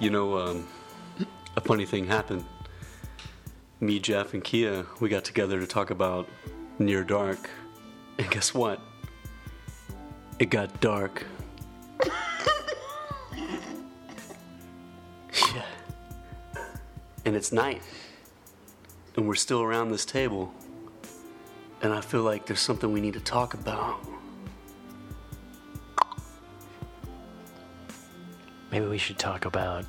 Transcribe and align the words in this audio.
You 0.00 0.10
know, 0.10 0.38
um, 0.38 0.68
a 1.56 1.60
funny 1.60 1.84
thing 1.84 2.06
happened. 2.06 2.44
Me, 3.80 3.98
Jeff, 3.98 4.32
and 4.32 4.44
Kia, 4.44 4.86
we 5.00 5.08
got 5.08 5.24
together 5.24 5.58
to 5.58 5.66
talk 5.66 5.90
about 5.90 6.28
Near 6.78 7.02
Dark. 7.02 7.50
And 8.18 8.30
guess 8.30 8.54
what? 8.54 8.80
It 10.38 10.50
got 10.50 10.80
dark. 10.80 11.26
yeah. 15.54 15.64
And 17.24 17.34
it's 17.34 17.50
night. 17.50 17.82
And 19.16 19.26
we're 19.26 19.34
still 19.34 19.62
around 19.62 19.90
this 19.90 20.04
table. 20.04 20.52
And 21.82 21.92
I 21.92 22.00
feel 22.00 22.22
like 22.22 22.46
there's 22.46 22.60
something 22.60 22.92
we 22.92 23.00
need 23.00 23.14
to 23.14 23.20
talk 23.20 23.54
about. 23.54 23.98
Maybe 28.78 28.90
we 28.90 28.98
should 28.98 29.18
talk 29.18 29.44
about 29.44 29.84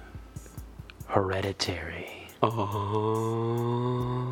Hereditary. 1.06 2.28
Oh. 2.42 4.32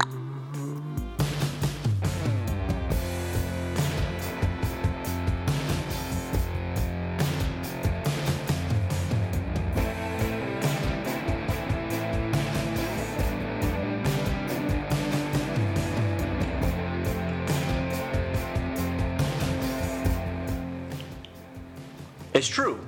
It's 22.33 22.47
true. 22.47 22.86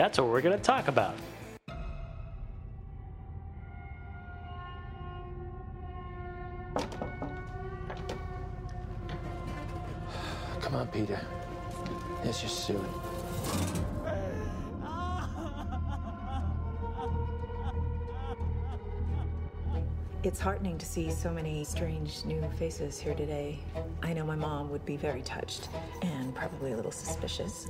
That's 0.00 0.18
what 0.18 0.28
we're 0.28 0.40
going 0.40 0.56
to 0.56 0.64
talk 0.64 0.88
about. 0.88 1.14
Come 10.62 10.74
on, 10.74 10.88
Peter. 10.88 11.20
It's 12.24 12.40
just 12.40 12.64
soon. 12.64 12.82
It's 20.22 20.40
heartening 20.40 20.78
to 20.78 20.86
see 20.86 21.10
so 21.10 21.30
many 21.30 21.62
strange 21.64 22.24
new 22.24 22.42
faces 22.58 22.98
here 22.98 23.14
today. 23.14 23.58
I 24.02 24.14
know 24.14 24.24
my 24.24 24.34
mom 24.34 24.70
would 24.70 24.86
be 24.86 24.96
very 24.96 25.20
touched 25.20 25.68
and 26.00 26.34
probably 26.34 26.72
a 26.72 26.76
little 26.76 26.90
suspicious. 26.90 27.68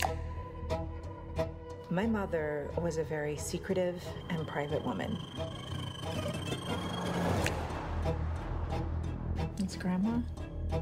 My 1.90 2.06
mother 2.06 2.70
was 2.80 2.98
a 2.98 3.02
very 3.02 3.36
secretive 3.36 4.00
and 4.28 4.46
private 4.46 4.84
woman. 4.86 5.18
It's 9.58 9.74
Grandma. 9.74 10.20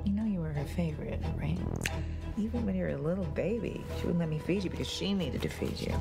You 0.05 0.13
know 0.13 0.27
you 0.27 0.41
were 0.41 0.53
her 0.53 0.67
favorite, 0.67 1.23
right? 1.39 1.59
Even 2.37 2.67
when 2.67 2.75
you 2.75 2.83
were 2.83 2.91
a 2.91 2.99
little 2.99 3.25
baby, 3.25 3.83
she 3.97 4.03
wouldn't 4.03 4.19
let 4.19 4.29
me 4.29 4.39
feed 4.39 4.65
you 4.65 4.69
because 4.69 4.87
she 4.87 5.15
needed 5.15 5.41
to 5.41 5.49
feed 5.49 5.81
you. 5.81 5.95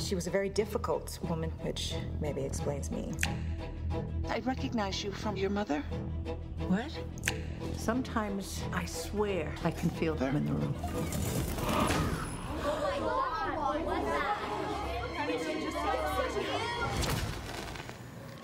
She 0.00 0.16
was 0.16 0.26
a 0.26 0.30
very 0.30 0.48
difficult 0.48 1.16
woman, 1.28 1.50
which 1.62 1.94
maybe 2.20 2.42
explains 2.42 2.90
me. 2.90 3.12
I 4.28 4.40
recognize 4.40 5.04
you 5.04 5.12
from 5.12 5.36
your 5.36 5.50
mother. 5.50 5.84
What? 6.66 6.90
Sometimes 7.76 8.60
I 8.72 8.86
swear 8.86 9.54
I 9.62 9.70
can 9.70 9.88
feel 9.90 10.16
them 10.16 10.34
in 10.34 10.46
the 10.46 10.52
room. 10.52 10.74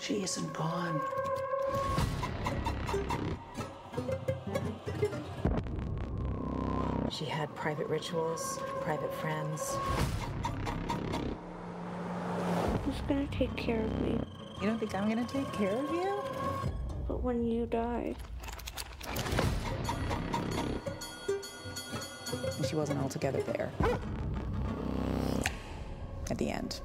She 0.05 0.23
isn't 0.23 0.53
gone. 0.53 1.01
She 7.11 7.25
had 7.25 7.55
private 7.55 7.87
rituals, 7.87 8.59
private 8.83 9.15
friends. 9.15 9.79
Who's 12.85 13.01
gonna 13.09 13.27
take 13.29 13.57
care 13.57 13.83
of 13.83 14.01
me? 14.03 14.21
You 14.61 14.67
don't 14.67 14.79
think 14.79 14.95
I'm 14.95 15.09
gonna 15.09 15.25
take 15.25 15.51
care 15.55 15.73
of 15.73 15.91
you? 15.91 16.23
But 17.09 17.23
when 17.23 17.47
you 17.47 17.65
die, 17.65 18.15
She 22.69 22.77
wasn't 22.77 23.01
altogether 23.01 23.43
there. 23.43 23.71
At 26.31 26.37
the 26.37 26.51
end. 26.51 26.81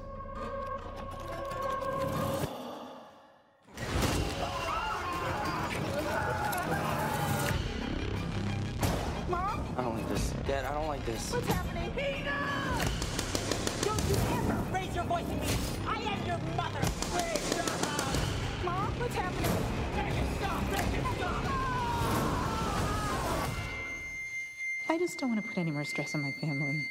Just 25.00 25.18
don't 25.18 25.30
want 25.30 25.42
to 25.42 25.48
put 25.48 25.56
any 25.56 25.70
more 25.70 25.82
stress 25.82 26.14
on 26.14 26.20
my 26.20 26.30
family. 26.30 26.86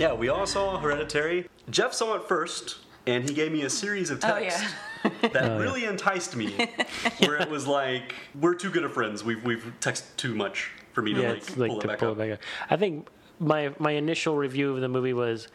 Yeah, 0.00 0.14
we 0.14 0.28
all 0.28 0.46
saw 0.46 0.78
Hereditary. 0.78 1.48
Jeff 1.70 1.92
saw 1.92 2.16
it 2.16 2.24
first, 2.24 2.78
and 3.06 3.28
he 3.28 3.34
gave 3.34 3.52
me 3.52 3.62
a 3.62 3.70
series 3.70 4.10
of 4.10 4.22
oh, 4.24 4.28
texts 4.28 4.74
that 5.22 5.52
oh, 5.52 5.58
really 5.60 5.84
enticed 5.84 6.34
me. 6.34 6.68
where 7.20 7.36
it 7.36 7.48
was 7.48 7.68
like, 7.68 8.16
"We're 8.40 8.54
too 8.54 8.70
good 8.70 8.84
of 8.84 8.92
friends. 8.92 9.22
We've 9.22 9.42
we've 9.44 9.72
texted 9.80 10.16
too 10.16 10.34
much 10.34 10.72
for 10.92 11.02
me 11.02 11.14
to 11.14 11.20
yeah, 11.20 11.28
like, 11.28 11.36
it's 11.38 11.56
like 11.56 11.70
pull 11.70 11.78
it 11.78 11.82
to 11.82 11.88
back 11.88 11.98
pull 11.98 12.12
it 12.12 12.18
back 12.18 12.30
up. 12.32 12.40
I 12.68 12.76
think 12.76 13.08
my 13.38 13.72
my 13.78 13.92
initial 13.92 14.36
review 14.36 14.74
of 14.74 14.80
the 14.80 14.88
movie 14.88 15.12
was 15.12 15.46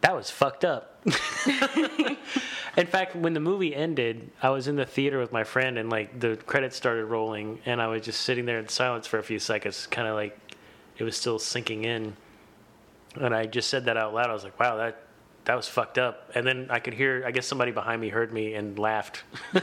that 0.00 0.14
was 0.14 0.30
fucked 0.30 0.64
up. 0.64 0.93
in 2.76 2.86
fact, 2.86 3.14
when 3.16 3.34
the 3.34 3.40
movie 3.40 3.74
ended, 3.74 4.30
I 4.42 4.50
was 4.50 4.68
in 4.68 4.76
the 4.76 4.86
theater 4.86 5.18
with 5.18 5.32
my 5.32 5.44
friend, 5.44 5.78
and 5.78 5.90
like 5.90 6.18
the 6.18 6.36
credits 6.36 6.76
started 6.76 7.04
rolling, 7.06 7.60
and 7.66 7.80
I 7.80 7.88
was 7.88 8.02
just 8.02 8.22
sitting 8.22 8.46
there 8.46 8.58
in 8.58 8.68
silence 8.68 9.06
for 9.06 9.18
a 9.18 9.22
few 9.22 9.38
seconds, 9.38 9.86
kind 9.86 10.08
of 10.08 10.14
like 10.14 10.38
it 10.98 11.04
was 11.04 11.16
still 11.16 11.38
sinking 11.38 11.84
in. 11.84 12.16
And 13.16 13.34
I 13.34 13.46
just 13.46 13.68
said 13.70 13.84
that 13.84 13.96
out 13.96 14.12
loud. 14.14 14.28
I 14.30 14.32
was 14.32 14.44
like, 14.44 14.58
"Wow, 14.58 14.76
that 14.76 15.02
that 15.44 15.54
was 15.56 15.68
fucked 15.68 15.98
up." 15.98 16.30
And 16.34 16.46
then 16.46 16.66
I 16.70 16.80
could 16.80 16.94
hear, 16.94 17.22
I 17.26 17.30
guess 17.30 17.46
somebody 17.46 17.70
behind 17.70 18.00
me 18.00 18.08
heard 18.08 18.32
me 18.32 18.54
and 18.54 18.78
laughed. 18.78 19.22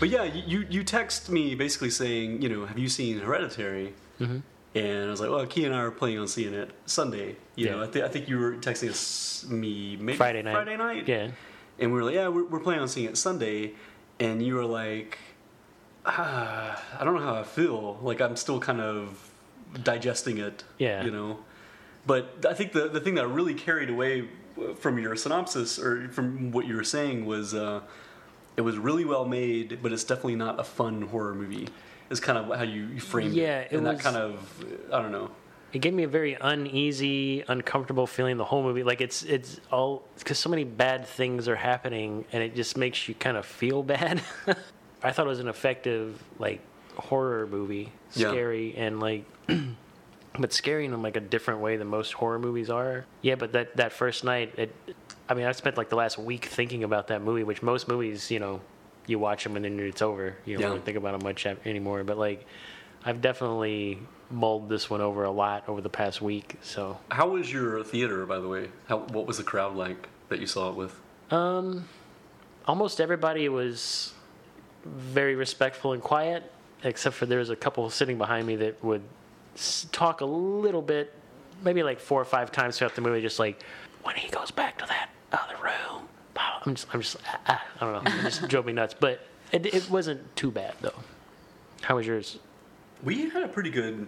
But 0.00 0.08
yeah, 0.08 0.24
you 0.24 0.42
you- 0.46 0.66
you 0.70 0.84
text 0.84 1.30
me 1.30 1.54
basically 1.54 1.90
saying, 1.90 2.42
you 2.42 2.48
know, 2.48 2.64
have 2.66 2.78
you 2.78 2.88
seen 2.88 3.18
Hereditary? 3.20 3.94
Mm-hmm. 4.20 4.38
And 4.74 5.06
I 5.06 5.10
was 5.10 5.20
like, 5.20 5.30
well, 5.30 5.46
Key 5.46 5.66
and 5.66 5.74
I 5.74 5.78
are 5.78 5.90
planning 5.90 6.18
on 6.18 6.26
seeing 6.26 6.52
it 6.52 6.70
Sunday. 6.86 7.36
You 7.54 7.70
know, 7.70 7.82
I, 7.84 7.86
th- 7.86 8.04
I 8.04 8.08
think 8.08 8.28
you 8.28 8.38
were 8.38 8.54
texting 8.54 8.90
us 8.90 9.46
me 9.48 9.96
maybe 9.96 10.18
Friday 10.18 10.42
night. 10.42 10.52
Friday 10.52 10.76
night. 10.76 11.06
Yeah. 11.06 11.30
And 11.78 11.92
we 11.92 11.98
were 11.98 12.04
like, 12.04 12.14
yeah, 12.14 12.28
we're, 12.28 12.44
we're 12.44 12.60
planning 12.60 12.82
on 12.82 12.88
seeing 12.88 13.08
it 13.08 13.16
Sunday. 13.16 13.74
And 14.18 14.44
you 14.44 14.56
were 14.56 14.64
like, 14.64 15.18
ah, 16.06 16.82
I 16.98 17.04
don't 17.04 17.14
know 17.14 17.20
how 17.20 17.34
I 17.34 17.44
feel. 17.44 17.98
Like 18.02 18.20
I'm 18.20 18.36
still 18.36 18.58
kind 18.58 18.80
of 18.80 19.30
digesting 19.82 20.38
it. 20.38 20.64
Yeah. 20.78 21.04
You 21.04 21.10
know. 21.12 21.38
But 22.06 22.44
I 22.48 22.54
think 22.54 22.72
the 22.72 22.88
the 22.88 23.00
thing 23.00 23.14
that 23.14 23.26
really 23.28 23.54
carried 23.54 23.90
away 23.90 24.28
from 24.76 24.98
your 24.98 25.16
synopsis 25.16 25.78
or 25.78 26.08
from 26.10 26.52
what 26.52 26.66
you 26.66 26.76
were 26.76 26.84
saying 26.84 27.26
was 27.26 27.54
uh, 27.54 27.80
it 28.56 28.60
was 28.60 28.76
really 28.76 29.04
well 29.04 29.24
made, 29.24 29.80
but 29.82 29.92
it's 29.92 30.04
definitely 30.04 30.36
not 30.36 30.60
a 30.60 30.64
fun 30.64 31.02
horror 31.02 31.34
movie. 31.34 31.68
Is 32.14 32.20
kind 32.20 32.38
of 32.38 32.56
how 32.56 32.62
you, 32.64 32.86
you 32.86 33.00
framed 33.00 33.34
Yeah, 33.34 33.60
it. 33.60 33.72
it 33.72 33.76
and 33.76 33.86
was- 33.86 33.96
that 33.98 34.02
kind 34.02 34.16
of 34.16 34.64
I 34.92 35.02
don't 35.02 35.12
know. 35.12 35.30
it 35.72 35.80
gave 35.80 35.92
me 35.92 36.04
a 36.04 36.08
very 36.08 36.36
uneasy, 36.40 37.44
uncomfortable 37.48 38.06
feeling 38.06 38.36
the 38.36 38.44
whole 38.44 38.62
movie. 38.62 38.82
Like 38.84 39.00
it's 39.00 39.22
it's 39.24 39.60
all 39.72 40.04
because 40.18 40.38
so 40.38 40.48
many 40.48 40.64
bad 40.64 41.06
things 41.06 41.48
are 41.48 41.56
happening, 41.56 42.24
and 42.32 42.42
it 42.42 42.54
just 42.54 42.76
makes 42.76 43.08
you 43.08 43.14
kind 43.14 43.36
of 43.36 43.44
feel 43.44 43.82
bad. 43.94 44.22
I 45.02 45.10
thought 45.12 45.26
it 45.26 45.28
was 45.28 45.40
an 45.40 45.48
effective 45.48 46.22
like 46.38 46.60
horror 46.96 47.46
movie, 47.46 47.92
Yeah. 48.14 48.28
scary 48.30 48.74
and 48.76 49.00
like. 49.00 49.24
But 50.36 50.52
scary 50.52 50.84
in 50.84 51.00
like 51.00 51.16
a 51.16 51.20
different 51.20 51.60
way 51.60 51.76
than 51.76 51.86
most 51.86 52.12
horror 52.12 52.40
movies 52.40 52.68
are. 52.68 53.04
Yeah, 53.22 53.36
but 53.36 53.52
that, 53.52 53.76
that 53.76 53.92
first 53.92 54.24
night, 54.24 54.52
it, 54.58 54.74
I 55.28 55.34
mean, 55.34 55.46
I 55.46 55.52
spent 55.52 55.76
like 55.76 55.90
the 55.90 55.94
last 55.94 56.18
week 56.18 56.46
thinking 56.46 56.82
about 56.82 57.06
that 57.06 57.22
movie, 57.22 57.44
which 57.44 57.62
most 57.62 57.86
movies, 57.86 58.32
you 58.32 58.40
know, 58.40 58.60
you 59.06 59.18
watch 59.18 59.44
them 59.44 59.56
and 59.56 59.64
then 59.64 59.78
it's 59.80 60.02
over. 60.02 60.36
You 60.44 60.54
don't 60.54 60.62
Yeah. 60.62 60.68
really 60.68 60.80
think 60.80 60.96
about 60.96 61.12
them 61.18 61.22
much 61.24 61.46
anymore. 61.46 62.04
But 62.04 62.18
like, 62.18 62.46
I've 63.04 63.20
definitely 63.20 63.98
mulled 64.30 64.68
this 64.68 64.88
one 64.88 65.00
over 65.02 65.24
a 65.24 65.30
lot 65.30 65.64
over 65.68 65.80
the 65.80 65.90
past 65.90 66.22
week. 66.22 66.56
So, 66.62 66.98
How 67.10 67.28
was 67.28 67.52
your 67.52 67.82
theater, 67.84 68.24
by 68.26 68.38
the 68.40 68.48
way? 68.48 68.70
How 68.88 68.98
what 68.98 69.26
was 69.26 69.36
the 69.36 69.42
crowd 69.44 69.76
like 69.76 70.08
that 70.30 70.40
you 70.40 70.46
saw 70.46 70.70
it 70.70 70.74
with? 70.76 70.98
um, 71.30 71.88
almost 72.66 73.00
everybody 73.00 73.48
was 73.48 74.12
very 74.84 75.34
respectful 75.34 75.92
and 75.92 76.02
quiet, 76.02 76.50
except 76.82 77.14
for 77.16 77.26
there 77.26 77.38
was 77.38 77.50
a 77.50 77.56
couple 77.56 77.88
sitting 77.90 78.18
behind 78.18 78.46
me 78.46 78.56
that 78.56 78.82
would 78.84 79.02
s- 79.54 79.86
talk 79.92 80.20
a 80.20 80.24
little 80.26 80.82
bit, 80.82 81.12
maybe 81.62 81.82
like 81.82 81.98
four 82.00 82.20
or 82.20 82.24
five 82.24 82.52
times 82.52 82.78
throughout 82.78 82.94
the 82.94 83.00
movie, 83.00 83.20
just 83.22 83.38
like 83.38 83.62
when 84.02 84.14
he 84.16 84.28
goes 84.30 84.50
back 84.50 84.76
to 84.78 84.86
that 84.86 85.08
other 85.32 85.56
room. 85.62 86.08
Blah, 86.34 86.60
I'm 86.64 86.74
just, 86.74 86.88
I'm 86.92 87.00
just, 87.00 87.16
ah, 87.26 87.40
ah, 87.48 87.62
I 87.80 87.84
don't 87.84 88.04
know, 88.04 88.10
it 88.10 88.22
just 88.22 88.48
drove 88.52 88.66
me 88.66 88.72
nuts. 88.72 88.94
But 88.98 89.20
it, 89.52 89.66
it 89.66 89.88
wasn't 89.90 90.34
too 90.36 90.50
bad 90.50 90.74
though. 90.80 90.94
How 91.82 91.96
was 91.96 92.06
yours? 92.06 92.38
We 93.02 93.28
had 93.30 93.42
a 93.42 93.48
pretty 93.48 93.70
good. 93.70 94.06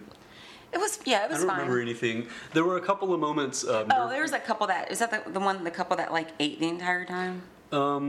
It 0.73 0.79
was 0.79 0.99
yeah, 1.05 1.25
it 1.25 1.29
was. 1.29 1.39
I 1.39 1.41
don't 1.41 1.49
fine. 1.49 1.59
remember 1.59 1.81
anything. 1.81 2.27
There 2.53 2.63
were 2.65 2.77
a 2.77 2.81
couple 2.81 3.13
of 3.13 3.19
moments. 3.19 3.65
Um, 3.65 3.87
Oh, 3.91 4.09
there 4.09 4.21
was 4.21 4.33
a 4.33 4.39
couple 4.39 4.67
that 4.67 4.91
is 4.91 4.99
that 4.99 5.11
the, 5.11 5.23
the 5.31 5.39
one 5.39 5.63
the 5.63 5.71
couple 5.71 5.95
that 5.97 6.11
like 6.11 6.29
ate 6.39 6.59
the 6.59 6.67
entire 6.67 7.05
time. 7.05 7.41
Um, 7.71 8.07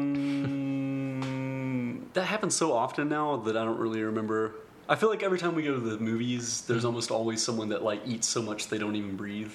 that 2.14 2.24
happens 2.24 2.54
so 2.56 2.72
often 2.72 3.08
now 3.08 3.36
that 3.36 3.56
I 3.56 3.64
don't 3.64 3.78
really 3.78 4.02
remember. 4.02 4.54
I 4.88 4.96
feel 4.96 5.10
like 5.10 5.22
every 5.22 5.38
time 5.38 5.54
we 5.54 5.62
go 5.62 5.74
to 5.74 5.80
the 5.80 5.98
movies, 5.98 6.62
there's 6.62 6.84
almost 6.84 7.10
always 7.10 7.44
someone 7.44 7.68
that 7.68 7.82
like 7.84 8.00
eats 8.06 8.26
so 8.26 8.40
much 8.40 8.68
they 8.68 8.78
don't 8.78 8.96
even 8.96 9.16
breathe. 9.16 9.52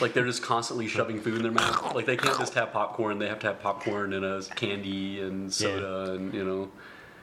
Like 0.00 0.12
they're 0.12 0.24
just 0.26 0.42
constantly 0.42 0.86
shoving 0.88 1.20
food 1.20 1.36
in 1.36 1.42
their 1.42 1.52
mouth. 1.52 1.94
Like 1.94 2.06
they 2.06 2.16
can't 2.16 2.38
just 2.38 2.54
have 2.54 2.72
popcorn; 2.72 3.18
they 3.18 3.28
have 3.28 3.38
to 3.40 3.46
have 3.48 3.60
popcorn 3.60 4.12
and 4.12 4.24
a 4.24 4.42
candy 4.54 5.20
and 5.20 5.52
soda 5.52 6.12
and 6.12 6.32
you 6.34 6.44
know. 6.44 6.70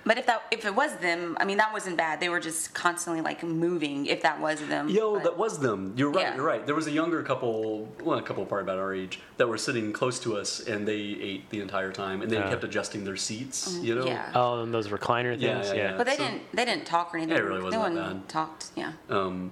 But 0.04 0.18
if 0.18 0.26
that 0.26 0.42
if 0.50 0.66
it 0.66 0.74
was 0.74 0.96
them, 0.98 1.38
I 1.40 1.46
mean 1.46 1.58
that 1.58 1.72
wasn't 1.72 1.96
bad. 1.96 2.20
They 2.20 2.30
were 2.30 2.40
just 2.40 2.74
constantly 2.74 3.22
like 3.22 3.44
moving. 3.44 4.08
If 4.08 4.24
that 4.24 4.40
was 4.42 4.60
them, 4.68 4.90
Yo, 4.90 5.14
But- 5.14 5.24
that 5.24 5.38
was 5.38 5.60
them. 5.60 5.94
You're 5.96 6.10
right. 6.10 6.22
Yeah. 6.24 6.36
You're 6.38 6.46
right. 6.46 6.66
There 6.66 6.74
was 6.74 6.88
a 6.88 6.92
younger 6.92 7.22
couple, 7.22 7.88
well, 8.04 8.18
a 8.18 8.22
couple 8.24 8.44
probably 8.46 8.64
about 8.64 8.80
our 8.80 8.96
age, 8.96 9.20
that 9.38 9.48
were 9.48 9.60
sitting 9.60 9.94
close 9.94 10.20
to 10.22 10.36
us, 10.38 10.60
and 10.62 10.88
they 10.88 10.96
ate 10.96 11.52
the 11.52 11.60
entire 11.62 11.92
time, 11.92 12.24
and 12.24 12.32
they 12.32 12.38
Yeah. 12.38 12.50
kept 12.50 12.64
adjusting 12.64 13.04
their 13.04 13.16
seats. 13.16 13.78
You 13.80 13.94
know. 13.94 14.06
Mm, 14.06 14.08
yeah. 14.08 14.32
Oh, 14.34 14.64
and 14.64 14.74
those 14.74 14.88
recliner 14.88 15.36
Yeah, 15.40 15.62
things. 15.62 15.68
yeah, 15.76 15.92
yeah. 15.92 15.98
But 15.98 16.08
they 16.08 16.16
So- 16.18 16.24
didn't 16.24 16.42
they 16.52 16.66
didn't 16.66 16.86
talk 16.86 17.14
or 17.14 17.18
anything. 17.18 17.36
Yeah, 17.36 17.44
it 17.44 17.46
really 17.46 17.62
wasn't 17.62 17.84
no 17.84 17.90
that 18.02 18.08
one 18.08 18.20
bad. 18.22 18.30
talked. 18.30 18.66
Yeah. 18.76 18.94
Um, 19.10 19.52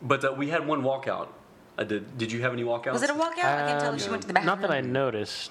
but 0.00 0.24
uh, 0.24 0.32
we 0.34 0.48
had 0.48 0.66
one 0.66 0.82
walkout. 0.82 1.28
I 1.76 1.84
did. 1.84 2.16
Did 2.18 2.30
you 2.32 2.40
have 2.42 2.52
any 2.52 2.62
walkouts? 2.64 2.92
Was 2.92 3.02
it 3.02 3.10
a 3.10 3.14
walkout? 3.14 3.38
I 3.38 3.66
can't 3.68 3.80
tell 3.80 3.92
Um, 3.92 3.98
she 3.98 4.08
went 4.10 4.22
to 4.22 4.28
the 4.28 4.34
bathroom. 4.34 4.46
Not 4.46 4.60
that 4.62 4.70
I 4.70 4.80
noticed. 4.80 5.50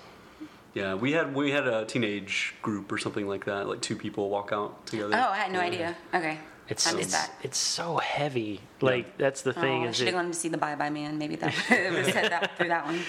Yeah, 0.74 0.96
we 0.96 1.12
had 1.12 1.36
we 1.36 1.52
had 1.52 1.68
a 1.68 1.86
teenage 1.86 2.56
group 2.62 2.92
or 2.92 2.98
something 2.98 3.28
like 3.28 3.46
that. 3.46 3.68
Like 3.68 3.81
two 3.81 3.96
people 3.96 4.30
walk 4.30 4.52
out 4.52 4.86
together. 4.88 5.16
Oh, 5.16 5.31
I 5.31 5.38
had 5.38 5.52
no 5.52 5.60
Yeah. 5.60 5.66
idea. 5.66 5.96
Okay. 6.14 6.38
It's 6.70 6.88
I 6.88 6.92
missed 6.96 7.10
it's, 7.10 7.12
that. 7.14 7.31
it's 7.44 7.58
so 7.58 7.98
heavy. 7.98 8.62
Like 8.80 9.18
that's 9.18 9.42
the 9.42 9.54
thing. 9.54 9.84
Oh, 9.84 9.86
I 9.86 9.90
is 9.90 9.98
should 9.98 10.08
have 10.08 10.16
it, 10.16 10.18
gone 10.18 10.28
to 10.30 10.34
see 10.34 10.48
the 10.50 10.58
Bye 10.58 10.75
Bye 10.75 10.90
Man. 10.90 11.18
Maybe 11.18 11.36
that 11.36 11.54
would 11.70 11.78
have 11.96 12.06
said 12.06 12.31
that 12.31 12.58
through 12.58 12.70
that 12.70 12.86
one. 12.86 13.02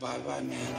Bye 0.00 0.18
bye, 0.18 0.40
man. 0.42 0.74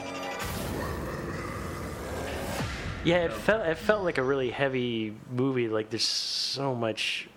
Yeah, 3.04 3.24
it 3.24 3.32
felt 3.32 3.66
it 3.66 3.78
felt 3.78 4.04
like 4.04 4.18
a 4.18 4.22
really 4.22 4.50
heavy 4.50 5.14
movie. 5.30 5.68
Like 5.68 5.90
there's 5.90 6.04
so 6.06 6.74
much, 6.74 7.28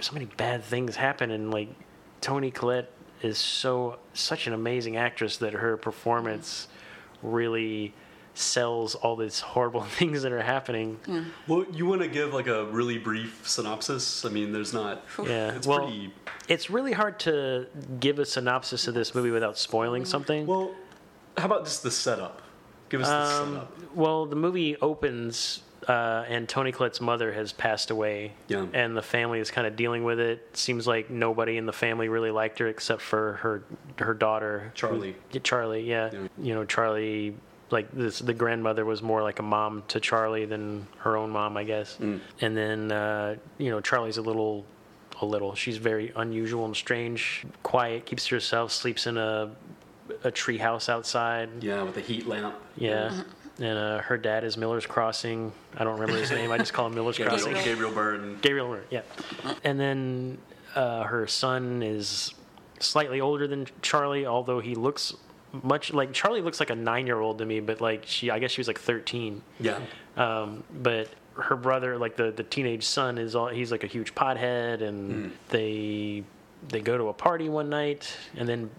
so 0.00 0.12
many 0.12 0.26
bad 0.26 0.64
things 0.64 0.96
happen, 0.96 1.30
and 1.30 1.50
like 1.50 1.68
Toni 2.20 2.50
Collette 2.50 2.90
is 3.22 3.38
so 3.38 3.98
such 4.14 4.46
an 4.46 4.52
amazing 4.52 4.96
actress 4.96 5.36
that 5.38 5.52
her 5.54 5.76
performance 5.76 6.68
really 7.22 7.92
sells 8.34 8.94
all 8.94 9.16
these 9.16 9.40
horrible 9.40 9.82
things 9.98 10.22
that 10.22 10.30
are 10.32 10.42
happening. 10.42 10.98
Well, 11.48 11.64
you 11.72 11.86
want 11.86 12.02
to 12.02 12.08
give 12.08 12.32
like 12.32 12.46
a 12.46 12.66
really 12.66 12.98
brief 12.98 13.42
synopsis? 13.48 14.24
I 14.24 14.28
mean, 14.28 14.52
there's 14.52 14.72
not. 14.72 15.04
Yeah, 15.24 15.52
It's 15.52 15.66
well, 15.66 15.80
pretty. 15.80 16.14
it's 16.48 16.70
really 16.70 16.92
hard 16.92 17.18
to 17.20 17.66
give 17.98 18.18
a 18.18 18.24
synopsis 18.26 18.86
of 18.86 18.94
this 18.94 19.14
movie 19.14 19.30
without 19.30 19.58
spoiling 19.58 20.04
something. 20.04 20.46
Well, 20.46 20.72
how 21.36 21.46
about 21.46 21.64
just 21.64 21.82
the 21.82 21.90
setup? 21.90 22.42
Give 22.90 23.00
us 23.02 23.08
the 23.08 23.42
Um, 23.42 23.52
setup. 23.54 23.94
well, 23.94 24.26
the 24.26 24.36
movie 24.36 24.76
opens, 24.80 25.60
uh, 25.88 26.24
and 26.28 26.48
Toni 26.48 26.70
Collette's 26.70 27.00
mother 27.00 27.32
has 27.32 27.52
passed 27.52 27.90
away, 27.90 28.32
Yeah. 28.48 28.66
and 28.74 28.96
the 28.96 29.02
family 29.02 29.40
is 29.40 29.50
kind 29.50 29.66
of 29.66 29.74
dealing 29.74 30.04
with 30.04 30.20
it. 30.20 30.56
Seems 30.56 30.86
like 30.86 31.08
nobody 31.10 31.56
in 31.56 31.66
the 31.66 31.72
family 31.72 32.08
really 32.08 32.30
liked 32.30 32.58
her 32.58 32.68
except 32.68 33.00
for 33.02 33.34
her 33.34 33.62
her 33.98 34.14
daughter, 34.14 34.70
Charlie. 34.74 35.16
Yeah, 35.32 35.40
Charlie, 35.42 35.82
yeah. 35.88 36.10
Yeah. 36.12 36.28
You 36.40 36.54
know, 36.54 36.64
Charlie. 36.64 37.34
Like 37.70 37.90
this, 37.92 38.20
the 38.20 38.32
grandmother 38.32 38.86
was 38.86 39.02
more 39.02 39.22
like 39.22 39.40
a 39.40 39.42
mom 39.42 39.82
to 39.88 40.00
Charlie 40.00 40.46
than 40.46 40.86
her 41.00 41.18
own 41.18 41.28
mom, 41.28 41.58
I 41.58 41.64
guess. 41.64 41.98
Mm. 42.00 42.20
And 42.40 42.56
then, 42.56 42.90
uh, 42.90 43.36
you 43.58 43.68
know, 43.70 43.82
Charlie's 43.82 44.16
a 44.16 44.22
little, 44.22 44.64
a 45.20 45.26
little. 45.26 45.54
She's 45.54 45.76
very 45.76 46.10
unusual 46.16 46.64
and 46.64 46.74
strange, 46.74 47.44
quiet, 47.62 48.06
keeps 48.06 48.26
to 48.28 48.36
herself, 48.36 48.72
sleeps 48.72 49.06
in 49.06 49.18
a 49.18 49.50
a 50.24 50.30
tree 50.30 50.56
house 50.56 50.88
outside. 50.88 51.50
Yeah, 51.62 51.82
with 51.82 51.98
a 51.98 52.00
heat 52.00 52.26
lamp. 52.26 52.54
Yeah. 52.78 53.12
And 53.58 53.76
uh, 53.78 53.98
her 54.02 54.16
dad 54.16 54.44
is 54.44 54.56
Miller's 54.56 54.86
Crossing. 54.86 55.52
I 55.76 55.84
don't 55.84 55.98
remember 55.98 56.20
his 56.20 56.30
name. 56.30 56.52
I 56.52 56.58
just 56.58 56.72
call 56.72 56.86
him 56.86 56.94
Miller's 56.94 57.18
Gabriel, 57.18 57.38
Crossing. 57.38 57.64
Gabriel 57.64 57.92
Byrne. 57.92 58.38
Gabriel 58.40 58.68
Miller, 58.68 58.84
yeah. 58.90 59.02
And 59.64 59.80
then 59.80 60.38
uh, 60.76 61.02
her 61.04 61.26
son 61.26 61.82
is 61.82 62.34
slightly 62.78 63.20
older 63.20 63.48
than 63.48 63.66
Charlie, 63.82 64.26
although 64.26 64.60
he 64.60 64.74
looks 64.74 65.14
much 65.62 65.92
like 65.92 66.12
Charlie 66.12 66.42
looks 66.42 66.60
like 66.60 66.70
a 66.70 66.74
nine-year-old 66.76 67.38
to 67.38 67.46
me, 67.46 67.60
but 67.60 67.80
like 67.80 68.04
she, 68.06 68.30
I 68.30 68.38
guess 68.38 68.50
she 68.50 68.60
was 68.60 68.68
like 68.68 68.78
thirteen. 68.78 69.42
Yeah. 69.58 69.80
Um, 70.16 70.62
but 70.70 71.08
her 71.34 71.56
brother, 71.56 71.96
like 71.98 72.16
the 72.16 72.30
the 72.30 72.42
teenage 72.42 72.84
son, 72.84 73.18
is 73.18 73.34
all 73.34 73.48
he's 73.48 73.72
like 73.72 73.82
a 73.82 73.86
huge 73.86 74.14
pothead, 74.14 74.82
and 74.82 75.32
they 75.48 76.22
they 76.68 76.80
go 76.80 76.98
to 76.98 77.08
a 77.08 77.12
party 77.12 77.48
one 77.48 77.70
night, 77.70 78.14
and 78.36 78.48
then 78.48 78.70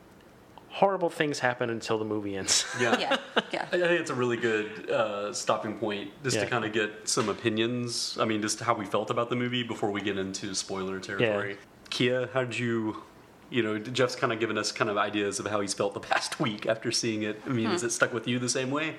horrible 0.69 1.09
things 1.09 1.39
happen 1.39 1.69
until 1.69 1.97
the 1.97 2.05
movie 2.05 2.35
ends. 2.35 2.65
Yeah. 2.79 2.97
Yeah. 2.99 3.17
Yeah. 3.51 3.65
I 3.71 3.75
I 3.75 3.79
think 3.79 4.01
it's 4.01 4.09
a 4.11 4.15
really 4.15 4.37
good 4.37 4.89
uh, 4.89 5.33
stopping 5.33 5.77
point 5.77 6.11
just 6.23 6.39
to 6.39 6.45
kind 6.45 6.63
of 6.65 6.71
get 6.73 7.07
some 7.09 7.27
opinions. 7.29 8.17
I 8.19 8.25
mean, 8.25 8.41
just 8.41 8.59
how 8.59 8.73
we 8.75 8.85
felt 8.85 9.09
about 9.09 9.29
the 9.29 9.35
movie 9.35 9.63
before 9.63 9.91
we 9.91 10.01
get 10.01 10.17
into 10.17 10.53
spoiler 10.55 10.99
territory. 10.99 11.57
Kia, 11.89 12.29
how 12.33 12.43
did 12.43 12.57
you, 12.57 13.03
you 13.49 13.63
know, 13.63 13.79
Jeff's 13.79 14.15
kind 14.15 14.31
of 14.31 14.39
given 14.39 14.57
us 14.57 14.71
kind 14.71 14.89
of 14.91 14.97
ideas 14.97 15.39
of 15.39 15.47
how 15.47 15.59
he's 15.59 15.73
felt 15.73 15.93
the 15.95 15.99
past 15.99 16.39
week 16.45 16.65
after 16.67 16.91
seeing 16.91 17.23
it. 17.23 17.41
I 17.45 17.49
mean, 17.49 17.67
Hmm. 17.67 17.73
is 17.75 17.83
it 17.83 17.91
stuck 17.91 18.13
with 18.13 18.27
you 18.27 18.37
the 18.39 18.49
same 18.49 18.69
way? 18.69 18.89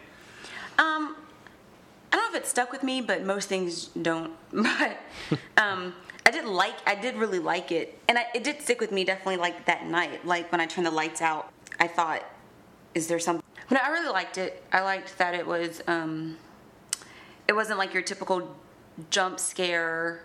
Um, 0.78 1.14
I 2.12 2.17
don't 2.17 2.32
know 2.32 2.37
if 2.38 2.43
it 2.44 2.49
stuck 2.49 2.72
with 2.72 2.82
me, 2.82 3.00
but 3.00 3.22
most 3.25 3.49
things 3.49 3.87
don't. 4.00 4.32
But 4.52 4.99
um, 5.56 5.94
I 6.26 6.31
did 6.32 6.44
like, 6.44 6.75
I 6.87 6.94
did 6.96 7.17
really 7.17 7.38
like 7.38 7.70
it, 7.70 7.99
and 8.08 8.19
I, 8.19 8.26
it 8.34 8.43
did 8.44 8.61
stick 8.61 8.81
with 8.81 8.90
me 8.93 9.05
definitely 9.05 9.36
like 9.36 9.67
that 9.67 9.86
night. 9.86 10.27
Like 10.27 10.50
when 10.50 10.60
I 10.60 10.67
turned 10.67 10.86
the 10.86 10.91
lights 10.91 11.22
out, 11.22 11.53
I 11.81 11.87
thought, 11.89 12.22
is 12.94 13.06
there 13.08 13.19
something? 13.19 13.43
But 13.69 13.82
I 13.82 13.89
really 13.91 14.13
liked 14.13 14.37
it. 14.39 14.63
I 14.72 14.82
liked 14.82 15.17
that 15.19 15.34
it 15.34 15.46
was, 15.46 15.82
um, 15.87 16.37
it 17.49 17.55
wasn't 17.55 17.79
like 17.79 17.94
your 17.94 18.03
typical 18.03 18.55
jump 19.10 19.41
scare, 19.41 20.22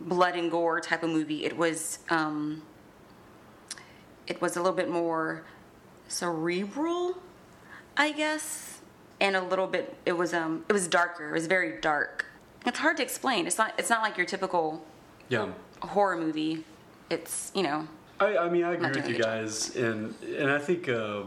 blood 0.00 0.36
and 0.36 0.50
gore 0.50 0.80
type 0.80 1.02
of 1.02 1.10
movie. 1.10 1.44
It 1.44 1.56
was, 1.56 1.98
um, 2.10 2.62
it 4.26 4.40
was 4.40 4.56
a 4.56 4.60
little 4.62 4.76
bit 4.76 4.90
more 4.90 5.44
cerebral, 6.08 7.16
I 7.96 8.12
guess, 8.12 8.80
and 9.20 9.34
a 9.34 9.40
little 9.42 9.66
bit. 9.66 9.96
It 10.04 10.12
was 10.12 10.34
um, 10.34 10.64
it 10.68 10.72
was 10.72 10.86
darker. 10.86 11.30
It 11.30 11.32
was 11.32 11.46
very 11.46 11.80
dark. 11.80 12.26
It's 12.66 12.78
hard 12.78 12.96
to 12.98 13.02
explain. 13.02 13.46
It's 13.46 13.58
not. 13.58 13.72
It's 13.78 13.90
not 13.90 14.02
like 14.02 14.16
your 14.16 14.26
typical 14.26 14.84
Yeah. 15.28 15.48
horror 15.82 16.16
movie. 16.16 16.64
It's 17.10 17.50
you 17.54 17.62
know. 17.62 17.88
I, 18.20 18.36
I 18.36 18.48
mean, 18.48 18.64
I 18.64 18.72
agree 18.74 18.90
with 18.90 19.08
you 19.08 19.18
guys, 19.18 19.76
and 19.76 20.14
and 20.22 20.50
I 20.50 20.58
think 20.58 20.88
uh, 20.88 21.22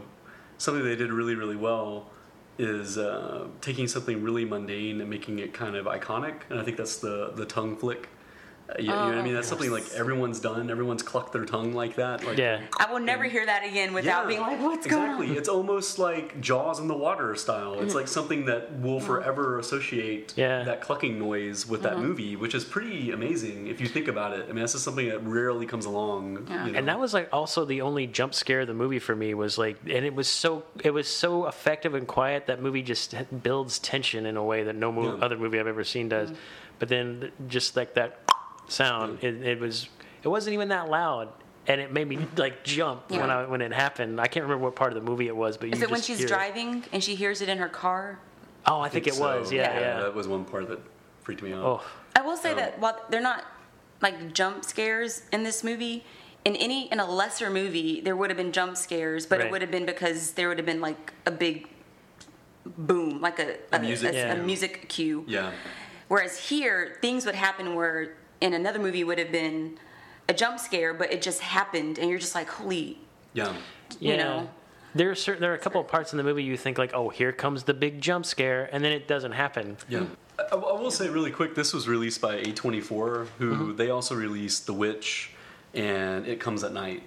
something 0.58 0.84
they 0.84 0.96
did 0.96 1.10
really, 1.10 1.34
really 1.34 1.56
well 1.56 2.10
is 2.58 2.98
uh, 2.98 3.46
taking 3.60 3.88
something 3.88 4.22
really 4.22 4.44
mundane 4.44 5.00
and 5.00 5.08
making 5.08 5.38
it 5.38 5.54
kind 5.54 5.74
of 5.74 5.86
iconic. 5.86 6.42
And 6.50 6.60
I 6.60 6.64
think 6.64 6.76
that's 6.76 6.96
the 6.96 7.32
the 7.34 7.46
tongue 7.46 7.76
flick. 7.76 8.08
Uh, 8.68 8.74
you, 8.78 8.84
you 8.84 8.90
know 8.90 9.06
what 9.06 9.18
I 9.18 9.22
mean? 9.22 9.34
That's 9.34 9.48
oh, 9.48 9.50
something 9.50 9.70
like 9.70 9.90
everyone's 9.92 10.40
done. 10.40 10.70
Everyone's 10.70 11.02
clucked 11.02 11.32
their 11.32 11.44
tongue 11.44 11.74
like 11.74 11.96
that. 11.96 12.24
Like, 12.24 12.38
yeah. 12.38 12.60
I 12.78 12.90
will 12.90 13.00
never 13.00 13.24
hear 13.24 13.44
that 13.44 13.64
again 13.64 13.92
without 13.92 14.22
Yeah, 14.22 14.28
being 14.28 14.40
like, 14.40 14.60
"What's 14.60 14.86
exactly. 14.86 14.90
going 14.90 15.02
on?" 15.02 15.20
Exactly. 15.22 15.38
It's 15.38 15.48
almost 15.48 15.98
like 15.98 16.40
Jaws 16.40 16.78
in 16.78 16.88
the 16.88 16.96
water 16.96 17.34
style. 17.34 17.74
It's 17.74 17.88
mm-hmm. 17.88 17.96
like 17.96 18.08
something 18.08 18.44
that 18.46 18.80
will 18.80 18.98
mm-hmm. 18.98 19.06
forever 19.06 19.58
associate 19.58 20.34
Yeah. 20.36 20.62
that 20.64 20.80
clucking 20.80 21.18
noise 21.18 21.66
with 21.66 21.82
that 21.82 21.94
mm-hmm. 21.94 22.02
movie, 22.02 22.36
which 22.36 22.54
is 22.54 22.64
pretty 22.64 23.10
amazing 23.10 23.66
if 23.66 23.80
you 23.80 23.86
think 23.86 24.08
about 24.08 24.32
it. 24.32 24.44
I 24.44 24.52
mean, 24.52 24.60
that's 24.60 24.72
just 24.72 24.84
something 24.84 25.08
that 25.08 25.22
rarely 25.24 25.66
comes 25.66 25.84
along. 25.86 26.46
you 26.48 26.72
know. 26.72 26.78
And 26.78 26.88
that 26.88 26.98
was 26.98 27.12
like 27.12 27.28
also 27.32 27.64
the 27.64 27.82
only 27.82 28.06
jump 28.06 28.34
scare 28.34 28.60
of 28.60 28.68
the 28.68 28.74
movie 28.74 28.98
for 28.98 29.14
me 29.16 29.34
was 29.34 29.58
like, 29.58 29.78
and 29.82 30.04
it 30.04 30.14
was 30.14 30.28
so 30.28 30.64
it 30.82 30.90
was 30.90 31.08
so 31.08 31.46
effective 31.46 31.94
and 31.94 32.06
quiet. 32.06 32.46
That 32.46 32.62
movie 32.62 32.82
just 32.82 33.14
builds 33.42 33.78
tension 33.78 34.26
in 34.26 34.36
a 34.36 34.44
way 34.44 34.62
that 34.64 34.76
no 34.76 34.92
mo- 34.92 35.16
Yeah. 35.16 35.24
other 35.24 35.36
movie 35.36 35.58
I've 35.60 35.66
ever 35.66 35.84
seen 35.84 36.08
does. 36.08 36.32
But 36.78 36.88
then 36.88 37.30
just 37.46 37.76
like 37.76 37.94
that 37.94 38.21
sound, 38.72 39.22
it, 39.22 39.42
it 39.42 39.60
was 39.60 39.88
it 40.22 40.28
wasn't 40.28 40.54
even 40.54 40.68
that 40.68 40.88
loud, 40.88 41.28
and 41.66 41.80
it 41.80 41.92
made 41.92 42.08
me 42.08 42.18
like 42.36 42.64
jump 42.64 43.10
when 43.10 43.30
I 43.30 43.46
when 43.46 43.60
it 43.60 43.72
happened. 43.72 44.20
I 44.20 44.26
can't 44.26 44.44
remember 44.44 44.64
what 44.64 44.74
part 44.76 44.92
of 44.92 44.96
the 45.02 45.08
movie 45.08 45.28
it 45.28 45.36
was, 45.36 45.56
but 45.56 45.68
you 45.68 45.74
Is 45.74 45.82
it 45.82 45.90
when 45.90 45.98
just 45.98 46.08
she's 46.08 46.18
hear 46.18 46.26
it. 46.26 46.30
driving 46.30 46.84
and 46.92 47.02
she 47.02 47.14
hears 47.14 47.40
it 47.42 47.48
in 47.48 47.58
her 47.58 47.68
car? 47.68 48.18
Oh, 48.66 48.80
I 48.80 48.88
think, 48.88 49.06
it 49.08 49.14
so. 49.14 49.20
was. 49.22 49.50
Yeah, 49.52 49.78
yeah. 49.78 50.00
That 50.02 50.14
was 50.14 50.28
one 50.28 50.44
part 50.44 50.68
that 50.68 50.78
freaked 51.22 51.42
me 51.42 51.52
out. 51.52 51.64
Oh, 51.64 51.84
I 52.16 52.22
will 52.22 52.36
say 52.36 52.50
um, 52.52 52.56
that 52.58 52.78
while 52.78 53.00
they're 53.10 53.20
not 53.20 53.44
like 54.00 54.32
jump 54.34 54.64
scares 54.64 55.22
in 55.32 55.42
this 55.42 55.62
movie, 55.64 56.04
in 56.44 56.54
any 56.56 56.90
in 56.92 57.00
a 57.00 57.06
lesser 57.10 57.50
movie 57.50 58.00
there 58.00 58.14
would 58.16 58.30
have 58.30 58.36
been 58.36 58.52
jump 58.52 58.76
scares, 58.76 59.26
but 59.26 59.38
Right. 59.38 59.46
it 59.46 59.50
would 59.52 59.62
have 59.62 59.70
been 59.70 59.86
because 59.86 60.32
there 60.32 60.48
would 60.48 60.58
have 60.58 60.66
been 60.66 60.80
like 60.80 61.12
a 61.26 61.30
big 61.30 61.68
boom, 62.64 63.20
like 63.20 63.38
a 63.38 63.56
A 63.72 63.78
music 63.80 64.14
a, 64.14 64.34
cue. 64.34 64.42
music 64.44 64.88
cue. 64.88 65.24
Yeah. 65.26 65.52
Whereas 66.08 66.38
here, 66.38 66.98
things 67.00 67.24
would 67.26 67.34
happen 67.34 67.74
where 67.74 68.14
in 68.42 68.54
another 68.54 68.78
movie 68.80 69.04
would 69.04 69.18
have 69.18 69.30
been 69.32 69.78
a 70.28 70.34
jump 70.34 70.58
scare, 70.58 70.92
but 70.92 71.12
it 71.12 71.22
just 71.22 71.40
happened, 71.40 71.98
and 71.98 72.10
you're 72.10 72.18
just 72.18 72.34
like, 72.34 72.48
holy, 72.48 72.98
Yeah. 73.32 73.54
you 74.00 74.16
know. 74.16 74.50
There 74.94 75.10
are 75.10 75.14
certain, 75.14 75.40
there 75.40 75.52
are 75.52 75.56
a 75.56 75.58
couple 75.58 75.80
of 75.80 75.88
parts 75.88 76.12
in 76.12 76.18
the 76.18 76.22
movie 76.24 76.42
you 76.44 76.56
think 76.56 76.76
like, 76.76 76.92
oh, 76.92 77.08
here 77.08 77.32
comes 77.32 77.62
the 77.64 77.72
big 77.72 78.00
jump 78.00 78.26
scare, 78.26 78.68
and 78.72 78.84
then 78.84 78.92
it 78.92 79.08
doesn't 79.08 79.32
happen. 79.32 79.76
Yeah. 79.88 80.04
I, 80.38 80.54
I 80.54 80.56
will 80.56 80.90
say 80.90 81.08
really 81.08 81.30
quick, 81.30 81.54
this 81.54 81.72
was 81.72 81.88
released 81.88 82.20
by 82.20 82.42
A24, 82.42 83.28
who 83.38 83.72
they 83.72 83.90
also 83.90 84.14
released 84.14 84.66
The 84.66 84.74
Witch 84.74 85.30
and 85.72 86.26
It 86.26 86.40
Comes 86.40 86.62
at 86.64 86.72
Night. 86.72 87.04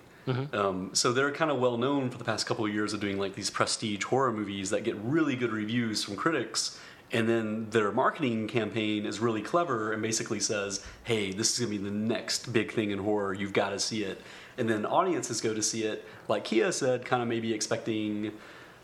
Um, 0.54 0.90
so 0.94 1.14
they're 1.14 1.32
kind 1.32 1.52
of 1.52 1.60
well 1.60 1.78
known 1.78 2.10
for 2.10 2.18
the 2.18 2.24
past 2.24 2.48
couple 2.48 2.66
of 2.66 2.74
years 2.74 2.94
of 2.94 3.00
doing 3.00 3.20
like 3.20 3.36
these 3.36 3.52
prestige 3.52 4.04
horror 4.06 4.32
movies 4.32 4.72
that 4.72 4.84
get 4.84 4.96
really 5.04 5.36
good 5.36 5.52
reviews 5.52 6.04
from 6.04 6.16
critics. 6.16 6.80
And 7.12 7.30
then 7.30 7.70
their 7.70 7.92
marketing 7.92 8.48
campaign 8.48 9.06
is 9.06 9.20
really 9.20 9.42
clever 9.42 9.94
and 9.94 10.02
basically 10.02 10.40
says, 10.40 10.84
hey, 11.04 11.32
this 11.32 11.54
is 11.54 11.60
going 11.60 11.72
to 11.72 11.78
be 11.78 11.84
the 11.90 11.96
next 11.96 12.52
big 12.52 12.72
thing 12.72 12.92
in 12.92 13.00
horror. 13.00 13.34
You've 13.34 13.54
got 13.54 13.70
to 13.70 13.80
see 13.80 14.04
it. 14.04 14.20
And 14.58 14.70
then 14.70 14.86
audiences 14.86 15.42
go 15.42 15.54
to 15.54 15.62
see 15.62 15.84
it, 15.84 16.06
like 16.28 16.44
Kia 16.46 16.72
said, 16.72 17.06
kind 17.06 17.22
of 17.22 17.28
maybe 17.28 17.54
expecting 17.54 18.32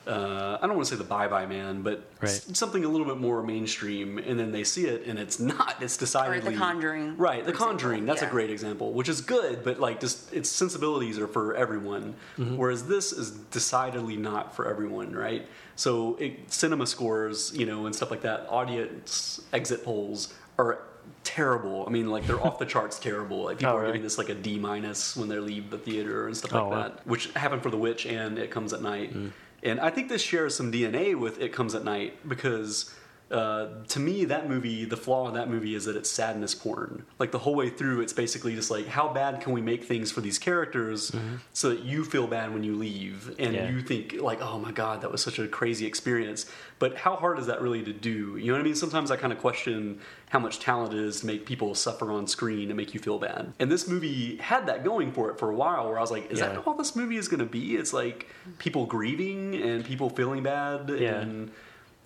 uh, 0.08 0.58
I 0.62 0.66
don't 0.66 0.76
want 0.76 0.88
to 0.90 0.96
say 0.96 0.98
the 0.98 1.04
Bye 1.08 1.28
Bye 1.28 1.46
Man, 1.46 1.84
but 1.84 2.04
Right. 2.20 2.30
s- 2.30 2.48
something 2.58 2.84
a 2.84 2.88
little 2.88 3.06
bit 3.06 3.18
more 3.18 3.44
mainstream, 3.44 4.18
and 4.18 4.40
then 4.40 4.52
they 4.52 4.64
see 4.64 4.86
it, 4.86 5.06
and 5.06 5.20
it's 5.20 5.40
not. 5.40 5.76
It's 5.80 5.96
decidedly 5.98 6.40
Right 6.40 6.52
the 6.54 6.58
Conjuring, 6.58 7.18
Right, 7.18 7.40
The 7.40 7.44
for 7.46 7.50
example, 7.52 7.68
Conjuring. 7.68 8.06
That's 8.08 8.22
a 8.24 8.28
great 8.28 8.50
example, 8.50 8.94
which 8.94 9.10
is 9.10 9.22
good, 9.22 9.64
but 9.64 9.80
like 9.80 10.00
just 10.00 10.34
its 10.34 10.50
sensibilities 10.50 11.20
are 11.20 11.28
for 11.28 11.56
everyone, 11.56 12.16
whereas 12.38 12.88
this 12.88 13.12
is 13.14 13.32
decidedly 13.32 14.18
not 14.18 14.56
for 14.56 14.68
everyone. 14.68 15.14
Right. 15.16 15.48
So 15.76 16.16
it, 16.16 16.52
cinema 16.52 16.86
scores, 16.88 17.54
you 17.56 17.66
know, 17.66 17.86
and 17.86 17.96
stuff 17.96 18.10
like 18.12 18.22
that, 18.22 18.48
audience 18.50 19.42
exit 19.54 19.84
polls 19.84 20.34
are 20.58 20.80
terrible. 21.24 21.86
I 21.88 21.92
mean, 21.92 22.10
like 22.10 22.26
they're 22.28 22.42
off 22.46 22.60
the 22.60 22.66
charts 22.66 23.00
terrible. 23.00 23.44
Like 23.46 23.60
people 23.60 23.74
Oh, 23.74 23.78
are 23.78 23.82
really? 23.82 23.94
giving 23.94 24.04
this 24.04 24.18
like 24.18 24.30
a 24.30 24.36
D 24.36 24.58
minus 24.60 25.16
when 25.16 25.30
they 25.30 25.38
leave 25.40 25.70
the 25.70 25.78
theater 25.78 26.28
and 26.28 26.36
stuff 26.36 26.54
Oh, 26.54 26.64
like 26.68 26.72
wow. 26.72 26.84
that, 26.90 27.08
which 27.08 27.32
happened 27.34 27.64
for 27.64 27.70
The 27.70 27.78
Witch 27.78 28.06
and 28.06 28.38
It 28.40 28.52
Comes 28.52 28.74
at 28.74 28.82
Night. 28.82 29.14
Mm. 29.14 29.32
And 29.64 29.80
I 29.80 29.90
think 29.90 30.10
this 30.10 30.22
shares 30.22 30.56
some 30.56 30.72
DNA 30.72 31.18
with 31.18 31.40
It 31.40 31.54
Comes 31.54 31.76
at 31.76 31.84
Night 31.84 32.28
because 32.28 32.94
uh, 33.32 33.68
to 33.88 34.00
me, 34.00 34.26
that 34.26 34.50
movie, 34.50 34.86
the 34.86 34.98
flaw 34.98 35.28
in 35.28 35.34
that 35.36 35.50
movie 35.50 35.74
is 35.76 35.86
that 35.86 35.96
it's 35.96 36.10
sadness 36.10 36.54
porn. 36.54 37.06
Like 37.20 37.32
the 37.32 37.40
whole 37.40 37.56
way 37.56 37.70
through, 37.70 38.02
it's 38.02 38.14
basically 38.14 38.56
just 38.56 38.70
like, 38.70 38.88
how 38.88 39.08
bad 39.14 39.40
can 39.42 39.54
we 39.54 39.62
make 39.62 39.84
things 39.86 40.12
for 40.12 40.22
these 40.22 40.38
characters 40.38 41.12
so 41.54 41.70
that 41.70 41.80
you 41.84 42.04
feel 42.04 42.28
bad 42.28 42.54
when 42.54 42.64
you 42.64 42.76
leave 42.76 43.28
and 43.40 43.52
Mm-hmm. 43.52 43.56
Yeah. 43.56 43.70
you 43.70 43.82
think, 43.82 44.14
like, 44.22 44.42
oh 44.42 44.60
my 44.60 44.72
God, 44.72 45.02
that 45.02 45.12
was 45.12 45.22
such 45.22 45.40
a 45.40 45.48
crazy 45.48 45.86
experience. 45.86 46.46
But 46.80 46.98
how 46.98 47.16
hard 47.16 47.38
is 47.40 47.48
that 47.48 47.62
really 47.62 47.84
to 47.84 47.94
do? 47.94 48.38
You 48.38 48.48
know 48.48 48.54
what 48.54 48.62
I 48.62 48.64
mean? 48.64 48.76
Sometimes 48.76 49.12
I 49.12 49.16
kind 49.18 49.32
of 49.34 49.40
question 49.40 50.00
how 50.30 50.40
much 50.40 50.60
talent 50.60 50.94
it 50.94 51.00
is 51.00 51.20
to 51.22 51.26
make 51.26 51.46
people 51.46 51.76
suffer 51.76 52.12
on 52.12 52.26
screen 52.28 52.70
and 52.70 52.78
make 52.78 52.94
you 52.94 53.00
feel 53.00 53.20
bad. 53.20 53.54
And 53.60 53.72
this 53.72 53.88
movie 53.88 54.38
had 54.38 54.66
that 54.68 54.84
going 54.84 55.12
for 55.12 55.30
it 55.30 55.38
for 55.38 55.50
a 55.52 55.56
while 55.56 55.88
where 55.88 55.98
I 55.98 56.02
was 56.02 56.12
like, 56.12 56.32
is 56.32 56.40
Yeah. 56.40 56.50
that 56.50 56.66
all 56.68 56.74
this 56.76 56.96
movie 56.96 57.18
is 57.18 57.28
going 57.28 57.40
to 57.42 57.46
be? 57.46 57.76
It's 57.76 57.94
like 57.94 58.28
people 58.58 58.86
grieving 58.86 59.56
and 59.56 59.84
people 59.86 60.10
feeling 60.10 60.42
bad 60.44 60.90
Yeah. 60.90 61.20
and 61.20 61.52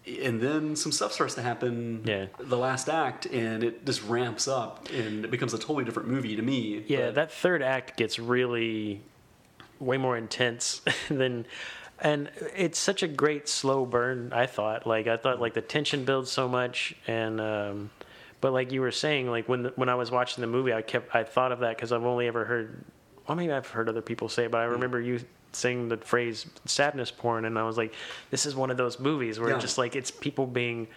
and 0.07 0.39
then 0.39 0.75
some 0.75 0.91
stuff 0.91 1.11
starts 1.11 1.33
to 1.35 1.41
happen 1.41 2.01
Yeah. 2.05 2.27
the 2.39 2.57
last 2.57 2.89
act 2.89 3.25
and 3.25 3.63
it 3.63 3.85
just 3.85 4.03
ramps 4.03 4.47
up 4.47 4.87
and 4.93 5.25
it 5.25 5.31
becomes 5.31 5.53
a 5.53 5.57
totally 5.57 5.83
different 5.83 6.09
movie 6.09 6.35
to 6.35 6.41
me 6.41 6.83
Yeah, 6.87 7.07
But- 7.07 7.15
that 7.15 7.31
third 7.31 7.61
act 7.63 7.97
gets 7.97 8.19
really 8.19 9.01
way 9.79 9.97
more 9.97 10.15
intense 10.17 10.81
than 11.09 11.45
and 11.99 12.29
it's 12.55 12.77
such 12.77 13.03
a 13.03 13.07
great 13.07 13.47
slow 13.49 13.85
burn 13.85 14.31
i 14.33 14.45
thought 14.45 14.85
like 14.85 15.07
i 15.07 15.15
thought 15.17 15.39
like 15.39 15.53
the 15.53 15.61
tension 15.61 16.03
builds 16.05 16.29
so 16.31 16.47
much 16.47 16.93
and 17.07 17.39
um 17.41 17.89
but 18.41 18.51
like 18.53 18.71
you 18.71 18.81
were 18.81 18.91
saying 18.91 19.29
like 19.29 19.47
when 19.49 19.65
when 19.75 19.87
i 19.89 19.95
was 19.95 20.11
watching 20.11 20.41
the 20.41 20.47
movie 20.47 20.73
i 20.73 20.81
kept 20.81 21.13
i 21.15 21.23
thought 21.23 21.51
of 21.53 21.59
that 21.59 21.75
because 21.75 21.91
i've 21.93 22.03
only 22.03 22.27
ever 22.27 22.43
heard 22.45 22.83
well 23.27 23.35
maybe 23.35 23.51
i've 23.51 23.67
heard 23.67 23.89
other 23.89 24.01
people 24.01 24.29
say 24.29 24.45
it 24.45 24.51
but 24.51 24.59
i 24.59 24.65
remember 24.65 24.99
you 25.01 25.19
saying 25.51 25.87
the 25.89 25.97
phrase 25.97 26.45
sadness 26.65 27.11
porn 27.11 27.45
and 27.45 27.57
i 27.57 27.63
was 27.63 27.77
like 27.77 27.93
this 28.31 28.45
is 28.45 28.55
one 28.55 28.69
of 28.71 28.77
those 28.77 28.99
movies 28.99 29.39
where 29.39 29.49
Yeah. 29.49 29.55
it's 29.55 29.63
just 29.63 29.77
like 29.77 29.95
it's 29.95 30.11
people 30.11 30.45
being 30.45 30.87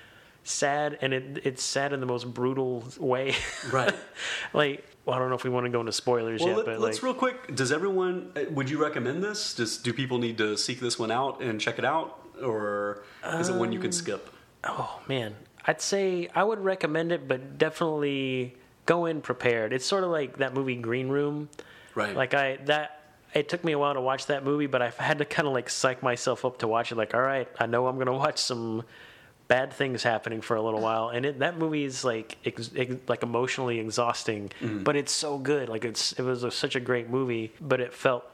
sad 0.45 0.99
and 1.01 1.13
it 1.13 1.41
it's 1.45 1.63
sad 1.63 1.93
in 1.93 2.01
the 2.01 2.07
most 2.07 2.33
brutal 2.33 2.83
way 2.99 3.35
Right. 3.73 3.95
like 4.53 4.85
well, 5.05 5.17
I 5.17 5.21
don't 5.21 5.31
know 5.31 5.37
if 5.37 5.45
we 5.45 5.49
want 5.49 5.65
to 5.65 5.71
go 5.71 5.81
into 5.81 5.93
spoilers 5.93 6.41
well 6.41 6.49
yet, 6.51 6.57
let, 6.59 6.67
but 6.67 6.75
us 6.77 6.81
like, 6.97 7.03
real 7.03 7.15
quick 7.15 7.55
does 7.55 7.71
everyone 7.73 8.31
uh, 8.37 8.43
would 8.51 8.69
you 8.69 8.81
recommend 8.81 9.23
this 9.23 9.55
just 9.55 9.85
do 9.85 9.93
people 9.93 10.19
need 10.19 10.37
to 10.39 10.57
seek 10.57 10.81
this 10.81 10.99
one 10.99 11.11
out 11.11 11.41
and 11.41 11.61
check 11.61 11.79
it 11.79 11.85
out 11.85 12.21
or 12.43 13.03
is 13.39 13.49
it 13.49 13.53
one 13.55 13.69
Um, 13.69 13.73
you 13.73 13.81
can 13.81 13.93
skip 13.93 14.31
oh 14.65 15.01
man, 15.09 15.35
I'd 15.67 15.81
say 15.81 16.29
I 16.35 16.43
would 16.45 16.61
recommend 16.61 17.13
it, 17.13 17.29
but 17.29 17.59
definitely 17.59 18.55
go 18.87 19.07
in 19.07 19.21
prepared. 19.21 19.73
It's 19.73 19.85
sort 19.87 20.03
of 20.03 20.11
like 20.11 20.39
that 20.39 20.53
movie 20.55 20.75
Green 20.77 21.09
Room. 21.09 21.49
Right 21.99 22.17
Like 22.17 22.35
I 22.35 22.57
that 22.67 22.95
it 23.35 23.49
took 23.51 23.63
me 23.63 23.73
a 23.73 23.79
while 23.79 23.93
to 23.95 24.01
watch 24.01 24.27
that 24.27 24.43
movie, 24.45 24.67
but 24.67 24.81
I 24.81 24.89
had 24.91 25.19
to 25.19 25.25
kind 25.27 25.47
of 25.47 25.53
like 25.55 25.69
psych 25.69 26.03
myself 26.03 26.45
up 26.47 26.59
to 26.61 26.67
watch 26.69 26.93
it. 26.93 26.97
Like, 26.97 27.13
all 27.15 27.21
right, 27.21 27.49
I 27.61 27.67
know 27.67 27.87
I'm 27.87 27.99
gonna 27.99 28.13
watch 28.27 28.39
some 28.39 28.85
bad 29.49 29.73
things 29.73 30.03
happening 30.03 30.41
for 30.43 30.57
a 30.57 30.63
little 30.63 30.81
while, 30.81 31.09
and 31.09 31.25
it, 31.25 31.39
that 31.39 31.57
movie 31.59 31.85
is 31.85 32.05
like 32.05 32.37
ex, 32.45 32.71
ex, 32.77 32.95
like 33.09 33.23
emotionally 33.23 33.79
exhausting, 33.81 34.51
Mm-hmm. 34.61 34.83
but 34.83 34.95
it's 34.97 35.13
so 35.13 35.39
good. 35.39 35.69
Like 35.69 35.85
it's 35.85 36.13
it 36.13 36.23
was 36.23 36.43
a, 36.45 36.51
such 36.51 36.75
a 36.77 36.81
great 36.81 37.09
movie, 37.11 37.53
but 37.61 37.81
it 37.81 37.93
felt 37.95 38.25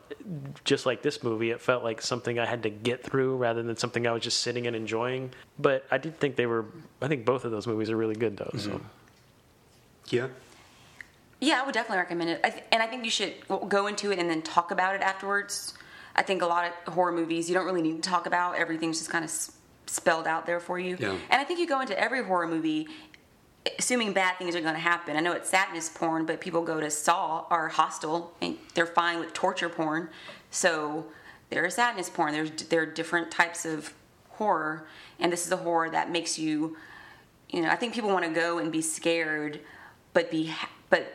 just 0.64 0.87
like 0.87 1.02
this 1.02 1.23
movie. 1.25 1.50
It 1.50 1.61
felt 1.61 1.83
like 1.85 2.00
something 2.02 2.38
I 2.38 2.47
had 2.47 2.62
to 2.64 2.71
get 2.71 3.02
through 3.02 3.37
rather 3.37 3.62
than 3.64 3.76
something 3.76 4.06
I 4.06 4.12
was 4.12 4.23
just 4.23 4.40
sitting 4.40 4.66
and 4.68 4.75
enjoying. 4.76 5.30
But 5.59 5.85
I 5.90 5.99
did 5.99 6.18
think 6.21 6.37
they 6.37 6.47
were. 6.47 6.66
I 7.02 7.09
think 7.09 7.25
both 7.25 7.44
of 7.44 7.50
those 7.50 7.66
movies 7.66 7.90
are 7.90 7.97
really 7.97 8.16
good 8.16 8.37
though. 8.37 8.52
So 8.59 8.71
Mm-hmm. 8.71 8.87
yeah 10.11 10.26
Yeah, 11.41 11.61
I 11.62 11.67
would 11.67 11.75
definitely 11.75 11.99
recommend 11.99 12.31
it. 12.31 12.41
I 12.45 12.50
th- 12.50 12.64
and 12.73 12.83
I 12.83 12.87
think 12.87 13.05
you 13.05 13.11
should 13.11 13.35
go 13.69 13.87
into 13.87 14.11
it 14.12 14.19
and 14.19 14.29
then 14.31 14.43
talk 14.43 14.71
about 14.71 14.95
it 14.95 15.03
afterwards. 15.03 15.75
I 16.17 16.23
think 16.23 16.43
a 16.43 16.47
lot 16.47 16.73
of 16.87 16.95
horror 16.95 17.12
movies 17.12 17.49
you 17.49 17.55
don't 17.55 17.67
really 17.67 17.83
need 17.83 18.03
to 18.03 18.09
talk 18.09 18.26
about. 18.26 18.57
Everything's 18.57 18.99
just 18.99 19.11
kind 19.11 19.25
of 19.25 19.31
s- 19.31 19.53
spelled 19.87 20.26
out 20.26 20.47
there 20.47 20.61
for 20.61 20.79
you. 20.79 20.97
Yeah. 20.99 21.17
And 21.31 21.41
I 21.41 21.45
think 21.45 21.59
you 21.59 21.67
go 21.67 21.81
into 21.81 21.99
every 21.99 22.23
horror 22.25 22.47
movie 22.47 22.87
assuming 23.79 24.12
bad 24.12 24.37
things 24.37 24.55
are 24.55 24.61
going 24.61 24.75
to 24.75 24.81
happen. 24.81 25.17
I 25.17 25.21
know 25.21 25.33
it's 25.33 25.49
sadness 25.49 25.88
porn, 25.88 26.26
but 26.26 26.38
people 26.41 26.62
go 26.62 26.81
to 26.81 26.91
Saw 26.91 27.47
or 27.50 27.69
Hostel 27.69 28.35
and 28.43 28.59
they're 28.75 28.85
fine 28.87 29.19
with 29.21 29.33
torture 29.33 29.71
porn. 29.71 30.11
So 30.50 31.07
there's 31.50 31.75
sadness 31.75 32.11
porn. 32.11 32.33
There's 32.33 32.50
there 32.50 32.83
are 32.83 32.87
different 32.87 33.31
types 33.31 33.64
of 33.64 33.95
horror, 34.31 34.87
and 35.19 35.33
this 35.33 35.47
is 35.47 35.53
a 35.53 35.57
horror 35.57 35.88
that 35.91 36.11
makes 36.11 36.38
you, 36.38 36.76
you 37.49 37.62
know, 37.62 37.71
I 37.71 37.76
think 37.76 37.95
people 37.95 38.11
want 38.11 38.25
to 38.26 38.31
go 38.31 38.59
and 38.59 38.71
be 38.71 38.83
scared, 38.83 39.61
but 40.12 40.31
be 40.31 40.47
ha- 40.49 40.69
but 40.91 41.12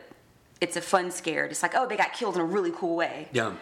it's 0.60 0.76
a 0.76 0.80
fun 0.80 1.10
scared. 1.10 1.50
It's 1.50 1.62
like 1.62 1.74
oh 1.74 1.86
they 1.86 1.96
got 1.96 2.12
killed 2.12 2.34
in 2.34 2.40
a 2.40 2.44
really 2.44 2.72
cool 2.72 2.96
way. 2.96 3.28
yeah 3.32 3.52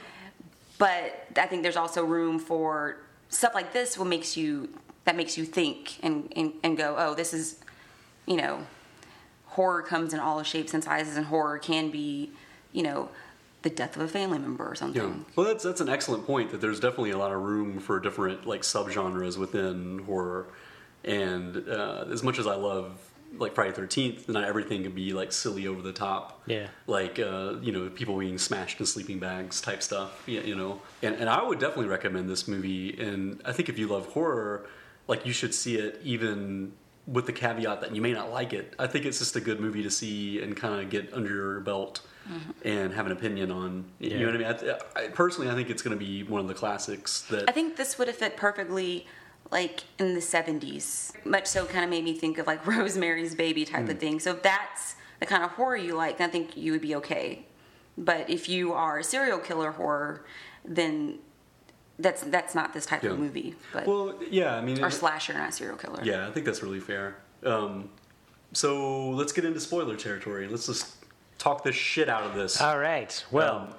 But 0.78 1.26
I 1.36 1.46
think 1.46 1.62
there's 1.62 1.76
also 1.76 2.04
room 2.04 2.38
for 2.38 2.98
stuff 3.28 3.54
like 3.54 3.72
this. 3.72 3.98
What 3.98 4.08
makes 4.08 4.36
you 4.36 4.68
that 5.04 5.16
makes 5.16 5.38
you 5.38 5.44
think 5.44 5.98
and 6.02 6.32
and, 6.36 6.52
and 6.62 6.76
go 6.76 6.94
oh 6.98 7.14
this 7.14 7.32
is, 7.32 7.60
you 8.26 8.36
know, 8.36 8.66
horror 9.46 9.82
comes 9.82 10.14
in 10.14 10.20
all 10.20 10.42
shapes 10.42 10.74
and 10.74 10.84
sizes, 10.84 11.16
and 11.16 11.26
horror 11.26 11.58
can 11.58 11.90
be, 11.90 12.30
you 12.72 12.82
know, 12.82 13.08
the 13.62 13.70
death 13.70 13.96
of 13.96 14.02
a 14.02 14.08
family 14.08 14.38
member 14.38 14.64
or 14.64 14.74
something. 14.74 15.02
Yeah. 15.02 15.32
Well, 15.34 15.46
that's 15.46 15.64
that's 15.64 15.80
an 15.80 15.88
excellent 15.88 16.26
point. 16.26 16.50
That 16.52 16.60
there's 16.60 16.80
definitely 16.80 17.10
a 17.10 17.18
lot 17.18 17.32
of 17.32 17.42
room 17.42 17.80
for 17.80 17.98
different 17.98 18.46
like 18.46 18.62
subgenres 18.62 19.36
within 19.36 20.00
horror, 20.06 20.46
and 21.04 21.68
uh, 21.68 22.04
as 22.10 22.22
much 22.22 22.38
as 22.38 22.46
I 22.46 22.54
love 22.54 23.00
like 23.36 23.54
Friday 23.54 23.72
Thirteenth, 23.72 24.28
not 24.28 24.44
everything 24.44 24.82
can 24.82 24.92
be 24.92 25.12
like 25.12 25.32
silly 25.32 25.66
over 25.66 25.82
the 25.82 25.92
top. 25.92 26.42
Yeah. 26.46 26.68
Like 26.86 27.18
uh, 27.18 27.54
you 27.60 27.72
know, 27.72 27.88
people 27.90 28.18
being 28.18 28.38
smashed 28.38 28.80
in 28.80 28.86
sleeping 28.86 29.18
bags 29.18 29.60
type 29.60 29.82
stuff. 29.82 30.22
You, 30.26 30.40
you 30.40 30.54
know, 30.56 30.80
and 31.02 31.14
and 31.16 31.28
I 31.28 31.42
would 31.42 31.58
definitely 31.58 31.86
recommend 31.88 32.28
this 32.28 32.48
movie. 32.48 32.98
And 33.00 33.40
I 33.44 33.52
think 33.52 33.68
if 33.68 33.78
you 33.78 33.86
love 33.88 34.06
horror, 34.06 34.66
like 35.06 35.26
you 35.26 35.32
should 35.32 35.54
see 35.54 35.76
it 35.76 36.00
even 36.02 36.72
with 37.06 37.24
the 37.26 37.32
caveat 37.32 37.80
that 37.80 37.94
you 37.96 38.02
may 38.02 38.12
not 38.12 38.30
like 38.30 38.52
it. 38.52 38.74
I 38.78 38.86
think 38.86 39.06
it's 39.06 39.18
just 39.18 39.34
a 39.34 39.40
good 39.40 39.60
movie 39.60 39.82
to 39.82 39.90
see 39.90 40.42
and 40.42 40.54
kind 40.54 40.78
of 40.82 40.90
get 40.90 41.12
under 41.14 41.30
your 41.34 41.60
belt 41.60 42.02
and 42.62 42.92
have 42.92 43.06
an 43.06 43.12
opinion 43.12 43.50
on. 43.50 43.86
You 43.98 44.10
Yeah. 44.10 44.18
know 44.18 44.26
what 44.26 44.34
I 44.34 44.38
mean? 44.68 44.76
I, 44.96 45.04
I, 45.04 45.08
personally, 45.08 45.50
I 45.50 45.54
think 45.54 45.70
it's 45.70 45.80
going 45.80 45.98
to 45.98 46.04
be 46.04 46.22
one 46.24 46.42
of 46.42 46.48
the 46.48 46.52
classics 46.52 47.22
that. 47.30 47.48
I 47.48 47.52
think 47.52 47.76
this 47.76 47.96
would 47.98 48.08
have 48.08 48.18
fit 48.18 48.36
perfectly 48.36 49.06
like 49.50 49.84
in 49.98 50.14
the 50.14 50.20
70s. 50.20 51.12
Much 51.24 51.46
so 51.46 51.64
kind 51.64 51.84
of 51.84 51.90
made 51.90 52.04
me 52.04 52.14
think 52.14 52.38
of 52.38 52.46
like 52.46 52.66
Rosemary's 52.66 53.34
Baby 53.34 53.64
type 53.64 53.84
Hmm. 53.84 53.90
of 53.90 53.98
thing. 53.98 54.20
So 54.20 54.32
if 54.32 54.42
that's 54.42 54.96
the 55.20 55.26
kind 55.26 55.42
of 55.42 55.50
horror 55.52 55.76
you 55.76 55.94
like, 55.94 56.18
then 56.18 56.28
I 56.28 56.32
think 56.32 56.56
you 56.56 56.72
would 56.72 56.80
be 56.82 56.94
okay. 56.96 57.44
But 57.96 58.30
if 58.30 58.48
you 58.48 58.72
are 58.74 58.98
a 58.98 59.04
serial 59.04 59.38
killer 59.38 59.72
horror, 59.72 60.24
then 60.64 61.18
that's 61.98 62.22
that's 62.22 62.54
not 62.54 62.72
this 62.72 62.86
type 62.86 63.02
Yeah. 63.02 63.10
of 63.10 63.18
movie. 63.18 63.56
But 63.72 63.86
well, 63.86 64.14
yeah, 64.30 64.54
I 64.54 64.60
mean, 64.60 64.82
or 64.82 64.88
it- 64.88 64.92
slasher, 64.92 65.32
not 65.34 65.52
serial 65.54 65.76
killer. 65.76 66.00
yeah, 66.04 66.28
I 66.28 66.30
think 66.30 66.46
that's 66.46 66.62
really 66.62 66.78
fair. 66.80 67.16
Um, 67.44 67.88
so 68.52 69.10
let's 69.10 69.32
get 69.32 69.44
into 69.44 69.60
spoiler 69.60 69.96
territory. 69.96 70.46
Let's 70.48 70.66
just 70.66 70.94
talk 71.38 71.64
the 71.64 71.72
shit 71.72 72.08
out 72.08 72.22
of 72.24 72.34
this. 72.34 72.60
all 72.60 72.78
right, 72.78 73.24
well. 73.32 73.56
Um, 73.56 73.74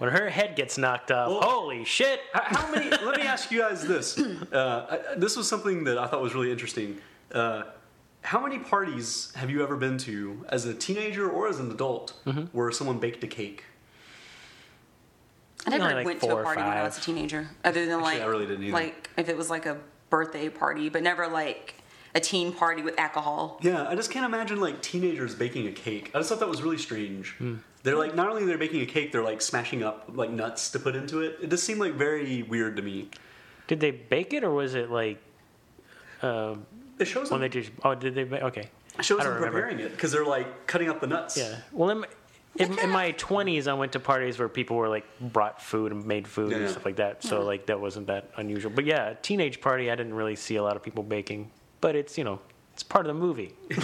when 0.00 0.10
her 0.10 0.30
head 0.30 0.56
gets 0.56 0.76
knocked 0.78 1.10
off, 1.10 1.28
Well- 1.28 1.42
holy 1.42 1.84
shit! 1.84 2.20
How- 2.32 2.58
How 2.58 2.72
many? 2.72 2.88
let 2.90 3.16
me 3.18 3.22
ask 3.22 3.50
you 3.50 3.60
guys 3.60 3.86
this. 3.86 4.18
Uh, 4.52 4.86
I, 5.12 5.14
this 5.16 5.36
was 5.36 5.46
something 5.48 5.84
that 5.84 5.96
I 5.98 6.06
thought 6.06 6.20
was 6.22 6.34
really 6.34 6.50
interesting. 6.50 6.98
Uh, 7.30 7.62
how 8.22 8.40
many 8.40 8.58
parties 8.58 9.32
have 9.36 9.48
you 9.50 9.62
ever 9.62 9.76
been 9.76 9.96
to 9.98 10.44
as 10.48 10.64
a 10.66 10.74
teenager 10.74 11.28
or 11.30 11.48
as 11.48 11.60
an 11.60 11.70
adult 11.70 12.14
Mm-hmm. 12.26 12.44
where 12.56 12.70
someone 12.72 12.98
baked 12.98 13.22
a 13.22 13.26
cake? 13.26 13.64
I 15.66 15.70
never 15.70 15.84
Only 15.84 15.94
like 15.96 16.06
went 16.06 16.20
to 16.22 16.36
a 16.36 16.42
party 16.42 16.62
when 16.62 16.70
I 16.70 16.82
was 16.82 16.96
a 16.98 17.00
teenager, 17.02 17.48
other 17.64 17.84
than 17.86 18.00
like 18.00 18.20
I 18.22 18.24
really 18.24 18.46
didn't 18.46 18.64
either. 18.64 18.72
like 18.72 19.10
if 19.18 19.28
it 19.28 19.36
was 19.36 19.50
like 19.50 19.66
a 19.66 19.76
birthday 20.08 20.48
party, 20.48 20.88
but 20.88 21.02
never 21.02 21.28
like 21.28 21.74
a 22.14 22.20
teen 22.20 22.52
party 22.52 22.82
with 22.82 22.98
alcohol. 22.98 23.58
Yeah, 23.62 23.86
I 23.86 23.94
just 23.94 24.10
can't 24.10 24.24
imagine 24.26 24.58
like 24.60 24.80
teenagers 24.82 25.34
baking 25.34 25.68
a 25.68 25.72
cake. 25.72 26.10
I 26.14 26.18
just 26.18 26.30
thought 26.30 26.40
that 26.40 26.48
was 26.48 26.62
really 26.62 26.78
strange. 26.78 27.36
They're 27.82 27.96
like 27.96 28.14
not 28.14 28.28
only 28.28 28.44
they're 28.44 28.58
making 28.58 28.82
a 28.82 28.86
cake, 28.86 29.10
they're 29.12 29.22
like 29.22 29.40
smashing 29.40 29.82
up 29.82 30.10
like 30.14 30.30
nuts 30.30 30.70
to 30.72 30.78
put 30.78 30.94
into 30.96 31.20
it. 31.20 31.38
It 31.42 31.50
just 31.50 31.64
seemed 31.64 31.80
like 31.80 31.94
very 31.94 32.42
weird 32.42 32.76
to 32.76 32.82
me. 32.82 33.08
Did 33.68 33.80
they 33.80 33.90
bake 33.90 34.32
it 34.34 34.44
or 34.44 34.50
was 34.50 34.74
it 34.74 34.90
like 34.90 35.18
uh, 36.22 36.56
It 36.98 37.06
shows 37.06 37.30
when 37.30 37.40
them, 37.40 37.50
they 37.50 37.60
just? 37.60 37.72
Oh, 37.84 37.94
did 37.94 38.14
they? 38.14 38.24
Ba- 38.24 38.44
okay. 38.46 38.68
it 38.98 39.04
shows 39.04 39.18
them 39.20 39.28
remember. 39.34 39.60
preparing 39.62 39.80
it 39.80 39.92
because 39.92 40.12
they're 40.12 40.24
like 40.26 40.66
cutting 40.66 40.88
up 40.88 41.00
the 41.00 41.06
nuts. 41.06 41.36
Yeah. 41.38 41.56
Well, 41.72 41.90
in, 41.90 42.04
in, 42.56 42.78
in 42.80 42.90
my 42.90 43.12
twenties, 43.12 43.66
I 43.68 43.72
went 43.74 43.92
to 43.92 44.00
parties 44.00 44.38
where 44.38 44.48
people 44.48 44.76
were 44.76 44.88
like 44.88 45.06
brought 45.20 45.62
food 45.62 45.92
and 45.92 46.04
made 46.04 46.26
food 46.28 46.52
and 46.52 46.62
Yeah. 46.62 46.68
stuff 46.68 46.84
like 46.84 46.96
that. 46.96 47.22
So 47.22 47.42
like 47.42 47.66
that 47.66 47.80
wasn't 47.80 48.08
that 48.08 48.30
unusual. 48.36 48.72
But 48.74 48.84
yeah, 48.84 49.14
teenage 49.22 49.60
party, 49.60 49.90
I 49.90 49.94
didn't 49.94 50.14
really 50.14 50.36
see 50.36 50.56
a 50.56 50.62
lot 50.62 50.76
of 50.76 50.82
people 50.82 51.02
baking. 51.02 51.50
But 51.80 51.96
it's 51.96 52.18
you 52.18 52.24
know 52.24 52.40
it's 52.80 52.88
part 52.88 53.06
of 53.06 53.14
the 53.14 53.20
movie. 53.20 53.52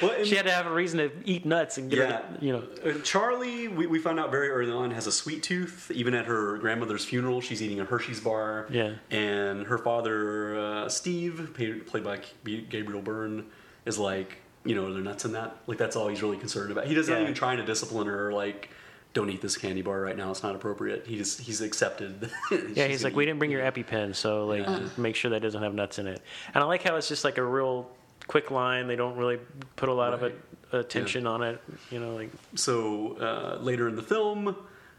Well, 0.00 0.12
and- 0.12 0.26
She 0.26 0.34
had 0.36 0.46
to 0.46 0.52
have 0.52 0.66
a 0.66 0.72
reason 0.72 0.98
to 1.00 1.10
eat 1.24 1.44
nuts 1.44 1.76
and 1.76 1.90
get 1.90 1.98
Yeah. 1.98 2.06
her, 2.22 2.38
you 2.40 2.52
know. 2.52 2.62
Uh, 2.84 2.98
Charlie, 3.02 3.68
we, 3.68 3.86
we 3.86 3.98
found 3.98 4.18
out 4.18 4.30
very 4.30 4.48
early 4.48 4.70
on, 4.72 4.90
has 4.92 5.06
a 5.06 5.12
sweet 5.12 5.42
tooth. 5.42 5.90
Even 5.94 6.14
at 6.14 6.24
her 6.26 6.56
grandmother's 6.58 7.04
funeral, 7.04 7.40
she's 7.40 7.62
eating 7.62 7.80
a 7.80 7.84
Hershey's 7.84 8.20
bar. 8.20 8.66
Yeah. 8.70 8.94
And 9.10 9.66
her 9.66 9.76
father, 9.78 10.58
uh, 10.58 10.88
Steve, 10.88 11.50
played 11.54 11.86
played 11.86 12.04
by 12.04 12.20
Gabriel 12.44 13.02
Byrne, 13.02 13.46
is 13.84 13.98
like, 13.98 14.36
you 14.64 14.74
know, 14.74 14.86
are 14.86 14.92
there 14.92 15.02
nuts 15.02 15.24
in 15.24 15.32
that? 15.32 15.56
Like, 15.66 15.78
that's 15.78 15.96
all 15.96 16.08
he's 16.08 16.22
really 16.22 16.36
concerned 16.38 16.70
about. 16.72 16.86
He 16.86 16.94
doesn't 16.94 17.12
Yeah. 17.14 17.22
even 17.22 17.34
try 17.34 17.56
to 17.56 17.64
discipline 17.64 18.06
her, 18.06 18.32
like, 18.32 18.70
don't 19.14 19.30
eat 19.30 19.40
this 19.40 19.56
candy 19.56 19.82
bar 19.82 20.00
right 20.00 20.16
now. 20.16 20.30
It's 20.30 20.42
not 20.42 20.54
appropriate. 20.54 21.06
He 21.06 21.16
just 21.16 21.40
he's 21.40 21.60
accepted. 21.60 22.30
Yeah, 22.74 22.86
he's 22.86 23.02
like, 23.02 23.16
we 23.16 23.24
didn't 23.24 23.38
bring 23.40 23.50
your 23.50 23.62
EpiPen, 23.62 24.14
so 24.14 24.46
like, 24.46 24.60
Yeah. 24.62 24.80
make 24.96 25.16
sure 25.16 25.30
that 25.32 25.42
doesn't 25.42 25.62
have 25.62 25.74
nuts 25.74 25.98
in 25.98 26.06
it. 26.06 26.20
And 26.54 26.62
I 26.62 26.66
like 26.66 26.82
how 26.82 26.94
it's 26.96 27.08
just 27.08 27.24
like 27.24 27.38
a 27.38 27.44
real 27.44 27.90
quick 28.28 28.50
line. 28.52 28.86
They 28.86 28.94
don't 28.96 29.16
really 29.16 29.38
put 29.74 29.88
a 29.88 29.92
lot 29.92 30.14
of 30.14 30.22
Right. 30.22 30.32
it, 30.72 30.76
attention 30.76 31.26
on 31.26 31.42
it. 31.42 31.60
You 31.90 31.98
know, 31.98 32.14
like 32.14 32.30
so 32.54 33.16
uh, 33.16 33.58
later 33.60 33.88
in 33.88 33.96
the 33.96 34.02
film, 34.02 34.54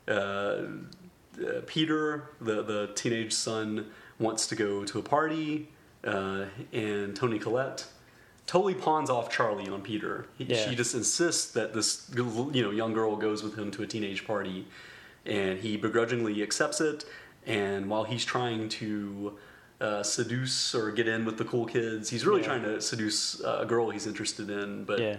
uh, 0.08 0.12
uh, 0.12 0.66
Peter, 1.66 2.30
the 2.42 2.62
the 2.64 2.92
teenage 2.96 3.32
son, 3.34 3.86
wants 4.20 4.48
to 4.48 4.56
go 4.56 4.84
to 4.84 5.00
a 5.00 5.04
party, 5.04 5.70
uh, 6.04 6.46
and 6.74 7.16
Toni 7.16 7.40
Collette 7.40 7.86
totally 8.46 8.74
pawns 8.74 9.12
off 9.12 9.30
Charlie 9.30 9.70
on 9.70 9.82
Peter. 9.82 10.26
He, 10.38 10.46
Yeah. 10.46 10.68
She 10.68 10.76
just 10.76 10.96
insists 10.96 11.52
that 11.52 11.74
this 11.74 12.10
you 12.16 12.62
know 12.64 12.72
young 12.72 12.94
girl 12.94 13.16
goes 13.16 13.44
with 13.44 13.56
him 13.58 13.72
to 13.72 13.84
a 13.84 13.88
teenage 13.88 14.26
party, 14.26 14.68
and 15.26 15.60
he 15.60 15.78
begrudgingly 15.78 16.42
accepts 16.44 16.82
it. 16.82 17.06
And 17.46 17.90
while 17.90 18.04
he's 18.04 18.26
trying 18.26 18.68
to 18.70 19.38
uh, 19.82 20.04
seduce 20.04 20.76
or 20.76 20.92
get 20.92 21.08
in 21.08 21.26
with 21.26 21.38
the 21.38 21.46
cool 21.46 21.66
kids, 21.66 22.10
he's 22.10 22.26
really 22.26 22.42
Yeah. 22.42 22.48
trying 22.48 22.64
to 22.64 22.82
seduce 22.82 23.40
a 23.42 23.66
girl 23.66 23.90
he's 23.90 24.06
interested 24.08 24.50
in, 24.50 24.84
but 24.84 25.00
Yeah. 25.00 25.18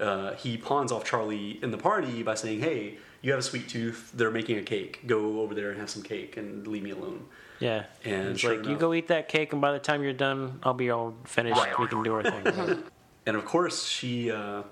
uh, 0.00 0.34
he 0.34 0.56
pawns 0.56 0.92
off 0.92 1.04
Charlie 1.04 1.58
in 1.62 1.70
the 1.70 1.78
party 1.78 2.22
by 2.22 2.34
saying, 2.34 2.60
"Hey, 2.60 2.98
you 3.22 3.32
have 3.32 3.40
a 3.40 3.42
sweet 3.42 3.68
tooth. 3.68 4.12
They're 4.14 4.30
making 4.30 4.58
a 4.58 4.62
cake. 4.62 5.00
Go 5.06 5.40
over 5.40 5.54
there 5.54 5.70
and 5.70 5.80
have 5.80 5.90
some 5.90 6.02
cake 6.02 6.36
and 6.36 6.66
leave 6.66 6.82
me 6.82 6.90
alone." 6.90 7.26
yeah. 7.58 7.84
And 8.04 8.28
it's 8.28 8.40
sure 8.40 8.56
like 8.56 8.66
you 8.68 8.76
go 8.76 8.92
eat 8.92 9.08
that 9.08 9.28
cake, 9.28 9.52
and 9.52 9.60
by 9.62 9.72
the 9.72 9.78
time 9.78 10.02
you're 10.02 10.12
done, 10.12 10.60
I'll 10.62 10.74
be 10.74 10.90
all 10.90 11.14
finished. 11.24 11.60
We 11.78 11.86
can 11.88 12.02
do 12.02 12.14
our 12.14 12.22
thing. 12.22 12.82
And 13.28 13.36
of 13.36 13.44
course, 13.44 13.86
she 13.88 14.30
uh, 14.30 14.62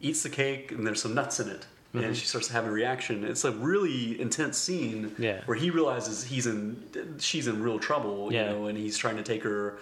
eats 0.00 0.22
the 0.22 0.28
cake, 0.28 0.70
and 0.70 0.86
there's 0.86 1.02
some 1.02 1.12
nuts 1.12 1.40
in 1.40 1.48
it, 1.48 1.66
and 2.04 2.16
she 2.16 2.26
starts 2.26 2.46
to 2.48 2.52
have 2.52 2.66
a 2.66 2.70
reaction. 2.70 3.24
It's 3.24 3.44
a 3.44 3.52
really 3.52 4.20
intense 4.20 4.58
scene 4.58 5.14
Yeah. 5.18 5.40
where 5.46 5.56
he 5.56 5.70
realizes 5.70 6.24
he's 6.24 6.46
in, 6.46 6.82
she's 7.18 7.46
in 7.48 7.62
real 7.62 7.78
trouble, 7.78 8.32
Yeah. 8.32 8.50
you 8.50 8.56
know, 8.58 8.66
and 8.66 8.76
he's 8.78 8.96
trying 8.98 9.16
to 9.16 9.22
take 9.22 9.42
her 9.42 9.78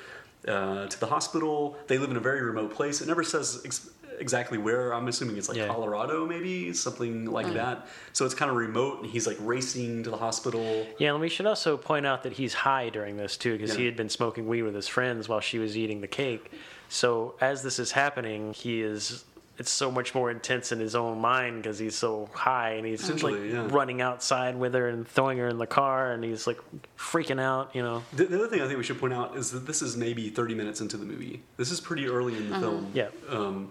uh, 0.47 0.87
to 0.89 1.01
the 1.01 1.07
hospital. 1.07 1.77
They 1.87 1.97
live 1.97 2.11
in 2.11 2.17
a 2.19 2.21
very 2.21 2.43
remote 2.43 2.75
place. 2.75 3.01
It 3.01 3.07
never 3.09 3.23
says. 3.25 3.63
Ex- 3.65 3.91
Exactly 4.21 4.59
where 4.59 4.95
I'm 4.95 5.09
assuming 5.09 5.37
it's 5.39 5.49
like 5.49 5.59
Yeah. 5.59 5.67
Colorado, 5.67 6.25
maybe 6.25 6.73
something 6.73 7.25
like 7.25 7.53
that. 7.55 7.89
So 8.13 8.25
it's 8.25 8.33
kind 8.33 8.49
of 8.49 8.57
remote, 8.57 9.03
and 9.03 9.11
he's 9.11 9.27
like 9.27 9.37
racing 9.41 10.05
to 10.05 10.11
the 10.11 10.17
hospital. 10.17 10.87
Yeah, 11.01 11.11
and 11.15 11.21
we 11.21 11.29
should 11.29 11.47
also 11.47 11.77
point 11.77 12.07
out 12.07 12.23
that 12.23 12.35
he's 12.35 12.55
high 12.55 12.91
during 12.91 13.17
this 13.17 13.37
too, 13.37 13.59
because 13.59 13.75
he 13.75 13.87
had 13.87 13.97
been 13.97 14.09
smoking 14.09 14.47
weed 14.47 14.63
with 14.63 14.77
his 14.77 14.87
friends 14.87 15.29
while 15.29 15.41
she 15.41 15.59
was 15.59 15.77
eating 15.77 16.01
the 16.01 16.07
cake. 16.07 16.53
So 16.89 17.35
as 17.41 17.65
this 17.65 17.81
is 17.81 17.91
happening, 17.91 18.53
he 18.55 18.83
is. 18.83 19.25
It's 19.57 19.71
so 19.71 19.91
much 19.91 20.15
more 20.15 20.31
intense 20.33 20.73
in 20.73 20.81
his 20.81 20.97
own 20.97 21.21
mind 21.21 21.63
because 21.63 21.79
he's 21.79 21.95
so 21.95 22.29
high 22.33 22.71
and 22.73 22.85
he's 22.87 23.09
like 23.23 23.37
yeah. 23.37 23.69
running 23.71 24.01
outside 24.01 24.57
with 24.57 24.75
her 24.75 24.89
and 24.89 25.07
throwing 25.07 25.39
her 25.39 25.47
in 25.49 25.59
the 25.59 25.67
car 25.67 26.13
and 26.13 26.25
he's 26.25 26.47
like 26.47 26.59
freaking 26.99 27.41
out, 27.41 27.71
you 27.75 27.83
know. 27.83 28.03
The, 28.15 28.25
the 28.25 28.37
other 28.37 28.49
thing 28.49 28.63
I 28.63 28.67
think 28.67 28.79
we 28.79 28.85
should 28.85 28.99
point 28.99 29.13
out 29.15 29.37
is 29.37 29.53
that 29.53 29.67
this 29.67 29.81
is 29.81 29.97
maybe 29.97 30.29
30 30.29 30.55
minutes 30.57 30.81
into 30.81 30.97
the 30.97 31.05
movie. 31.05 31.43
This 31.57 31.71
is 31.71 31.81
pretty 31.81 32.09
early 32.09 32.37
in 32.37 32.51
the 32.51 32.59
film. 32.59 32.91
Yeah. 32.95 33.09
Um, 33.29 33.71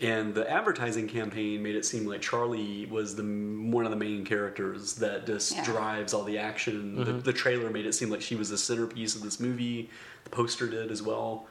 and 0.00 0.34
the 0.34 0.48
advertising 0.50 1.08
campaign 1.08 1.62
made 1.62 1.76
it 1.76 1.84
seem 1.84 2.04
like 2.04 2.20
Charlie 2.20 2.86
was 2.86 3.14
the 3.14 3.22
one 3.22 3.84
of 3.84 3.90
the 3.90 3.96
main 3.96 4.24
characters 4.24 4.94
that 4.96 5.24
just 5.26 5.52
Yeah. 5.52 5.64
drives 5.64 6.12
all 6.12 6.24
the 6.24 6.38
action. 6.38 7.04
The, 7.04 7.12
the 7.12 7.32
trailer 7.32 7.70
made 7.70 7.86
it 7.86 7.94
seem 7.94 8.10
like 8.10 8.20
she 8.20 8.34
was 8.34 8.50
the 8.50 8.58
centerpiece 8.58 9.14
of 9.14 9.22
this 9.22 9.38
movie. 9.38 9.90
The 10.24 10.30
poster 10.30 10.68
did 10.68 10.90
as 10.90 11.02
well. 11.02 11.46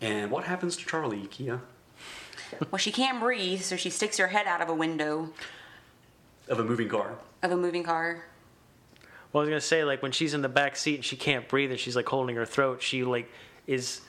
And 0.00 0.30
what 0.30 0.44
happens 0.44 0.76
to 0.76 0.84
Charlie, 0.84 1.26
Kia? 1.30 1.60
Well, 2.70 2.78
she 2.78 2.92
can't 2.92 3.20
breathe, 3.20 3.62
so 3.62 3.76
she 3.76 3.90
sticks 3.90 4.16
her 4.18 4.28
head 4.28 4.46
out 4.46 4.60
of 4.60 4.68
a 4.68 4.74
window 4.74 5.30
Of 6.48 6.58
a 6.60 6.64
moving 6.64 6.88
car. 6.88 7.16
of 7.42 7.50
a 7.52 7.56
moving 7.56 7.82
car. 7.82 8.24
Well, 9.32 9.40
I 9.40 9.44
was 9.44 9.48
gonna 9.48 9.60
say 9.60 9.84
like 9.84 10.02
when 10.02 10.12
she's 10.12 10.34
in 10.34 10.42
the 10.42 10.48
back 10.48 10.76
seat 10.76 10.94
and 10.96 11.04
she 11.04 11.16
can't 11.16 11.48
breathe 11.48 11.70
and 11.70 11.78
she's 11.80 11.96
like 11.96 12.08
holding 12.08 12.36
her 12.36 12.46
throat, 12.46 12.82
she 12.82 13.04
like 13.04 13.30
is 13.66 14.00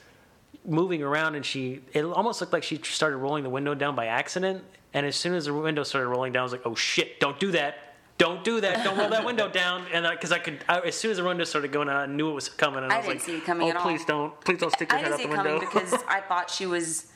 moving 0.64 1.02
around 1.02 1.34
and 1.34 1.44
she 1.44 1.80
it 1.92 2.04
almost 2.04 2.40
looked 2.40 2.52
like 2.52 2.62
she 2.62 2.76
started 2.82 3.16
rolling 3.18 3.42
the 3.44 3.50
window 3.50 3.74
down 3.74 3.94
by 3.94 4.06
accident. 4.06 4.62
And 4.94 5.04
as 5.04 5.16
soon 5.16 5.34
as 5.34 5.44
the 5.44 5.52
window 5.52 5.82
started 5.82 6.08
rolling 6.08 6.32
down, 6.32 6.40
I 6.40 6.44
was 6.44 6.52
like, 6.52 6.62
oh 6.64 6.74
shit, 6.74 7.20
don't 7.20 7.38
do 7.38 7.50
that. 7.52 7.74
Don't 8.16 8.42
do 8.42 8.60
that. 8.62 8.82
Don't 8.84 8.96
roll 8.98 9.10
that 9.10 9.24
window 9.24 9.48
down. 9.52 9.84
And 9.92 10.06
because 10.10 10.32
I, 10.32 10.38
could, 10.38 10.64
I, 10.68 10.80
as 10.80 10.96
soon 10.96 11.10
as 11.10 11.18
the 11.18 11.24
window 11.24 11.44
started 11.44 11.70
going 11.70 11.88
out, 11.88 11.96
I 11.96 12.06
knew 12.06 12.30
it 12.30 12.34
was 12.34 12.48
coming. 12.48 12.82
And 12.82 12.90
I, 12.92 12.96
I 12.96 12.98
was 12.98 13.06
didn't 13.06 13.18
like, 13.20 13.26
see 13.26 13.36
it 13.36 13.44
coming 13.44 13.66
oh, 13.66 13.70
at 13.70 13.76
all. 13.76 13.82
please 13.82 14.04
don't, 14.06 14.40
please 14.40 14.58
don't 14.58 14.72
stick 14.72 14.90
your 14.90 14.98
I 14.98 15.02
head 15.02 15.10
didn't 15.10 15.14
out 15.14 15.18
see 15.20 15.26
the 15.26 15.32
it 15.32 15.36
coming 15.36 15.52
window. 15.52 15.66
because 15.72 15.92
I 16.08 16.20
thought 16.22 16.50
she 16.50 16.66
was 16.66 17.08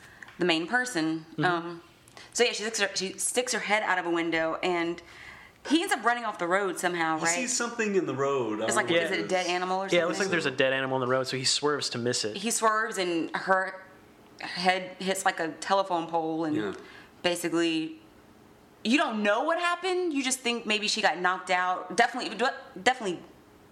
the 0.42 0.46
main 0.46 0.66
person. 0.66 1.24
Mm-hmm. 1.32 1.44
Um, 1.44 1.80
so 2.32 2.42
yeah, 2.42 2.50
she 2.52 2.62
sticks 2.64 2.80
her 2.80 2.90
she 2.94 3.12
sticks 3.18 3.52
her 3.52 3.60
head 3.60 3.84
out 3.84 3.98
of 3.98 4.06
a 4.06 4.10
window, 4.10 4.58
and 4.62 5.00
he 5.68 5.82
ends 5.82 5.94
up 5.94 6.04
running 6.04 6.24
off 6.24 6.38
the 6.40 6.46
road 6.48 6.78
somehow, 6.80 7.18
He 7.18 7.24
right? 7.24 7.34
sees 7.36 7.56
something 7.56 7.94
in 7.94 8.06
the 8.06 8.14
road. 8.14 8.60
I 8.60 8.64
It's 8.66 8.74
like 8.74 8.90
Yeah. 8.90 9.02
is 9.02 9.12
it 9.12 9.20
a 9.20 9.28
dead 9.28 9.46
animal 9.46 9.78
or 9.78 9.82
something? 9.84 9.96
yeah, 9.98 10.04
it 10.04 10.08
looks 10.08 10.18
like 10.18 10.28
there's 10.30 10.46
a 10.46 10.50
dead 10.50 10.72
animal 10.72 10.96
on 10.96 11.00
the 11.00 11.06
road, 11.06 11.28
so 11.28 11.36
he 11.36 11.44
swerves 11.44 11.88
to 11.90 11.98
miss 11.98 12.24
it. 12.24 12.36
He 12.36 12.50
swerves 12.50 12.98
and 12.98 13.30
her 13.36 13.80
head 14.40 14.96
hits 14.98 15.24
like 15.24 15.38
a 15.38 15.48
telephone 15.60 16.08
pole, 16.08 16.44
and 16.44 16.56
Yeah. 16.56 16.72
basically. 17.22 17.98
You 18.84 18.98
don't 18.98 19.22
know 19.22 19.44
what 19.44 19.60
happened. 19.60 20.12
You 20.12 20.24
just 20.24 20.40
think 20.40 20.66
maybe 20.66 20.88
she 20.88 21.00
got 21.00 21.16
knocked 21.20 21.50
out. 21.50 21.96
Definitely, 21.96 22.36
definitely 22.82 23.20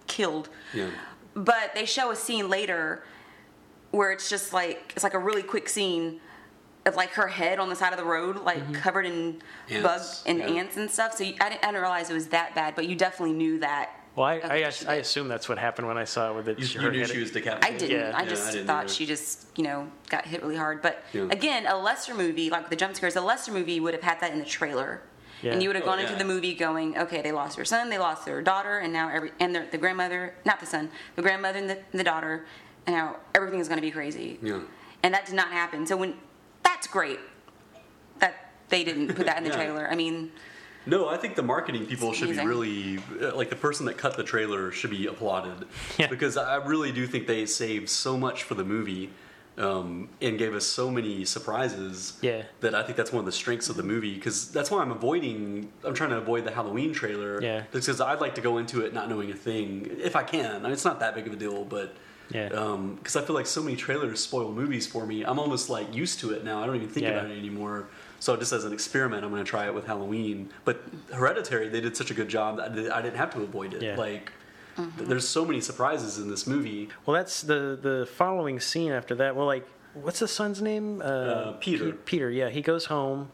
killed. 0.07 0.47
Yeah. 0.73 0.87
But 1.33 1.75
they 1.75 1.83
show 1.85 2.11
a 2.11 2.15
scene 2.15 2.47
later 2.49 3.03
where 3.91 4.13
it's 4.13 4.29
just 4.29 4.53
like 4.53 4.93
it's 4.95 5.03
like 5.03 5.13
a 5.13 5.19
really 5.19 5.43
quick 5.43 5.67
scene 5.67 6.05
of 6.13 6.21
like 6.95 7.11
her 7.11 7.27
head 7.27 7.59
on 7.59 7.69
the 7.69 7.75
side 7.75 7.93
of 7.93 7.99
the 7.99 8.05
road, 8.05 8.37
like 8.43 8.57
mm-hmm. 8.57 8.73
covered 8.73 9.05
in 9.05 9.41
Ants, 9.69 9.83
bugs 9.83 10.23
and 10.25 10.39
yeah. 10.39 10.47
ants 10.47 10.77
and 10.77 10.89
stuff. 10.89 11.13
So 11.15 11.23
you, 11.23 11.35
I, 11.39 11.49
didn't, 11.49 11.63
I 11.63 11.67
didn't 11.67 11.81
realize 11.81 12.09
it 12.09 12.13
was 12.13 12.27
that 12.29 12.55
bad, 12.55 12.75
but 12.75 12.87
you 12.87 12.95
definitely 12.95 13.35
knew 13.35 13.59
that. 13.59 13.91
Well, 14.15 14.25
I, 14.25 14.37
Okay, 14.39 14.65
I, 14.65 14.69
she 14.71 14.85
I 14.87 14.95
assume 14.95 15.27
that's 15.29 15.47
what 15.47 15.57
happened 15.57 15.87
when 15.87 15.97
I 15.97 16.03
saw 16.03 16.31
it 16.31 16.35
with 16.35 16.49
it. 16.49 16.59
You, 16.59 16.79
her 16.81 16.87
you 16.87 16.91
knew 16.91 16.99
head- 16.99 17.09
she 17.09 17.19
was 17.19 17.29
I 17.35 17.71
didn't. 17.71 17.91
Yeah. 17.91 18.11
I 18.13 18.23
Yeah, 18.23 18.29
just 18.29 18.49
I 18.49 18.51
didn't 18.51 18.67
thought 18.67 18.85
either. 18.85 18.93
she 18.93 19.05
just, 19.05 19.45
you 19.55 19.63
know, 19.63 19.89
got 20.09 20.25
hit 20.25 20.41
really 20.41 20.57
hard. 20.57 20.81
But 20.81 21.03
Yeah. 21.13 21.27
again, 21.29 21.65
a 21.67 21.77
lesser 21.77 22.13
movie, 22.13 22.49
like 22.49 22.69
the 22.69 22.75
jump 22.75 22.95
scares, 22.95 23.15
a 23.15 23.21
lesser 23.21 23.51
movie 23.53 23.79
would 23.79 23.93
have 23.93 24.03
had 24.03 24.19
that 24.21 24.33
in 24.33 24.39
the 24.39 24.45
trailer. 24.45 25.01
Yeah. 25.41 25.53
And 25.53 25.63
you 25.63 25.69
would 25.69 25.75
have 25.75 25.83
Oh, 25.83 25.87
gone 25.87 25.99
yeah. 25.99 26.05
into 26.05 26.17
the 26.17 26.25
movie 26.25 26.53
going, 26.53 26.97
okay, 26.97 27.21
they 27.21 27.31
lost 27.31 27.55
their 27.55 27.65
son, 27.65 27.89
they 27.89 27.97
lost 27.97 28.25
their 28.25 28.41
daughter, 28.41 28.79
and 28.79 28.91
now 28.91 29.09
every 29.09 29.31
and 29.39 29.55
their, 29.55 29.65
the 29.65 29.77
grandmother, 29.77 30.35
not 30.45 30.59
the 30.59 30.65
son, 30.65 30.89
the 31.15 31.21
grandmother 31.21 31.57
and 31.59 31.69
the, 31.69 31.79
the 31.93 32.03
daughter, 32.03 32.45
and 32.85 32.95
now 32.95 33.15
everything 33.33 33.59
is 33.59 33.67
going 33.67 33.77
to 33.77 33.81
be 33.81 33.91
crazy. 33.91 34.39
Yeah. 34.41 34.59
And 35.03 35.13
that 35.13 35.25
did 35.25 35.35
not 35.35 35.51
happen. 35.51 35.87
So 35.87 35.95
when 35.97 36.15
that's 36.81 36.91
great 36.91 37.19
that 38.19 38.49
they 38.69 38.83
didn't 38.83 39.13
put 39.15 39.27
that 39.27 39.37
in 39.37 39.43
the 39.43 39.51
Yeah. 39.51 39.55
trailer. 39.55 39.87
I 39.89 39.93
mean, 39.95 40.31
No, 40.87 41.07
I 41.09 41.15
think 41.17 41.35
the 41.35 41.43
marketing 41.43 41.85
people 41.85 42.09
It's 42.09 42.17
should 42.17 42.29
be 42.35 42.43
really 42.43 42.97
uh, 43.21 43.35
like 43.35 43.51
the 43.51 43.55
person 43.55 43.85
that 43.85 43.99
cut 43.99 44.17
the 44.17 44.23
trailer 44.23 44.71
should 44.71 44.89
be 44.89 45.05
applauded 45.05 45.67
Yeah. 45.99 46.07
because 46.07 46.37
I 46.37 46.55
really 46.55 46.91
do 46.91 47.05
think 47.05 47.27
they 47.27 47.45
saved 47.45 47.87
so 47.87 48.17
much 48.17 48.41
for 48.41 48.55
the 48.55 48.63
movie 48.63 49.11
um, 49.59 50.09
and 50.21 50.39
gave 50.39 50.55
us 50.55 50.65
so 50.65 50.89
many 50.89 51.23
surprises. 51.23 52.13
Yeah. 52.21 52.43
that 52.61 52.73
I 52.73 52.81
think 52.81 52.97
that's 52.97 53.11
one 53.11 53.19
of 53.19 53.27
the 53.27 53.31
strengths 53.31 53.69
of 53.69 53.75
the 53.77 53.83
movie 53.83 54.15
because 54.15 54.49
that's 54.51 54.71
why 54.71 54.81
I'm 54.81 54.91
avoiding. 54.91 55.71
I'm 55.83 55.93
trying 55.93 56.09
to 56.11 56.17
avoid 56.17 56.45
the 56.45 56.51
Halloween 56.51 56.93
trailer. 56.93 57.39
Yeah. 57.43 57.61
because 57.71 58.01
I'd 58.01 58.21
like 58.21 58.33
to 58.35 58.41
go 58.41 58.57
into 58.57 58.81
it 58.83 58.91
not 58.91 59.07
knowing 59.07 59.29
a 59.29 59.35
thing 59.35 59.97
if 60.01 60.15
I 60.15 60.23
can. 60.23 60.55
I 60.55 60.59
mean, 60.63 60.71
it's 60.71 60.85
not 60.85 60.99
that 61.01 61.13
big 61.13 61.27
of 61.27 61.33
a 61.33 61.35
deal, 61.35 61.63
but 61.63 61.93
Yeah. 62.33 62.47
Um, 62.47 62.95
because 62.95 63.15
I 63.15 63.21
feel 63.21 63.35
like 63.35 63.45
so 63.45 63.61
many 63.61 63.75
trailers 63.75 64.19
spoil 64.21 64.51
movies 64.51 64.87
for 64.87 65.05
me. 65.05 65.23
I'm 65.23 65.39
almost 65.39 65.69
like 65.69 65.93
used 65.93 66.19
to 66.21 66.31
it 66.31 66.43
now. 66.43 66.61
I 66.61 66.65
don't 66.65 66.75
even 66.75 66.89
think 66.89 67.05
Yeah. 67.05 67.11
about 67.19 67.31
it 67.31 67.37
anymore. 67.37 67.87
So 68.19 68.35
just 68.37 68.53
as 68.53 68.63
an 68.65 68.73
experiment, 68.73 69.23
I'm 69.23 69.31
going 69.31 69.43
to 69.43 69.49
try 69.49 69.65
it 69.65 69.73
with 69.73 69.85
Halloween. 69.87 70.49
But 70.63 70.81
Hereditary, 71.13 71.69
they 71.69 71.81
did 71.81 71.97
such 71.97 72.11
a 72.11 72.13
good 72.13 72.29
job 72.29 72.57
that 72.57 72.71
I 72.71 72.75
did- 72.75 72.89
I 72.91 73.01
didn't 73.01 73.17
have 73.17 73.31
to 73.31 73.41
avoid 73.41 73.73
it. 73.73 73.81
Yeah. 73.81 73.95
Like, 73.95 74.31
mm-hmm. 74.77 74.97
th- 74.97 75.09
there's 75.09 75.27
so 75.27 75.43
many 75.45 75.59
surprises 75.61 76.17
in 76.19 76.29
this 76.29 76.45
movie. 76.45 76.89
Well, 77.05 77.15
that's 77.15 77.41
the 77.41 77.77
the 77.81 78.07
following 78.11 78.59
scene 78.59 78.91
after 78.91 79.15
that. 79.15 79.35
Well, 79.35 79.47
like, 79.47 79.67
what's 79.93 80.19
the 80.19 80.27
son's 80.27 80.61
name? 80.61 81.01
Uh, 81.01 81.05
uh 81.05 81.51
Peter. 81.53 81.91
Pe- 81.91 81.97
Peter. 82.05 82.29
Yeah, 82.29 82.49
he 82.49 82.61
goes 82.61 82.85
home, 82.85 83.31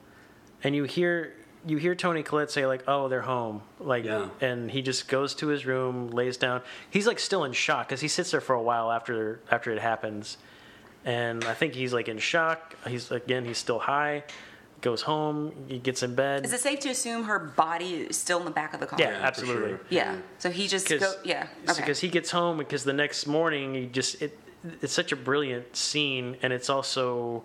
and 0.64 0.74
you 0.76 0.86
hear 0.86 1.34
you 1.68 1.78
hear 1.78 1.96
Toni 1.96 2.24
Collette 2.24 2.50
say 2.52 2.66
like, 2.66 2.84
"Oh, 2.88 3.08
they're 3.08 3.22
home." 3.22 3.62
Like, 3.80 4.06
Yeah. 4.06 4.30
and 4.42 4.70
he 4.72 4.82
just 4.82 5.08
goes 5.08 5.36
to 5.36 5.48
his 5.48 5.66
room, 5.66 6.10
lays 6.12 6.38
down. 6.38 6.62
He's 6.90 7.06
like 7.08 7.20
still 7.20 7.44
in 7.44 7.54
shock 7.54 7.88
because 7.88 8.02
he 8.02 8.08
sits 8.08 8.32
there 8.32 8.42
for 8.42 8.54
a 8.56 8.62
while 8.62 8.92
after 8.92 9.40
after 9.52 9.72
it 9.72 9.80
happens, 9.80 10.38
and 11.06 11.44
I 11.46 11.54
think 11.54 11.74
he's 11.74 11.94
like 11.94 12.08
in 12.08 12.18
shock. 12.20 12.76
He's 12.88 13.12
again, 13.12 13.46
he's 13.46 13.58
still 13.58 13.80
high. 13.80 14.24
Goes 14.82 15.02
home, 15.02 15.54
he 15.68 15.80
gets 15.80 16.04
in 16.04 16.14
bed. 16.14 16.46
Is 16.46 16.54
it 16.54 16.60
safe 16.60 16.80
to 16.82 16.90
assume 16.90 17.24
her 17.24 17.40
body 17.40 17.96
is 17.96 18.16
still 18.16 18.38
in 18.38 18.46
the 18.46 18.52
back 18.52 18.76
of 18.76 18.80
the 18.80 18.86
car? 18.86 19.00
yeah, 19.02 19.20
for 19.22 19.26
absolutely. 19.26 19.70
sure. 19.70 19.80
Yeah. 19.90 20.18
So 20.38 20.52
he 20.52 20.68
just 20.68 20.88
go. 20.88 21.14
Yeah. 21.24 21.48
Okay. 21.68 21.80
because 21.82 22.00
he 22.00 22.10
gets 22.10 22.30
home 22.30 22.60
because 22.60 22.84
the 22.84 22.94
next 22.94 23.26
morning 23.26 23.74
he 23.74 23.88
just 23.88 24.22
it 24.22 24.38
it's 24.82 24.94
such 24.94 25.12
a 25.12 25.16
brilliant 25.16 25.76
scene 25.76 26.38
and 26.44 26.54
it's 26.54 26.70
also 26.70 27.44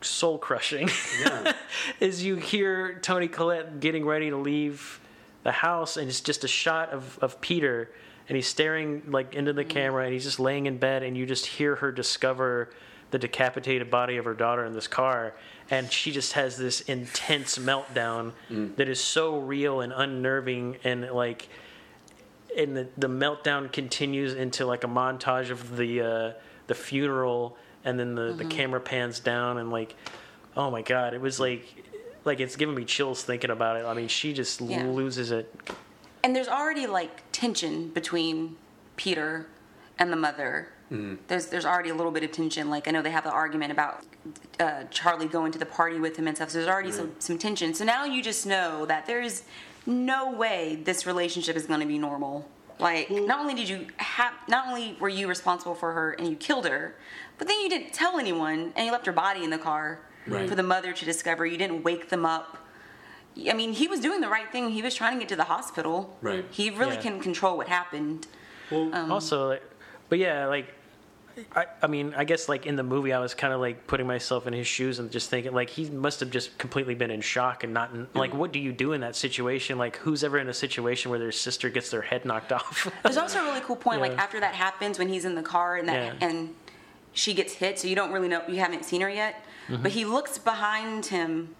soul 0.00 0.38
crushing 0.38 0.88
Yeah. 1.20 1.52
is 2.00 2.22
you 2.24 2.36
hear 2.36 2.98
Toni 3.00 3.28
Collette 3.28 3.80
getting 3.80 4.04
ready 4.04 4.30
to 4.30 4.36
leave 4.36 5.00
the 5.42 5.52
house 5.52 5.96
and 5.96 6.08
it's 6.08 6.20
just 6.20 6.44
a 6.44 6.48
shot 6.48 6.90
of, 6.90 7.18
of 7.20 7.40
Peter 7.40 7.90
and 8.28 8.34
he's 8.36 8.46
staring 8.48 9.02
like 9.08 9.34
into 9.34 9.52
the 9.52 9.64
camera 9.64 10.04
and 10.04 10.12
he's 10.12 10.24
just 10.24 10.40
laying 10.40 10.66
in 10.66 10.78
bed 10.78 11.02
and 11.02 11.16
you 11.16 11.24
just 11.26 11.46
hear 11.46 11.76
her 11.76 11.92
discover 11.92 12.70
the 13.12 13.18
decapitated 13.18 13.88
body 13.90 14.16
of 14.16 14.24
her 14.24 14.34
daughter 14.34 14.64
in 14.64 14.72
this 14.74 14.88
car 14.88 15.34
and 15.70 15.90
she 15.92 16.10
just 16.10 16.32
has 16.34 16.56
this 16.56 16.80
intense 16.82 17.56
meltdown 17.58 18.32
that 18.76 18.88
is 18.88 19.00
so 19.00 19.38
real 19.38 19.80
and 19.80 19.92
unnerving 19.92 20.76
and 20.84 21.08
like 21.12 21.48
and 22.56 22.76
the, 22.76 22.88
the 22.96 23.08
meltdown 23.08 23.70
continues 23.70 24.34
into 24.34 24.64
like 24.66 24.82
a 24.82 24.88
montage 24.88 25.50
of 25.50 25.76
the 25.76 26.00
uh, 26.00 26.32
the 26.68 26.74
funeral, 26.74 27.56
and 27.86 27.98
then 27.98 28.14
the, 28.16 28.34
the 28.34 28.44
camera 28.44 28.80
pans 28.80 29.20
down, 29.20 29.56
and 29.56 29.70
like, 29.70 29.94
oh 30.56 30.70
my 30.70 30.82
god, 30.82 31.14
it 31.14 31.20
was 31.20 31.40
like, 31.40 31.64
like 32.24 32.40
it's 32.40 32.56
giving 32.56 32.74
me 32.74 32.84
chills 32.84 33.22
thinking 33.22 33.50
about 33.50 33.76
it. 33.76 33.86
I 33.86 33.94
mean, 33.94 34.08
she 34.08 34.32
just 34.34 34.60
Yeah. 34.60 34.84
loses 34.84 35.30
it. 35.30 35.54
and 36.24 36.34
there's 36.34 36.48
already 36.48 36.86
like 36.88 37.22
tension 37.30 37.88
between 37.90 38.56
Peter 38.96 39.46
and 39.98 40.12
the 40.12 40.16
mother. 40.16 40.68
There's 41.28 41.46
there's 41.46 41.64
already 41.66 41.90
a 41.90 41.94
little 41.96 42.12
bit 42.12 42.22
of 42.22 42.30
tension. 42.30 42.70
Like 42.70 42.86
I 42.86 42.92
know 42.92 43.02
they 43.02 43.10
have 43.10 43.24
the 43.24 43.30
argument 43.32 43.72
about 43.72 44.04
uh, 44.60 44.84
Charlie 44.90 45.26
going 45.26 45.50
to 45.52 45.58
the 45.58 45.66
party 45.66 45.98
with 45.98 46.16
him 46.16 46.28
and 46.28 46.36
stuff. 46.36 46.50
So 46.50 46.58
there's 46.58 46.68
already 46.70 46.92
some 46.92 47.10
some 47.18 47.38
tension. 47.38 47.74
So 47.74 47.84
now 47.84 48.04
you 48.04 48.22
just 48.22 48.46
know 48.46 48.86
that 48.86 49.04
there 49.06 49.20
is 49.20 49.42
no 49.84 50.30
way 50.32 50.76
this 50.84 51.04
relationship 51.06 51.56
is 51.56 51.66
going 51.66 51.80
to 51.80 51.86
be 51.86 51.98
normal. 51.98 52.48
Like 52.78 53.10
not 53.10 53.40
only 53.40 53.54
did 53.54 53.68
you 53.68 53.86
have, 53.96 54.32
not 54.48 54.68
only 54.68 54.96
were 55.00 55.08
you 55.08 55.26
responsible 55.28 55.74
for 55.74 55.92
her 55.92 56.12
and 56.12 56.28
you 56.28 56.36
killed 56.36 56.66
her, 56.68 56.94
but 57.38 57.48
then 57.48 57.60
you 57.60 57.68
didn't 57.68 57.92
tell 57.92 58.18
anyone 58.18 58.72
and 58.76 58.86
you 58.86 58.92
left 58.92 59.06
her 59.06 59.12
body 59.12 59.44
in 59.44 59.50
the 59.50 59.58
car 59.58 60.00
Right. 60.26 60.48
for 60.48 60.56
the 60.56 60.62
mother 60.64 60.92
to 60.92 61.04
discover. 61.04 61.46
You 61.46 61.56
didn't 61.56 61.84
wake 61.84 62.08
them 62.08 62.26
up. 62.26 62.58
I 63.48 63.52
mean, 63.52 63.72
he 63.74 63.86
was 63.86 64.00
doing 64.00 64.20
the 64.20 64.28
right 64.28 64.50
thing. 64.50 64.70
He 64.70 64.82
was 64.82 64.94
trying 64.94 65.12
to 65.14 65.18
get 65.20 65.28
to 65.28 65.36
the 65.36 65.44
hospital. 65.44 66.16
Right. 66.20 66.44
He 66.50 66.70
really 66.70 66.96
Yeah. 66.96 67.02
can 67.02 67.20
control 67.20 67.56
what 67.56 67.68
happened. 67.68 68.26
Well, 68.70 68.92
Um, 68.92 69.12
also, 69.12 69.48
like, 69.50 69.62
but 70.08 70.18
yeah, 70.18 70.46
like. 70.46 70.72
I, 71.54 71.66
I 71.82 71.86
mean, 71.86 72.14
I 72.16 72.24
guess 72.24 72.48
like 72.48 72.64
in 72.64 72.76
the 72.76 72.82
movie, 72.82 73.12
I 73.12 73.18
was 73.18 73.34
kind 73.34 73.52
of 73.52 73.60
like 73.60 73.86
putting 73.86 74.06
myself 74.06 74.46
in 74.46 74.54
his 74.54 74.66
shoes 74.66 74.98
and 74.98 75.10
just 75.12 75.28
thinking 75.28 75.52
like 75.52 75.68
he 75.68 75.84
must 75.90 76.18
have 76.20 76.30
just 76.30 76.56
completely 76.56 76.94
been 76.94 77.10
in 77.10 77.20
shock 77.20 77.62
and 77.62 77.74
not 77.74 77.92
in, 77.92 78.08
like 78.14 78.32
what 78.32 78.52
do 78.52 78.58
you 78.58 78.72
do 78.72 78.94
in 78.94 79.02
that 79.02 79.14
situation? 79.14 79.76
Like 79.76 79.96
who's 79.98 80.24
ever 80.24 80.38
in 80.38 80.48
a 80.48 80.54
situation 80.54 81.10
where 81.10 81.18
their 81.20 81.30
sister 81.32 81.68
gets 81.68 81.90
their 81.90 82.00
head 82.00 82.24
knocked 82.24 82.52
off? 82.58 82.90
There's 83.02 83.18
also 83.18 83.38
a 83.40 83.44
really 83.44 83.60
cool 83.60 83.76
point, 83.76 84.00
like 84.00 84.16
after 84.16 84.40
that 84.40 84.54
happens, 84.54 84.98
when 84.98 85.08
he's 85.10 85.26
in 85.26 85.34
the 85.34 85.42
car 85.42 85.76
and 85.76 85.86
that 85.90 86.14
Yeah. 86.22 86.26
and 86.26 86.54
she 87.16 87.32
gets 87.34 87.54
hit, 87.54 87.78
so 87.78 87.88
you 87.88 87.96
don't 87.96 88.12
really 88.12 88.28
know, 88.28 88.42
you 88.46 88.56
haven't 88.56 88.84
seen 88.84 89.00
her 89.00 89.10
yet, 89.10 89.42
Mm-hmm. 89.68 89.82
but 89.82 89.90
he 89.90 90.04
looks 90.04 90.38
behind 90.38 91.06
him 91.06 91.56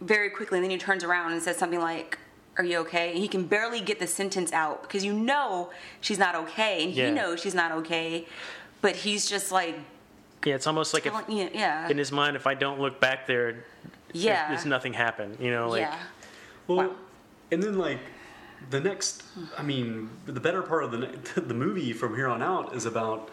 very 0.00 0.30
quickly, 0.30 0.56
and 0.56 0.64
then 0.64 0.70
he 0.70 0.78
turns 0.78 1.04
around 1.04 1.32
and 1.32 1.42
says 1.42 1.58
something 1.58 1.78
like, 1.78 2.18
"Are 2.56 2.64
you 2.64 2.78
okay?" 2.78 3.10
And 3.10 3.18
he 3.18 3.28
can 3.28 3.44
barely 3.46 3.82
get 3.82 3.98
the 3.98 4.06
sentence 4.06 4.50
out 4.50 4.80
because 4.80 5.04
you 5.04 5.12
know 5.12 5.68
she's 6.00 6.18
not 6.18 6.34
okay, 6.34 6.84
and 6.84 6.94
Yeah. 6.94 7.08
he 7.08 7.12
knows 7.12 7.38
she's 7.40 7.54
not 7.54 7.70
okay, 7.72 8.26
but 8.80 8.96
he's 8.96 9.28
just 9.28 9.52
like, 9.52 9.74
yeah, 10.46 10.54
it's 10.54 10.66
almost 10.66 10.94
like 10.94 11.04
if, 11.04 11.12
telling, 11.12 11.36
you 11.36 11.50
yeah, 11.52 11.86
in 11.90 11.98
his 11.98 12.10
mind, 12.10 12.34
if 12.34 12.46
I 12.46 12.54
don't 12.54 12.80
look 12.80 12.98
back 12.98 13.26
there, 13.26 13.64
yeah, 14.14 14.48
there's 14.48 14.64
nothing 14.64 14.94
happened. 14.94 15.36
You 15.38 15.50
know, 15.50 15.68
like 15.68 15.82
yeah. 15.82 15.98
Well, 16.66 16.78
Wow. 16.78 16.94
and 17.50 17.62
then 17.62 17.76
like 17.76 17.98
the 18.70 18.80
next, 18.80 19.22
I 19.58 19.62
mean, 19.62 20.08
the 20.24 20.40
better 20.40 20.62
part 20.62 20.84
of 20.84 20.92
the 20.92 21.40
the 21.42 21.52
movie 21.54 21.92
from 21.92 22.14
here 22.16 22.28
on 22.28 22.42
out 22.42 22.74
is 22.74 22.86
about 22.86 23.28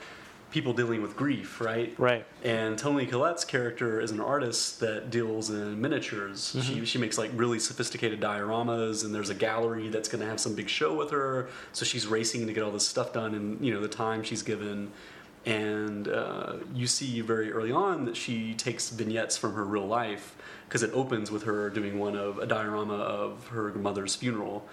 people 0.52 0.74
dealing 0.74 1.02
with 1.02 1.16
grief, 1.16 1.62
right? 1.62 1.94
Right. 1.98 2.26
And 2.44 2.78
Toni 2.78 3.06
Collette's 3.06 3.46
character 3.46 4.00
is 4.00 4.12
an 4.12 4.20
artist 4.20 4.80
that 4.80 5.12
deals 5.12 5.50
in 5.50 5.80
miniatures. 5.80 6.56
Mm-hmm. 6.56 6.62
She 6.62 6.86
she 6.86 6.98
makes 6.98 7.18
like 7.18 7.32
really 7.36 7.60
sophisticated 7.60 8.20
dioramas, 8.20 9.06
and 9.06 9.14
there's 9.14 9.30
a 9.30 9.36
gallery 9.36 9.90
that's 9.90 10.10
going 10.10 10.22
to 10.22 10.28
have 10.28 10.40
some 10.40 10.56
big 10.56 10.70
show 10.70 10.96
with 10.96 11.12
her. 11.12 11.50
So 11.74 11.86
she's 11.86 12.08
racing 12.08 12.48
to 12.48 12.54
get 12.54 12.64
all 12.64 12.72
this 12.72 12.88
stuff 12.88 13.14
done 13.14 13.36
in 13.36 13.64
you 13.64 13.74
know 13.74 13.82
the 13.82 13.88
time 13.88 14.24
she's 14.24 14.44
given. 14.44 14.92
And 15.46 16.08
uh, 16.08 16.58
you 16.76 16.86
see 16.86 17.22
very 17.22 17.52
early 17.52 17.72
on 17.72 18.06
that 18.06 18.18
she 18.18 18.54
takes 18.54 18.90
vignettes 18.90 19.38
from 19.38 19.54
her 19.54 19.64
real 19.64 19.88
life 19.88 20.36
because 20.68 20.84
it 20.84 20.92
opens 20.94 21.32
with 21.32 21.44
her 21.44 21.70
doing 21.70 21.98
one 21.98 22.16
of 22.16 22.38
a 22.40 22.46
diorama 22.46 22.96
of 22.96 23.48
her 23.48 23.74
mother's 23.74 24.16
funeral, 24.16 24.68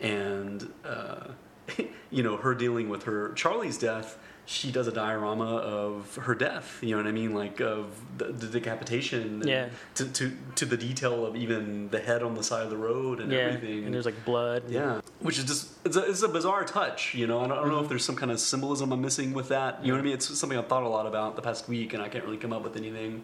and 0.00 0.72
uh, 0.84 1.28
you 2.10 2.22
know 2.22 2.36
her 2.36 2.54
dealing 2.54 2.88
with 2.88 3.04
her 3.04 3.32
Charlie's 3.32 3.78
death. 3.78 4.18
She 4.44 4.72
does 4.72 4.88
a 4.88 4.92
diorama 4.92 5.56
of 5.58 6.16
her 6.16 6.34
death. 6.34 6.78
You 6.82 6.90
know 6.90 6.96
what 6.96 7.06
I 7.06 7.12
mean, 7.12 7.32
like 7.32 7.60
of 7.60 7.94
the, 8.18 8.24
the 8.24 8.48
decapitation. 8.48 9.40
and 9.40 9.46
Yeah. 9.46 9.68
To, 9.94 10.04
to 10.06 10.32
to 10.56 10.66
the 10.66 10.76
detail 10.76 11.24
of 11.24 11.36
even 11.36 11.88
the 11.90 12.00
head 12.00 12.22
on 12.24 12.34
the 12.34 12.42
side 12.42 12.64
of 12.64 12.70
the 12.70 12.76
road 12.76 13.20
and 13.20 13.30
yeah, 13.30 13.38
everything. 13.38 13.84
and 13.84 13.94
there's 13.94 14.04
like 14.04 14.24
blood. 14.24 14.64
Yeah, 14.68 15.00
which 15.20 15.38
is 15.38 15.44
just 15.44 15.70
it's 15.86 15.96
a, 15.96 16.10
it's 16.10 16.22
a 16.22 16.28
bizarre 16.28 16.64
touch, 16.64 17.14
you 17.14 17.26
know. 17.28 17.38
I 17.40 17.46
don't, 17.46 17.58
I 17.58 17.60
don't 17.62 17.70
know 17.70 17.80
if 17.82 17.88
there's 17.88 18.04
some 18.04 18.16
kind 18.16 18.32
of 18.32 18.40
symbolism 18.40 18.92
I'm 18.92 19.00
missing 19.00 19.32
with 19.32 19.48
that. 19.48 19.80
You 19.84 19.88
know 19.92 19.94
what 19.94 20.00
I 20.00 20.04
mean? 20.04 20.14
It's 20.14 20.36
something 20.38 20.58
I've 20.58 20.66
thought 20.68 20.82
a 20.82 20.88
lot 20.88 21.06
about 21.06 21.36
the 21.36 21.42
past 21.42 21.68
week, 21.68 21.94
and 21.94 22.02
I 22.02 22.08
can't 22.08 22.24
really 22.24 22.36
come 22.36 22.52
up 22.52 22.62
with 22.64 22.76
anything. 22.76 23.22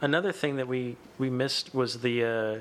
Another 0.00 0.30
thing 0.30 0.56
that 0.56 0.68
we 0.68 0.96
we 1.18 1.30
missed 1.30 1.74
was 1.74 2.00
the 2.00 2.24
uh, 2.24 2.58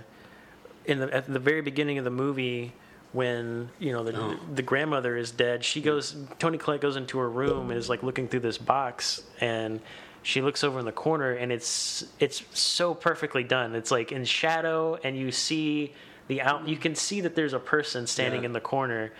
in 0.85 0.99
the 0.99 1.13
at 1.13 1.31
the 1.31 1.39
very 1.39 1.61
beginning 1.61 1.99
of 1.99 2.05
the 2.05 2.09
movie 2.11 2.73
when 3.17 3.69
you 3.79 3.91
know 3.91 4.03
the 4.03 4.15
Oh. 4.15 4.35
the 4.53 4.61
grandmother 4.61 5.17
is 5.17 5.31
dead. 5.31 5.65
She 5.65 5.81
goes. 5.81 6.15
Toni 6.39 6.57
Collette 6.59 6.81
goes 6.81 6.95
into 6.95 7.17
her 7.17 7.29
room 7.29 7.69
and 7.71 7.77
is 7.79 7.89
like 7.89 8.03
looking 8.03 8.27
through 8.27 8.41
this 8.41 8.57
box 8.57 9.23
and. 9.41 9.79
She 10.23 10.41
looks 10.41 10.61
over 10.61 10.77
in 10.77 10.83
the 10.85 10.91
corner, 10.91 11.31
and 11.31 11.53
it's 11.53 12.03
it's 12.19 12.43
so 12.51 12.93
perfectly 12.93 13.43
done. 13.45 13.75
It's 13.75 13.91
like 13.91 14.11
in 14.11 14.25
shadow, 14.25 14.95
and 15.01 15.15
you 15.17 15.31
see 15.31 15.93
the 16.27 16.41
out. 16.41 16.67
You 16.67 16.75
can 16.75 16.95
see 16.95 17.21
that 17.21 17.33
there's 17.33 17.53
a 17.53 17.59
person 17.59 18.07
standing 18.07 18.41
Yeah. 18.41 18.47
in 18.47 18.51
the 18.51 18.59
corner, 18.59 19.13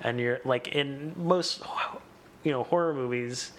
and 0.00 0.18
you're 0.18 0.40
like 0.46 0.68
in 0.68 1.12
most, 1.14 1.60
you 2.42 2.52
know, 2.52 2.62
horror 2.62 2.94
movies, 2.94 3.52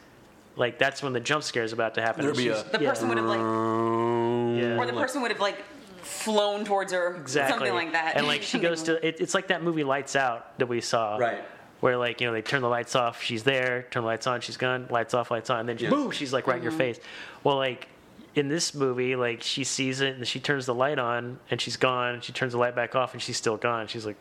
like 0.55 0.79
that's 0.79 1.03
when 1.03 1.13
the 1.13 1.19
jump 1.19 1.43
scare 1.43 1.63
is 1.63 1.71
about 1.73 1.93
to 1.95 2.01
happen. 2.01 2.25
Be 2.33 2.47
a- 2.47 2.63
The 2.63 2.79
person 2.79 3.09
would 3.09 3.17
have 3.19 3.27
like, 3.27 3.41
yeah. 3.41 4.77
or 4.81 4.85
the 4.87 4.93
person 4.93 5.21
would 5.21 5.29
have 5.29 5.41
like 5.41 5.63
flown 6.07 6.65
towards 6.65 6.91
her, 6.93 7.15
exactly 7.15 7.57
something 7.67 7.73
like 7.73 7.91
that. 7.91 8.15
and 8.17 8.25
like 8.27 8.41
she 8.41 8.59
goes 8.59 8.83
to 8.83 8.93
it, 9.07 9.19
it's 9.19 9.33
like 9.33 9.47
that 9.47 9.61
movie 9.63 9.83
lights 9.83 10.15
out 10.15 10.57
that 10.59 10.67
we 10.67 10.81
saw 10.81 11.17
Right. 11.17 11.43
where 11.81 11.97
like 11.97 12.21
you 12.21 12.27
know 12.27 12.33
they 12.33 12.41
turn 12.41 12.61
the 12.61 12.69
lights 12.69 12.95
off 12.95 13.21
she's 13.21 13.43
there 13.43 13.85
turn 13.91 14.03
the 14.03 14.07
lights 14.07 14.25
on 14.27 14.41
she's 14.41 14.57
gone 14.57 14.87
lights 14.89 15.13
off 15.13 15.29
lights 15.31 15.49
on 15.49 15.59
and 15.61 15.69
then 15.69 15.77
Yeah. 15.79 15.89
boom 15.89 16.11
she's 16.11 16.33
like 16.33 16.47
right 16.47 16.57
in 16.57 16.63
your 16.63 16.71
mm-hmm. 16.71 16.79
face 16.79 16.99
well 17.43 17.57
like 17.57 17.87
in 18.35 18.47
this 18.47 18.73
movie 18.73 19.15
like 19.15 19.41
she 19.43 19.63
sees 19.63 20.01
it 20.01 20.15
and 20.15 20.27
she 20.27 20.39
turns 20.39 20.65
the 20.65 20.73
light 20.73 20.99
on 20.99 21.39
and 21.51 21.59
she's 21.59 21.77
gone 21.77 22.21
she 22.21 22.31
turns 22.31 22.53
the 22.53 22.59
light 22.59 22.75
back 22.75 22.95
off 22.95 23.13
and 23.13 23.21
she's 23.21 23.37
still 23.37 23.57
gone 23.57 23.87
she's 23.87 24.05
like 24.05 24.17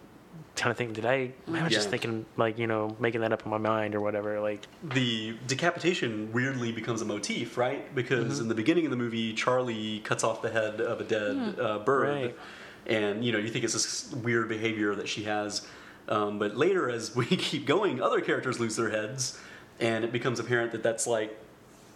kind 0.57 0.71
of 0.71 0.77
thinking 0.79 0.95
did 0.95 1.05
i 1.07 1.31
i 1.53 1.63
was 1.65 1.73
just 1.73 1.91
thinking 1.91 2.25
like 2.39 2.59
you 2.59 2.67
know 2.67 2.97
making 2.99 3.21
that 3.21 3.31
up 3.33 3.45
in 3.45 3.51
my 3.51 3.59
mind 3.59 3.95
or 3.95 4.01
whatever 4.01 4.41
like 4.41 4.67
The 4.83 5.35
decapitation 5.47 6.33
weirdly 6.33 6.73
becomes 6.73 7.03
a 7.03 7.05
motif, 7.05 7.57
right? 7.59 7.95
Because 7.95 8.41
in 8.41 8.49
the 8.49 8.55
beginning 8.55 8.85
of 8.87 8.91
the 8.91 8.97
movie, 8.97 9.33
Charlie 9.35 10.01
cuts 10.01 10.25
off 10.25 10.41
the 10.43 10.51
head 10.51 10.81
of 10.81 11.01
a 11.01 11.05
dead 11.05 11.59
uh, 11.61 11.79
bird, 11.81 12.09
Right. 12.09 12.37
and 12.87 13.25
you 13.25 13.33
know 13.33 13.39
you 13.39 13.49
think 13.51 13.65
it's 13.65 13.75
this 13.75 14.13
weird 14.13 14.49
behavior 14.49 14.95
that 14.95 15.09
she 15.09 15.25
has. 15.25 15.67
Um, 16.09 16.39
but 16.39 16.57
later, 16.57 16.89
as 16.89 17.15
we 17.21 17.27
keep 17.27 17.67
going, 17.67 18.01
other 18.01 18.21
characters 18.21 18.59
lose 18.61 18.77
their 18.77 18.91
heads, 18.91 19.39
and 19.81 20.05
it 20.05 20.13
becomes 20.13 20.39
apparent 20.41 20.73
that 20.73 20.83
that's 20.83 21.07
like 21.07 21.37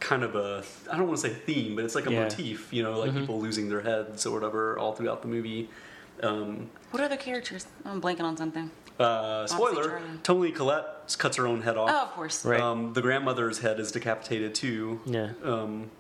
kind 0.01 0.23
of 0.23 0.35
a 0.35 0.65
I 0.93 0.97
don't 0.99 1.07
want 1.07 1.21
to 1.21 1.29
say 1.29 1.35
theme, 1.35 1.77
but 1.77 1.85
it's 1.85 1.95
like 1.95 2.07
a 2.07 2.13
Yeah. 2.13 2.25
motif. 2.25 2.73
You 2.73 2.83
know, 2.83 2.99
like 2.99 3.15
people 3.15 3.41
losing 3.41 3.69
their 3.69 3.81
heads 3.83 4.27
or 4.27 4.33
whatever 4.35 4.79
all 4.79 4.93
throughout 4.95 5.23
the 5.23 5.29
movie. 5.29 5.69
Um, 6.23 6.71
What 6.91 7.03
other 7.03 7.17
characters? 7.17 7.67
I'm 7.85 8.01
blanking 8.01 8.23
on 8.25 8.37
something. 8.37 8.71
uh, 8.99 9.47
spoiler: 9.47 10.01
Toni 10.23 10.53
Collette 10.53 11.17
cuts 11.19 11.37
her 11.37 11.47
own 11.47 11.63
head 11.63 11.77
off. 11.77 11.91
Oh, 11.93 12.03
of 12.03 12.11
course. 12.13 12.45
Right. 12.45 12.61
Um, 12.61 12.93
the 12.93 13.03
grandmother's 13.03 13.59
head 13.61 13.81
is 13.81 13.91
decapitated 13.93 14.55
too. 14.55 15.01
Yeah. 15.07 15.31
Um, 15.43 15.91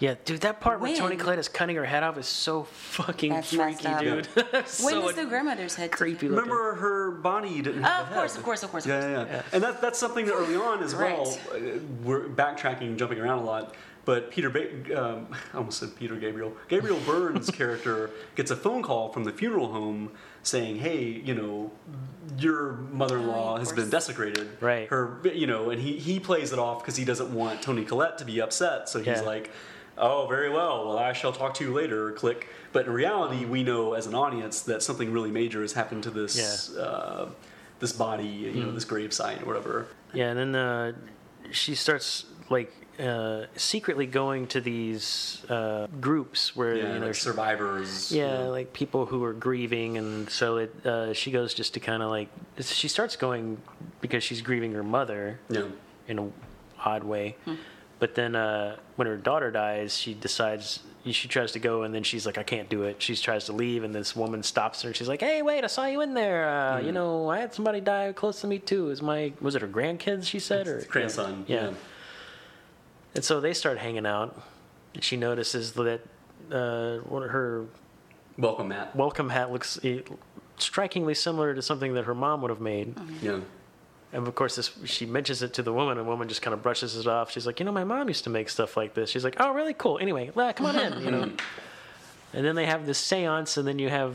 Yeah, 0.00 0.14
dude, 0.24 0.40
that 0.40 0.60
part 0.60 0.80
where 0.80 0.94
Toni 0.96 1.16
Collette 1.16 1.38
is 1.38 1.48
cutting 1.48 1.76
her 1.76 1.84
head 1.84 2.02
off 2.02 2.18
is 2.18 2.26
so 2.26 2.64
fucking 2.64 3.32
That's 3.32 3.48
freaky, 3.50 3.64
messed 3.64 3.86
up. 3.86 4.00
dude. 4.00 4.26
When 4.52 4.66
so 4.66 5.00
was 5.00 5.14
the 5.14 5.24
grandmother's 5.24 5.76
head? 5.76 5.92
creepy 5.92 6.28
looking. 6.28 6.50
remember 6.50 6.74
her 6.74 7.10
body 7.12 7.62
didn't 7.62 7.84
Oh, 7.84 7.88
have 7.88 8.06
of 8.06 8.12
a 8.12 8.14
course, 8.14 8.32
head. 8.32 8.38
of 8.40 8.44
course, 8.44 8.62
of 8.64 8.70
course. 8.72 8.84
of 8.84 8.90
Yeah, 8.90 9.00
course. 9.00 9.28
yeah, 9.30 9.36
yeah. 9.36 9.42
And 9.54 9.62
that, 9.62 9.80
that's 9.80 9.98
something 9.98 10.26
that 10.26 10.34
early 10.34 10.56
on 10.56 10.82
as 10.82 10.94
well. 10.96 11.24
Right. 11.52 11.76
uh, 11.76 11.78
We're 12.02 12.26
backtracking, 12.28 12.96
jumping 12.98 13.18
around 13.20 13.38
a 13.38 13.44
lot. 13.44 13.74
But 14.04 14.30
Peter, 14.30 14.50
ba- 14.50 15.02
um, 15.02 15.28
I 15.54 15.58
almost 15.58 15.78
said 15.78 15.96
Peter 15.96 16.16
Gabriel. 16.16 16.52
Gabriel 16.68 16.98
Burns' 17.06 17.50
character 17.50 18.10
gets 18.34 18.50
a 18.50 18.56
phone 18.56 18.82
call 18.82 19.10
from 19.12 19.24
the 19.24 19.32
funeral 19.32 19.72
home 19.72 20.10
saying, 20.42 20.76
"Hey, 20.76 21.02
you 21.04 21.34
know, 21.34 21.72
your 22.38 22.72
mother-in-law 22.92 23.54
Oh, 23.54 23.58
has 23.58 23.72
been 23.72 23.90
desecrated." 23.90 24.48
Right. 24.60 24.88
Her, 24.88 25.20
you 25.24 25.46
know, 25.46 25.70
and 25.70 25.80
he 25.80 25.98
he 25.98 26.20
plays 26.20 26.52
it 26.52 26.58
off 26.58 26.82
because 26.82 26.96
he 26.96 27.04
doesn't 27.04 27.32
want 27.32 27.62
Toni 27.62 27.84
Collette 27.84 28.18
to 28.18 28.24
be 28.24 28.40
upset. 28.40 28.88
So 28.88 28.98
he's 28.98 29.06
Yeah. 29.06 29.20
like, 29.22 29.50
"Oh, 29.96 30.26
very 30.28 30.50
well. 30.50 30.86
Well, 30.88 30.98
I 30.98 31.12
shall 31.12 31.32
talk 31.32 31.54
to 31.54 31.64
you 31.64 31.72
later." 31.72 32.12
Click. 32.12 32.48
But 32.72 32.86
in 32.86 32.92
reality, 32.92 33.44
we 33.44 33.62
know 33.62 33.94
as 33.94 34.06
an 34.06 34.14
audience 34.14 34.60
that 34.62 34.82
something 34.82 35.12
really 35.12 35.30
major 35.30 35.62
has 35.62 35.72
happened 35.72 36.02
to 36.02 36.10
this. 36.10 36.74
Uh, 36.76 37.30
this 37.80 37.92
body, 37.92 38.26
you 38.26 38.62
know, 38.64 38.70
this 38.70 38.84
grave 38.84 39.10
gravesite 39.10 39.42
or 39.42 39.46
whatever. 39.46 39.88
Yeah, 40.14 40.30
and 40.30 40.38
then 40.38 40.54
uh, 40.54 40.92
she 41.50 41.74
starts 41.74 42.24
like 42.48 42.72
uh, 43.00 43.46
secretly 43.56 44.06
going 44.06 44.46
to 44.48 44.60
these 44.60 45.42
uh, 45.48 45.86
groups 46.00 46.54
where 46.56 46.74
Yeah, 46.76 46.94
you 46.94 46.98
know 47.00 47.06
like 47.06 47.14
survivors. 47.14 48.12
you 48.12 48.20
Yeah, 48.22 48.44
know. 48.44 48.50
like 48.50 48.72
people 48.72 49.06
who 49.06 49.22
are 49.24 49.32
grieving, 49.32 49.98
and 49.98 50.28
so 50.30 50.58
it. 50.58 50.86
Uh, 50.86 51.12
she 51.12 51.30
goes 51.30 51.54
just 51.54 51.74
to 51.74 51.80
kind 51.80 52.02
of 52.02 52.10
like 52.10 52.28
she 52.60 52.88
starts 52.88 53.16
going 53.16 53.58
because 54.00 54.22
she's 54.22 54.42
grieving 54.42 54.72
her 54.72 54.82
mother 54.82 55.38
yeah. 55.48 55.64
in 56.08 56.18
a 56.18 56.28
odd 56.84 57.04
way, 57.04 57.34
but 57.98 58.14
then 58.14 58.36
uh, 58.36 58.76
when 58.96 59.08
her 59.08 59.16
daughter 59.16 59.50
dies, 59.50 59.96
she 59.96 60.14
decides 60.14 60.80
she 61.06 61.28
tries 61.28 61.52
to 61.52 61.58
go, 61.58 61.82
and 61.82 61.94
then 61.94 62.02
she's 62.02 62.24
like, 62.24 62.38
I 62.38 62.42
can't 62.42 62.68
do 62.70 62.84
it. 62.84 63.02
She 63.02 63.14
tries 63.14 63.44
to 63.46 63.52
leave, 63.52 63.84
and 63.84 63.94
this 63.94 64.16
woman 64.16 64.42
stops 64.42 64.80
her. 64.82 64.94
She's 64.94 65.06
like, 65.08 65.20
Hey, 65.20 65.42
wait, 65.42 65.62
I 65.62 65.66
saw 65.66 65.84
you 65.86 66.00
in 66.00 66.14
there. 66.14 66.48
Uh, 66.48 66.80
You 66.80 66.92
know, 66.92 67.28
I 67.28 67.40
had 67.40 67.52
somebody 67.52 67.80
die 67.82 68.12
close 68.12 68.40
to 68.40 68.46
me 68.46 68.58
too. 68.58 68.88
Is 68.90 69.02
my 69.02 69.32
was 69.40 69.54
it 69.54 69.60
her 69.62 69.68
grandkids? 69.68 70.24
She 70.26 70.38
said, 70.38 70.66
or 70.66 70.80
grandson. 70.88 71.44
yeah. 71.46 71.72
And 73.14 73.24
so 73.24 73.40
they 73.40 73.54
start 73.54 73.78
hanging 73.78 74.06
out. 74.06 74.40
She 75.00 75.16
notices 75.16 75.72
that 75.72 76.00
uh, 76.50 76.98
her 77.08 77.66
Welcome, 78.36 78.68
Matt. 78.68 78.96
welcome 78.96 79.28
hat 79.28 79.52
looks 79.52 79.78
eh, 79.84 80.00
strikingly 80.58 81.14
similar 81.14 81.54
to 81.54 81.62
something 81.62 81.94
that 81.94 82.04
her 82.04 82.14
mom 82.14 82.42
would 82.42 82.50
have 82.50 82.60
made. 82.60 82.94
Yeah. 83.22 83.40
And 84.12 84.26
of 84.26 84.34
course, 84.34 84.56
this 84.56 84.70
she 84.84 85.06
mentions 85.06 85.42
it 85.42 85.54
to 85.54 85.62
the 85.62 85.72
woman, 85.72 85.98
and 85.98 86.06
the 86.06 86.10
woman 86.10 86.28
just 86.28 86.42
kind 86.42 86.54
of 86.54 86.62
brushes 86.62 86.96
it 86.96 87.06
off. 87.06 87.30
She's 87.30 87.46
like, 87.46 87.58
"You 87.58 87.66
know, 87.66 87.72
my 87.72 87.84
mom 87.84 88.08
used 88.08 88.24
to 88.24 88.30
make 88.30 88.48
stuff 88.48 88.76
like 88.76 88.94
this." 88.94 89.10
She's 89.10 89.24
like, 89.24 89.36
"Oh, 89.40 89.52
really? 89.52 89.74
Cool. 89.74 89.98
Anyway, 89.98 90.30
come 90.34 90.66
on 90.66 90.78
in." 90.78 91.04
You 91.04 91.10
know. 91.10 91.22
and 92.32 92.44
then 92.44 92.54
they 92.54 92.66
have 92.66 92.86
this 92.86 93.00
séance, 93.00 93.56
and 93.56 93.66
then 93.66 93.80
you 93.80 93.88
have 93.88 94.14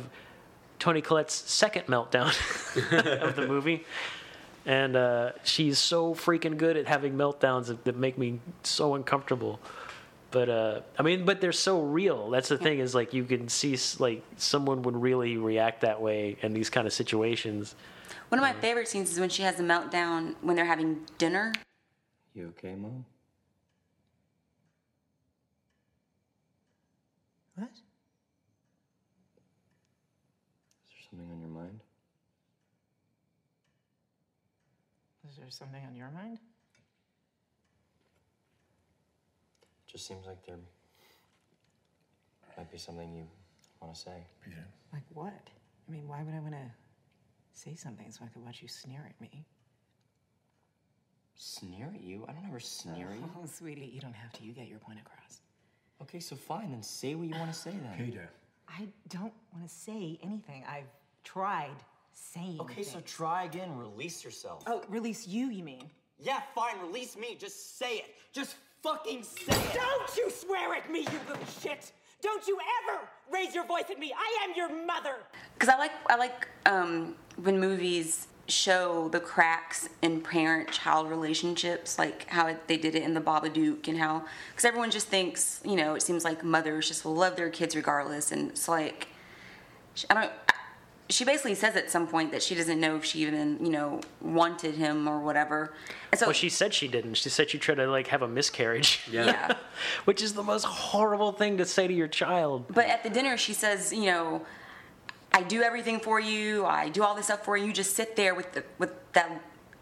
Toni 0.80 1.02
Collette's 1.02 1.34
second 1.34 1.88
meltdown 1.88 2.28
of 3.22 3.36
the 3.36 3.46
movie. 3.48 3.86
And 4.70 4.96
uh, 4.96 5.32
she's 5.44 5.80
so 5.80 6.14
freaking 6.14 6.56
good 6.56 6.78
at 6.78 6.88
having 6.88 7.16
meltdowns 7.16 7.66
that, 7.66 7.84
that 7.86 7.98
make 7.98 8.20
me 8.20 8.40
so 8.62 8.94
uncomfortable. 8.94 9.60
But 10.30 10.48
uh, 10.48 10.82
I 10.96 11.02
mean, 11.02 11.26
but 11.26 11.42
they're 11.42 11.52
so 11.52 11.82
real. 11.82 12.30
That's 12.30 12.50
the 12.50 12.58
thing 12.60 12.78
is 12.78 12.94
like 12.94 13.12
you 13.12 13.24
can 13.24 13.50
see 13.50 13.76
like 13.98 14.24
someone 14.38 14.84
would 14.84 14.96
really 14.96 15.38
react 15.38 15.82
that 15.82 16.00
way 16.00 16.38
in 16.44 16.54
these 16.54 16.70
kind 16.70 16.86
of 16.86 16.94
situations. 16.94 17.74
One 18.28 18.38
of 18.38 18.44
my 18.44 18.54
favorite 18.62 18.88
scenes 18.88 19.12
is 19.12 19.20
when 19.20 19.30
she 19.30 19.42
has 19.42 19.60
a 19.60 19.64
meltdown 19.64 20.36
when 20.42 20.56
they're 20.56 20.66
having 20.66 21.00
dinner. 21.18 21.52
You 22.36 22.54
okay, 22.60 22.76
Mom? 22.76 23.06
What? 27.56 27.70
Is 27.72 27.82
there 30.92 31.10
something 31.10 31.32
on 31.34 31.40
your 31.40 31.50
mind? 31.50 31.59
Is 35.50 35.58
there 35.58 35.66
something 35.66 35.84
on 35.84 35.96
your 35.96 36.12
mind? 36.12 36.38
Just 39.88 40.06
seems 40.06 40.28
like 40.28 40.46
there 40.46 40.58
might 42.56 42.72
be 42.72 42.78
something 42.78 43.12
you 43.12 43.24
want 43.82 43.96
to 43.96 44.00
say. 44.00 44.28
Peter. 44.46 44.64
Like 44.94 45.02
what? 45.12 45.34
I 45.34 45.92
mean, 45.92 46.08
why 46.08 46.22
would 46.22 46.36
I 46.36 46.40
want 46.40 46.54
to 46.54 46.72
say 47.54 47.74
something 47.74 48.12
so 48.12 48.26
I 48.26 48.28
could 48.28 48.46
watch 48.46 48.62
you 48.62 48.68
sneer 48.68 49.04
at 49.10 49.20
me? 49.20 49.44
Sneer 51.34 51.92
at 51.96 52.02
you? 52.02 52.26
I 52.30 52.34
don't 52.34 52.46
ever 52.48 52.60
sneer 52.60 53.08
at 53.08 53.16
you. 53.16 53.32
Oh, 53.42 53.46
sweetie, 53.52 53.90
you 53.92 54.02
don't 54.02 54.14
have 54.14 54.32
to. 54.34 54.44
You 54.44 54.54
get 54.54 54.68
your 54.68 54.78
point 54.78 55.00
across. 55.00 55.42
Okay, 56.04 56.20
so 56.20 56.36
fine, 56.36 56.70
then 56.70 56.84
say 56.84 57.16
what 57.16 57.28
you 57.28 57.34
want 57.34 57.52
to 57.52 57.58
say 57.58 57.72
then. 57.72 58.06
Peter. 58.06 58.30
I 58.68 58.86
don't 59.08 59.34
want 59.52 59.68
to 59.68 59.74
say 59.74 60.20
anything. 60.22 60.64
I've 60.70 60.92
tried 61.24 61.76
saying. 62.34 62.60
Okay, 62.60 62.84
so 62.84 63.00
try 63.02 63.44
again. 63.44 63.78
Release 63.78 64.24
yourself. 64.24 64.64
Oh, 64.68 64.84
release 64.90 65.28
you, 65.28 65.50
you 65.50 65.64
mean? 65.64 65.90
Yeah, 66.20 66.42
fine. 66.54 66.80
Release 66.82 67.18
me. 67.18 67.36
Just 67.40 67.78
say 67.78 67.98
it. 67.98 68.16
Just 68.32 68.56
fucking 68.84 69.24
say 69.24 69.56
it. 69.56 69.74
Don't 69.74 70.18
you 70.18 70.30
swear 70.30 70.74
at 70.76 70.92
me, 70.92 71.00
you 71.00 71.20
little 71.28 71.46
shit! 71.62 71.92
Don't 72.22 72.46
you 72.48 72.58
ever 72.84 73.00
raise 73.32 73.56
your 73.56 73.66
voice 73.66 73.86
at 73.90 74.00
me! 74.00 74.14
I 74.18 74.46
am 74.46 74.56
your 74.56 74.86
mother! 74.86 75.16
Because 75.54 75.70
I 75.70 75.78
like 75.78 75.92
I 76.10 76.16
like 76.16 76.48
um, 76.66 77.16
when 77.42 77.60
movies 77.60 78.28
show 78.48 79.10
the 79.10 79.20
cracks 79.20 79.90
in 80.02 80.22
parent-child 80.22 81.08
relationships, 81.08 82.00
like 82.00 82.28
how 82.30 82.56
they 82.68 82.78
did 82.78 82.96
it 82.96 83.04
in 83.04 83.14
The 83.14 83.22
Babadook, 83.22 83.88
and 83.88 83.98
how 83.98 84.26
because 84.52 84.66
everyone 84.66 84.92
just 84.92 85.08
thinks 85.08 85.62
you 85.64 85.76
know 85.76 85.96
it 85.96 86.02
seems 86.02 86.24
like 86.24 86.44
mothers 86.44 86.88
just 86.88 87.06
will 87.06 87.16
love 87.16 87.36
their 87.36 87.50
kids 87.50 87.76
regardless, 87.76 88.32
and 88.32 88.50
it's 88.50 88.68
like 88.68 89.10
I 90.10 90.14
don't. 90.14 90.32
She 91.12 91.26
basically 91.26 91.56
says 91.56 91.76
at 91.76 91.90
some 91.90 92.08
point 92.08 92.32
that 92.32 92.44
she 92.44 92.54
doesn't 92.54 92.80
know 92.80 92.96
if 92.96 93.04
she 93.04 93.20
even 93.26 93.58
you 93.66 93.72
know 93.72 94.02
wanted 94.22 94.76
him 94.76 95.08
or 95.08 95.20
whatever, 95.20 95.74
and 96.12 96.20
so 96.20 96.28
Well, 96.28 96.34
she 96.34 96.50
said 96.50 96.74
she 96.74 96.88
didn't. 96.88 97.16
She 97.16 97.30
said 97.30 97.50
she 97.50 97.58
tried 97.58 97.76
to 97.76 97.88
like 97.88 98.08
have 98.08 98.22
a 98.22 98.28
miscarriage. 98.28 99.02
Yeah. 99.12 99.26
yeah. 99.26 99.54
Which 100.06 100.22
is 100.22 100.34
the 100.34 100.44
most 100.44 100.66
horrible 100.66 101.32
thing 101.32 101.58
to 101.58 101.66
say 101.66 101.88
to 101.88 101.94
your 101.94 102.08
child. 102.08 102.66
But 102.70 102.86
at 102.86 103.02
the 103.04 103.10
dinner, 103.10 103.38
she 103.38 103.54
says, 103.54 103.92
you 103.92 104.06
know, 104.06 104.46
I 105.34 105.42
do 105.42 105.64
everything 105.64 106.00
for 106.00 106.20
you. 106.20 106.66
I 106.66 106.90
do 106.90 107.04
all 107.04 107.16
this 107.16 107.26
stuff 107.26 107.44
for 107.44 107.58
you. 107.58 107.66
You 107.66 107.74
just 107.74 107.96
sit 107.96 108.16
there 108.16 108.36
with 108.36 108.54
the 108.54 108.64
with 108.78 108.92
that. 109.14 109.42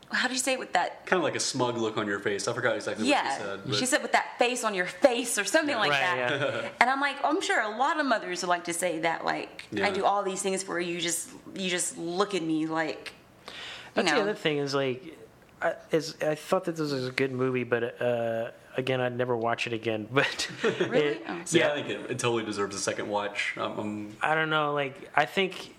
How 0.10 0.28
do 0.30 0.34
you 0.34 0.40
say 0.40 0.54
it 0.54 0.60
with 0.60 0.72
that? 0.74 1.06
Kind 1.06 1.18
of 1.18 1.24
like 1.24 1.36
a 1.36 1.40
smug 1.40 1.78
look 1.78 1.98
on 1.98 2.08
your 2.08 2.20
face. 2.20 2.48
I 2.48 2.54
forgot 2.54 2.76
exactly 2.76 3.08
Yeah, 3.10 3.24
what 3.24 3.34
she 3.38 3.44
said. 3.44 3.60
but- 3.66 3.76
she 3.76 3.86
said 3.86 4.02
with 4.02 4.14
that 4.14 4.38
face 4.40 4.64
on 4.64 4.74
your 4.74 4.86
face 4.86 5.38
or 5.38 5.44
something 5.44 5.76
like 5.76 5.92
Right, 5.92 6.00
that. 6.00 6.40
yeah. 6.42 6.70
And 6.82 6.90
I'm 6.90 7.02
like, 7.02 7.18
I'm 7.26 7.42
sure 7.42 7.60
a 7.60 7.78
lot 7.78 8.00
of 8.00 8.06
mothers 8.06 8.42
would 8.42 8.48
like 8.50 8.64
to 8.66 8.74
say 8.74 9.00
that. 9.00 9.26
Like, 9.26 9.66
Yeah. 9.72 9.86
I 9.88 9.92
do 9.92 10.06
all 10.06 10.24
these 10.24 10.42
things 10.42 10.64
for 10.64 10.80
you. 10.80 10.94
You 10.96 11.02
just 11.02 11.30
you 11.56 11.70
just 11.70 11.98
look 11.98 12.34
at 12.36 12.42
me 12.42 12.68
like, 12.68 13.12
you 13.48 13.54
That's 13.96 14.12
the 14.12 14.22
other 14.22 14.34
thing 14.34 14.60
is 14.60 14.74
like, 14.74 15.18
I, 15.62 15.74
is 15.92 16.16
I 16.22 16.36
thought 16.36 16.64
that 16.66 16.76
this 16.78 16.92
was 16.92 17.08
a 17.08 17.12
good 17.12 17.32
movie, 17.34 17.64
but 17.66 18.00
uh, 18.02 18.52
again, 18.78 19.02
I'd 19.02 19.18
never 19.18 19.36
watch 19.36 19.68
it 19.68 19.74
again. 19.74 20.08
But 20.14 20.50
Really? 20.64 20.98
it- 21.08 21.24
Oh. 21.28 21.42
See, 21.44 21.60
yeah, 21.60 21.72
I 21.72 21.76
think 21.76 21.90
it, 21.90 22.12
it 22.12 22.20
totally 22.20 22.46
deserves 22.46 22.76
a 22.76 22.80
second 22.80 23.10
watch. 23.10 23.56
Um, 23.58 23.80
um, 23.80 24.16
I 24.22 24.36
don't 24.36 24.50
know. 24.50 24.74
Like, 24.74 25.10
I 25.16 25.26
think 25.26 25.74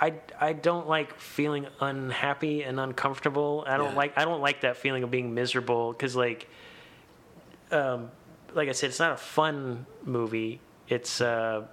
I 0.00 0.14
I 0.40 0.52
don't 0.52 0.88
like 0.88 1.18
feeling 1.20 1.66
unhappy 1.80 2.62
and 2.62 2.80
uncomfortable. 2.80 3.64
I 3.66 3.76
don't 3.76 3.90
Yeah. 3.90 3.96
like 3.96 4.18
I 4.18 4.24
don't 4.24 4.40
like 4.40 4.62
that 4.62 4.76
feeling 4.76 5.02
of 5.04 5.10
being 5.10 5.34
miserable 5.34 5.92
because 5.92 6.16
like, 6.16 6.48
um, 7.70 8.10
like 8.54 8.68
I 8.68 8.72
said, 8.72 8.90
it's 8.90 8.98
not 8.98 9.12
a 9.12 9.16
fun 9.16 9.86
movie. 10.04 10.60
It's 10.88 11.20
uh, 11.20 11.66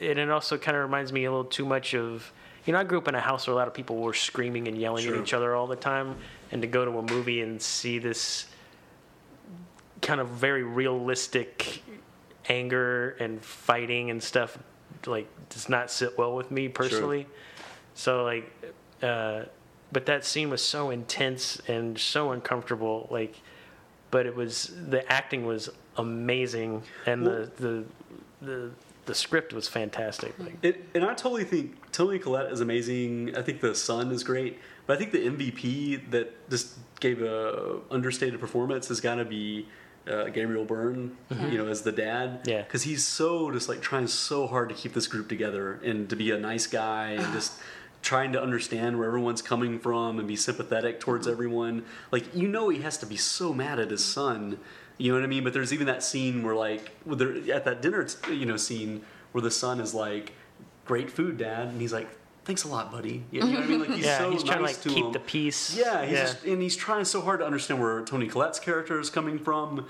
and 0.00 0.18
it 0.18 0.30
also 0.30 0.56
kind 0.58 0.76
of 0.76 0.82
reminds 0.84 1.12
me 1.12 1.24
a 1.24 1.30
little 1.30 1.44
too 1.44 1.64
much 1.66 1.94
of. 1.94 2.32
You 2.64 2.72
know, 2.72 2.80
I 2.80 2.84
grew 2.84 2.98
up 2.98 3.06
in 3.06 3.14
a 3.14 3.20
house 3.20 3.46
where 3.46 3.52
a 3.54 3.56
lot 3.56 3.68
of 3.68 3.74
people 3.74 3.96
were 3.98 4.12
screaming 4.14 4.66
and 4.66 4.76
yelling 4.76 5.04
Sure. 5.04 5.14
at 5.14 5.22
each 5.22 5.32
other 5.34 5.54
all 5.54 5.68
the 5.68 5.76
time, 5.76 6.16
and 6.50 6.62
to 6.62 6.66
go 6.68 6.84
to 6.84 6.98
a 6.98 7.02
movie 7.02 7.40
and 7.40 7.62
see 7.62 7.98
this 8.00 8.46
kind 10.02 10.20
of 10.20 10.28
very 10.28 10.64
realistic 10.64 11.82
anger 12.48 13.10
and 13.20 13.42
fighting 13.44 14.10
and 14.10 14.22
stuff 14.22 14.58
like 15.06 15.26
does 15.48 15.68
not 15.68 15.90
sit 15.90 16.16
well 16.18 16.34
with 16.34 16.50
me 16.50 16.68
personally. 16.68 17.26
So 17.96 18.22
like 18.24 18.52
uh 19.02 19.42
but 19.92 20.06
that 20.06 20.24
scene 20.24 20.50
was 20.50 20.62
so 20.62 20.90
intense 20.90 21.60
and 21.66 21.98
so 21.98 22.30
uncomfortable 22.32 23.08
like 23.10 23.40
but 24.10 24.26
it 24.26 24.34
was 24.34 24.72
the 24.88 25.10
acting 25.12 25.44
was 25.44 25.68
amazing 25.96 26.82
and 27.06 27.26
the 27.26 27.50
the 27.56 27.84
the 28.40 28.70
the 29.06 29.14
script 29.14 29.52
was 29.52 29.68
fantastic 29.68 30.34
like 30.38 30.56
it, 30.62 30.84
and 30.94 31.04
I 31.04 31.14
totally 31.14 31.44
think 31.44 31.92
Toni 31.92 32.18
Collette 32.18 32.52
is 32.52 32.60
amazing. 32.60 33.36
I 33.36 33.42
think 33.42 33.62
the 33.62 33.74
son 33.74 34.10
is 34.12 34.22
great, 34.22 34.58
but 34.86 34.96
I 34.96 34.98
think 34.98 35.12
the 35.12 35.26
MVP 35.26 36.10
that 36.10 36.50
just 36.50 36.74
gave 37.00 37.22
a 37.22 37.78
understated 37.90 38.38
performance 38.38 38.88
has 38.88 39.00
got 39.00 39.14
to 39.14 39.24
be 39.24 39.66
uh, 40.06 40.24
Gabriel 40.24 40.64
Byrne, 40.64 41.16
you 41.50 41.58
know, 41.58 41.68
as 41.68 41.82
the 41.82 41.92
dad. 41.92 42.40
Yeah. 42.44 42.62
Because 42.62 42.82
he's 42.82 43.04
so 43.04 43.50
just 43.50 43.68
like 43.68 43.80
trying 43.80 44.06
so 44.06 44.46
hard 44.46 44.68
to 44.68 44.74
keep 44.74 44.92
this 44.92 45.06
group 45.06 45.28
together 45.28 45.80
and 45.84 46.08
to 46.10 46.16
be 46.16 46.30
a 46.30 46.38
nice 46.38 46.66
guy 46.66 47.12
and 47.12 47.32
just 47.32 47.54
trying 48.06 48.30
to 48.30 48.40
understand 48.40 48.96
where 48.96 49.08
everyone's 49.08 49.42
coming 49.42 49.80
from 49.80 50.20
and 50.20 50.28
be 50.28 50.36
sympathetic 50.36 51.00
towards 51.00 51.26
everyone. 51.26 51.84
Like 52.12 52.34
you 52.36 52.46
know, 52.46 52.68
he 52.68 52.82
has 52.82 52.96
to 52.98 53.06
be 53.06 53.16
so 53.16 53.52
mad 53.52 53.80
at 53.80 53.90
his 53.90 54.04
son. 54.04 54.58
You 54.96 55.10
know 55.12 55.18
what 55.18 55.24
I 55.24 55.28
mean? 55.28 55.42
But 55.42 55.52
there's 55.52 55.72
even 55.72 55.88
that 55.88 56.04
scene 56.04 56.44
where 56.44 56.54
like 56.54 56.92
at 57.52 57.64
that 57.64 57.82
dinner, 57.82 58.06
you 58.30 58.46
know, 58.46 58.56
scene 58.56 59.02
where 59.32 59.42
the 59.42 59.50
son 59.50 59.80
is 59.80 59.92
like, 59.92 60.32
"Great 60.84 61.10
food, 61.10 61.36
Dad," 61.36 61.68
and 61.68 61.80
he's 61.80 61.92
like. 61.92 62.08
Thanks 62.44 62.62
a 62.62 62.68
lot, 62.68 62.92
buddy. 62.92 63.24
You 63.32 63.40
know 63.40 63.50
what 63.50 63.64
I 63.64 63.66
mean? 63.66 63.80
Like 63.80 63.90
he's 63.96 64.04
Yeah, 64.04 64.18
so 64.18 64.30
he's 64.30 64.44
trying 64.44 64.62
nice 64.62 64.76
to 64.82 64.88
like 64.88 64.94
keep 64.94 65.06
him. 65.06 65.10
the 65.10 65.18
peace. 65.18 65.76
Yeah, 65.76 66.04
he's 66.04 66.12
yeah. 66.12 66.22
Just, 66.26 66.44
and 66.44 66.62
he's 66.62 66.76
trying 66.76 67.04
so 67.04 67.20
hard 67.20 67.40
to 67.40 67.44
understand 67.44 67.80
where 67.80 68.04
Toni 68.04 68.28
Collette's 68.28 68.60
character 68.60 69.00
is 69.00 69.10
coming 69.10 69.40
from, 69.40 69.84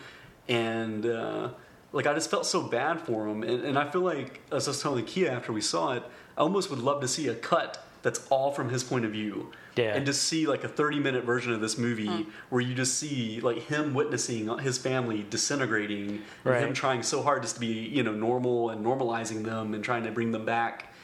and 0.48 1.04
uh, 1.04 1.50
like 1.92 2.06
I 2.06 2.14
just 2.14 2.30
felt 2.30 2.46
so 2.46 2.62
bad 2.62 3.02
for 3.02 3.28
him, 3.28 3.42
and, 3.42 3.62
and 3.62 3.78
I 3.78 3.90
feel 3.90 4.00
like 4.00 4.40
as 4.50 4.66
I 4.66 4.70
was 4.70 4.80
telling 4.80 5.04
Kia 5.04 5.30
after 5.30 5.52
we 5.52 5.60
saw 5.60 5.92
it, 5.92 6.02
I 6.34 6.40
almost 6.40 6.70
would 6.70 6.78
love 6.78 7.02
to 7.02 7.08
see 7.08 7.28
a 7.28 7.34
cut 7.34 7.85
that's 8.06 8.24
all 8.30 8.52
from 8.52 8.68
his 8.68 8.84
point 8.84 9.04
of 9.04 9.10
view. 9.10 9.50
Yeah. 9.74 9.96
And 9.96 10.06
to 10.06 10.12
see 10.12 10.46
like 10.46 10.62
a 10.62 10.68
30 10.68 11.00
minute 11.00 11.24
version 11.24 11.52
of 11.52 11.60
this 11.60 11.76
movie 11.76 12.28
where 12.50 12.60
you 12.60 12.72
just 12.72 12.94
see 13.00 13.40
like 13.40 13.64
him 13.64 13.94
witnessing 13.94 14.46
his 14.60 14.78
family 14.78 15.26
disintegrating 15.28 16.08
and 16.10 16.20
Right. 16.44 16.62
him 16.62 16.72
trying 16.72 17.02
so 17.02 17.20
hard 17.20 17.42
just 17.42 17.56
to 17.56 17.60
be, 17.60 17.66
you 17.66 18.04
know, 18.04 18.12
normal 18.12 18.70
and 18.70 18.86
normalizing 18.86 19.44
them 19.44 19.74
and 19.74 19.82
trying 19.82 20.04
to 20.04 20.12
bring 20.12 20.30
them 20.30 20.44
back. 20.44 20.94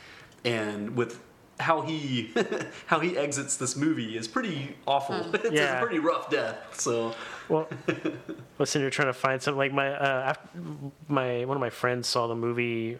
And 0.44 0.96
with 0.96 1.18
how 1.58 1.80
he 1.80 2.32
how 2.86 3.00
he 3.00 3.18
exits 3.18 3.56
this 3.56 3.74
movie 3.76 4.16
is 4.16 4.28
pretty 4.28 4.76
awful. 4.86 5.34
it's 5.34 5.50
Yeah. 5.50 5.78
a 5.78 5.80
pretty 5.82 5.98
rough 5.98 6.30
death. 6.30 6.78
So 6.78 7.16
Well, 7.48 7.68
listen, 8.60 8.80
you're 8.80 8.90
trying 8.90 9.08
to 9.08 9.12
find 9.12 9.42
something 9.42 9.58
like 9.58 9.72
my 9.72 9.88
uh, 9.92 10.22
after, 10.30 10.48
my 11.08 11.44
one 11.46 11.56
of 11.56 11.60
my 11.60 11.70
friends 11.70 12.06
saw 12.06 12.28
the 12.28 12.36
movie 12.36 12.98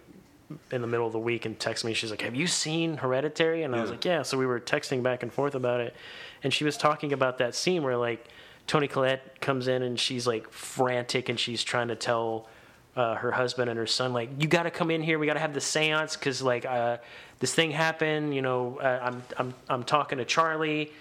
in 0.71 0.81
the 0.81 0.87
middle 0.87 1.07
of 1.07 1.13
the 1.13 1.19
week 1.19 1.45
and 1.45 1.59
texted 1.59 1.85
me. 1.85 1.95
She's 1.95 2.11
like, 2.11 2.23
"Have 2.23 2.35
you 2.35 2.47
seen 2.47 2.97
Hereditary?" 2.97 3.63
And 3.63 3.75
I 3.75 3.81
was 3.81 3.91
like, 3.91 4.05
"Yeah." 4.05 4.23
So 4.23 4.39
we 4.39 4.47
were 4.47 4.61
texting 4.61 5.03
back 5.03 5.23
and 5.23 5.33
forth 5.33 5.55
about 5.55 5.81
it, 5.81 5.95
and 6.43 6.53
she 6.53 6.65
was 6.65 6.77
talking 6.77 7.13
about 7.13 7.39
that 7.39 7.55
scene 7.55 7.83
where 7.83 7.97
like 7.97 8.27
Toni 8.67 8.89
Collette 8.89 9.41
comes 9.41 9.69
in 9.69 9.83
and 9.83 9.99
she's 9.99 10.27
like 10.27 10.51
frantic 10.51 11.29
and 11.29 11.39
she's 11.39 11.63
trying 11.63 11.89
to 11.89 11.97
tell. 11.97 12.49
Uh, 12.95 13.15
her 13.15 13.33
husband 13.33 13.71
and 13.71 13.79
her 13.79 13.87
son, 13.87 14.13
like, 14.13 14.29
you 14.39 14.47
got 14.47 14.65
to 14.65 14.71
come 14.71 14.91
in 14.91 15.03
here. 15.03 15.19
We 15.19 15.25
got 15.25 15.33
to 15.33 15.41
have 15.41 15.55
the 15.55 15.61
séance 15.61 16.13
because, 16.13 16.43
like, 16.43 16.67
uh, 16.67 16.99
this 17.39 17.55
thing 17.55 17.71
happened. 17.71 18.35
You 18.35 18.43
know, 18.43 18.79
uh, 18.83 18.99
I'm 19.03 19.23
I'm 19.39 19.55
I'm 19.71 19.83
talking 19.83 20.19
to 20.19 20.27
Charlie, 20.27 20.93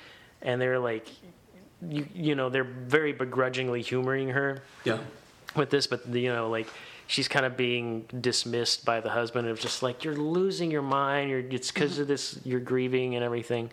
and 0.41 0.61
they're 0.61 0.79
like, 0.79 1.05
you 1.87 2.07
you 2.13 2.35
know 2.35 2.49
they're 2.49 2.63
very 2.63 3.13
begrudgingly 3.13 3.81
humoring 3.81 4.29
her 4.29 4.61
yeah. 4.83 4.99
with 5.55 5.69
this, 5.69 5.87
but 5.87 6.07
you 6.07 6.31
know 6.33 6.49
like 6.49 6.67
she's 7.11 7.27
kind 7.27 7.45
of 7.45 7.57
being 7.57 8.05
dismissed 8.21 8.85
by 8.85 9.01
the 9.01 9.09
husband 9.09 9.45
of 9.49 9.59
just 9.59 9.83
like 9.83 10.05
you're 10.05 10.15
losing 10.15 10.71
your 10.71 10.81
mind, 10.81 11.29
you're 11.29 11.39
it's 11.39 11.69
because 11.69 11.99
of 11.99 12.07
this 12.07 12.39
you're 12.45 12.61
grieving 12.61 13.15
and 13.15 13.23
everything. 13.23 13.69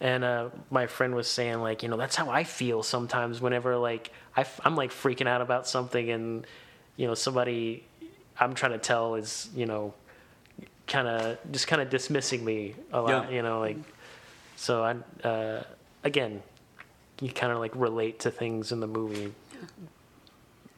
And 0.00 0.22
uh, 0.22 0.50
my 0.70 0.86
friend 0.86 1.14
was 1.14 1.26
saying 1.28 1.60
like 1.62 1.82
you 1.82 1.88
know 1.88 1.96
that's 1.96 2.14
how 2.14 2.28
I 2.28 2.44
feel 2.44 2.82
sometimes 2.82 3.40
whenever 3.40 3.76
like 3.78 4.12
I 4.36 4.42
f- 4.42 4.60
I'm 4.64 4.76
like 4.76 4.90
freaking 4.90 5.26
out 5.26 5.40
about 5.40 5.66
something 5.66 6.10
and 6.10 6.46
you 6.96 7.06
know 7.06 7.14
somebody 7.14 7.84
I'm 8.38 8.54
trying 8.54 8.72
to 8.72 8.78
tell 8.78 9.14
is 9.14 9.48
you 9.56 9.64
know 9.64 9.94
kind 10.86 11.08
of 11.08 11.38
just 11.50 11.66
kind 11.68 11.80
of 11.80 11.88
dismissing 11.90 12.44
me 12.44 12.74
a 12.92 13.00
lot 13.00 13.08
Yeah. 13.30 13.36
you 13.36 13.42
know 13.42 13.60
like 13.60 13.78
so 14.56 14.84
I 14.84 15.26
uh, 15.26 15.62
again 16.04 16.42
you 17.22 17.30
kind 17.32 17.50
of 17.52 17.58
like 17.58 17.72
relate 17.74 18.20
to 18.20 18.30
things 18.30 18.72
in 18.72 18.80
the 18.80 18.86
movie. 18.86 19.32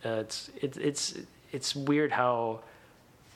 Uh, 0.04 0.20
it's 0.24 0.50
it's 0.62 0.78
it's 0.78 1.14
it's 1.52 1.74
weird 1.74 2.12
how 2.12 2.60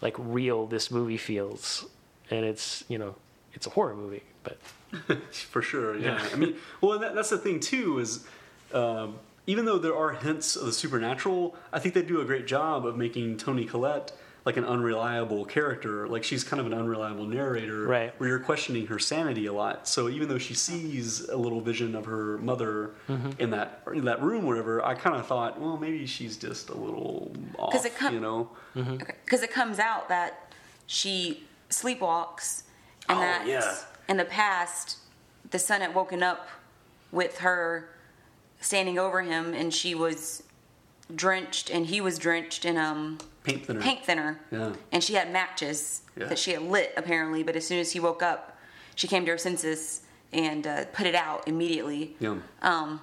like 0.00 0.14
real 0.18 0.66
this 0.66 0.90
movie 0.90 1.16
feels, 1.16 1.86
and 2.30 2.44
it's 2.44 2.84
you 2.88 2.98
know 2.98 3.14
it's 3.52 3.66
a 3.66 3.70
horror 3.70 3.94
movie, 3.94 4.22
but 4.42 4.58
For 5.32 5.62
sure, 5.62 5.96
yeah. 5.98 6.24
I 6.32 6.36
mean, 6.36 6.56
well, 6.80 6.98
that, 6.98 7.14
that's 7.14 7.30
the 7.30 7.38
thing 7.38 7.60
too 7.60 7.98
is 7.98 8.26
um, 8.72 9.18
even 9.46 9.64
though 9.64 9.78
there 9.78 9.96
are 9.96 10.12
hints 10.12 10.56
of 10.56 10.66
the 10.66 10.72
supernatural, 10.72 11.56
I 11.72 11.78
think 11.78 11.94
they 11.94 12.02
do 12.02 12.20
a 12.20 12.24
great 12.24 12.46
job 12.46 12.86
of 12.86 12.96
making 12.96 13.36
Toni 13.38 13.64
Collette 13.64 14.12
like 14.44 14.56
an 14.58 14.64
unreliable 14.64 15.44
character. 15.46 16.06
Like 16.06 16.22
she's 16.22 16.44
kind 16.44 16.60
of 16.60 16.66
an 16.66 16.74
unreliable 16.74 17.26
narrator, 17.26 17.86
Right. 17.86 18.18
Where 18.20 18.28
you're 18.28 18.38
questioning 18.40 18.86
her 18.88 18.98
sanity 18.98 19.46
a 19.46 19.52
lot. 19.52 19.88
So 19.88 20.08
even 20.08 20.28
though 20.28 20.38
she 20.38 20.52
sees 20.54 21.28
a 21.28 21.36
little 21.36 21.60
vision 21.60 21.94
of 21.94 22.04
her 22.06 22.38
mother 22.38 22.90
Mm-hmm. 23.08 23.30
in 23.40 23.50
that 23.50 23.82
in 23.94 24.04
that 24.04 24.22
room, 24.22 24.44
or 24.44 24.48
whatever, 24.48 24.84
I 24.84 24.94
kind 24.94 25.16
of 25.16 25.26
thought, 25.26 25.58
well, 25.60 25.76
maybe 25.78 26.04
she's 26.06 26.36
just 26.36 26.68
a 26.68 26.74
little 26.76 27.32
off, 27.58 27.72
'Cause 27.72 27.84
it 27.86 27.96
com- 27.96 28.12
you 28.14 28.20
know? 28.20 28.50
because 28.74 29.42
it 29.42 29.50
comes 29.50 29.78
out 29.78 30.08
that 30.08 30.52
she 30.86 31.44
sleepwalks 31.70 32.62
and 33.08 33.18
Oh, 33.18 33.20
that 33.22 33.46
yeah. 33.46 33.76
in 34.08 34.16
the 34.18 34.24
past 34.24 34.98
the 35.50 35.58
son 35.58 35.80
had 35.80 35.94
woken 35.94 36.22
up 36.22 36.48
with 37.12 37.38
her 37.38 37.88
standing 38.60 38.98
over 38.98 39.22
him 39.22 39.54
and 39.54 39.72
she 39.72 39.94
was 39.94 40.42
drenched 41.14 41.70
and 41.70 41.86
he 41.86 42.00
was 42.00 42.18
drenched 42.18 42.64
in 42.64 42.76
um 42.76 43.18
Paint 43.44 43.66
thinner. 43.66 43.80
paint 43.80 44.04
thinner 44.04 44.40
Yeah. 44.50 44.72
and 44.90 45.04
she 45.04 45.14
had 45.14 45.30
matches 45.30 46.00
Yeah. 46.16 46.26
that 46.26 46.38
she 46.38 46.52
had 46.52 46.62
lit 46.62 46.92
apparently 46.96 47.42
but 47.42 47.54
as 47.56 47.66
soon 47.66 47.78
as 47.78 47.92
he 47.92 48.00
woke 48.00 48.22
up 48.22 48.58
she 48.94 49.06
came 49.06 49.24
to 49.26 49.32
her 49.32 49.38
senses 49.38 50.00
and 50.32 50.66
uh, 50.66 50.86
put 50.86 51.06
it 51.06 51.14
out 51.14 51.46
immediately 51.46 52.16
Yeah. 52.20 52.36
um, 52.62 53.00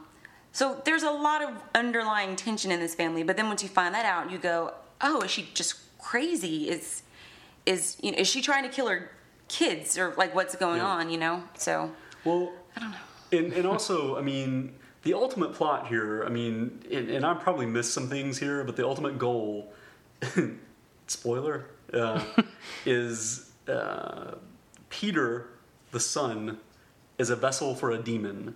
so 0.51 0.81
there's 0.83 1.03
a 1.03 1.11
lot 1.11 1.43
of 1.43 1.51
underlying 1.75 2.35
tension 2.35 2.71
in 2.73 2.81
this 2.81 2.93
family, 2.93 3.23
but 3.23 3.37
then 3.37 3.47
once 3.47 3.63
you 3.63 3.69
find 3.69 3.95
that 3.95 4.03
out, 4.03 4.29
you 4.29 4.37
go, 4.37 4.73
"Oh, 4.99 5.21
is 5.21 5.31
she 5.31 5.49
just 5.53 5.75
crazy? 5.97 6.69
Is 6.69 7.03
is 7.65 7.95
you 8.01 8.11
know, 8.11 8.17
is 8.17 8.27
she 8.27 8.41
trying 8.41 8.63
to 8.63 8.69
kill 8.69 8.89
her 8.89 9.11
kids 9.47 9.97
or 9.97 10.13
like 10.17 10.35
what's 10.35 10.53
going 10.57 10.79
Yeah. 10.79 10.87
on? 10.87 11.09
You 11.09 11.19
know?" 11.19 11.43
So 11.57 11.93
Well, 12.25 12.51
I 12.75 12.79
don't 12.81 12.91
know. 12.91 12.97
And, 13.31 13.53
and 13.53 13.65
also, 13.65 14.17
I 14.17 14.21
mean, 14.21 14.73
the 15.03 15.13
ultimate 15.13 15.53
plot 15.53 15.87
here, 15.87 16.25
I 16.25 16.29
mean, 16.29 16.83
and, 16.91 17.09
and 17.09 17.25
I 17.25 17.33
probably 17.35 17.65
missed 17.65 17.93
some 17.93 18.09
things 18.09 18.37
here, 18.37 18.65
but 18.65 18.75
the 18.75 18.85
ultimate 18.85 19.17
goal, 19.17 19.71
spoiler, 21.07 21.65
uh, 21.93 22.23
is 22.85 23.51
uh, 23.67 24.35
Peter, 24.89 25.47
the 25.91 25.99
son, 25.99 26.59
is 27.17 27.29
a 27.29 27.35
vessel 27.35 27.75
for 27.75 27.91
a 27.91 27.97
demon. 27.97 28.55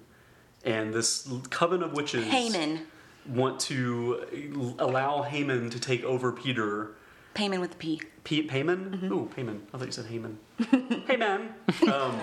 And 0.63 0.93
this 0.93 1.29
coven 1.51 1.83
of 1.83 1.93
witches 1.93 2.25
Haman, 2.25 2.87
want 3.27 3.59
to 3.61 4.75
allow 4.79 5.21
Haman 5.21 5.69
to 5.69 5.79
take 5.79 6.03
over 6.03 6.31
Peter. 6.31 6.91
Paimon 7.35 7.59
with 7.59 7.73
a 7.73 7.77
P. 7.77 8.01
P- 8.23 8.47
Paimon? 8.47 9.03
Ooh, 9.11 9.29
Paimon. 9.35 9.61
I 9.73 9.77
thought 9.77 9.85
you 9.85 9.91
said 9.91 10.05
Haman. 10.05 10.39
hey, 11.07 11.17
man. 11.17 11.53
Um, 11.91 12.21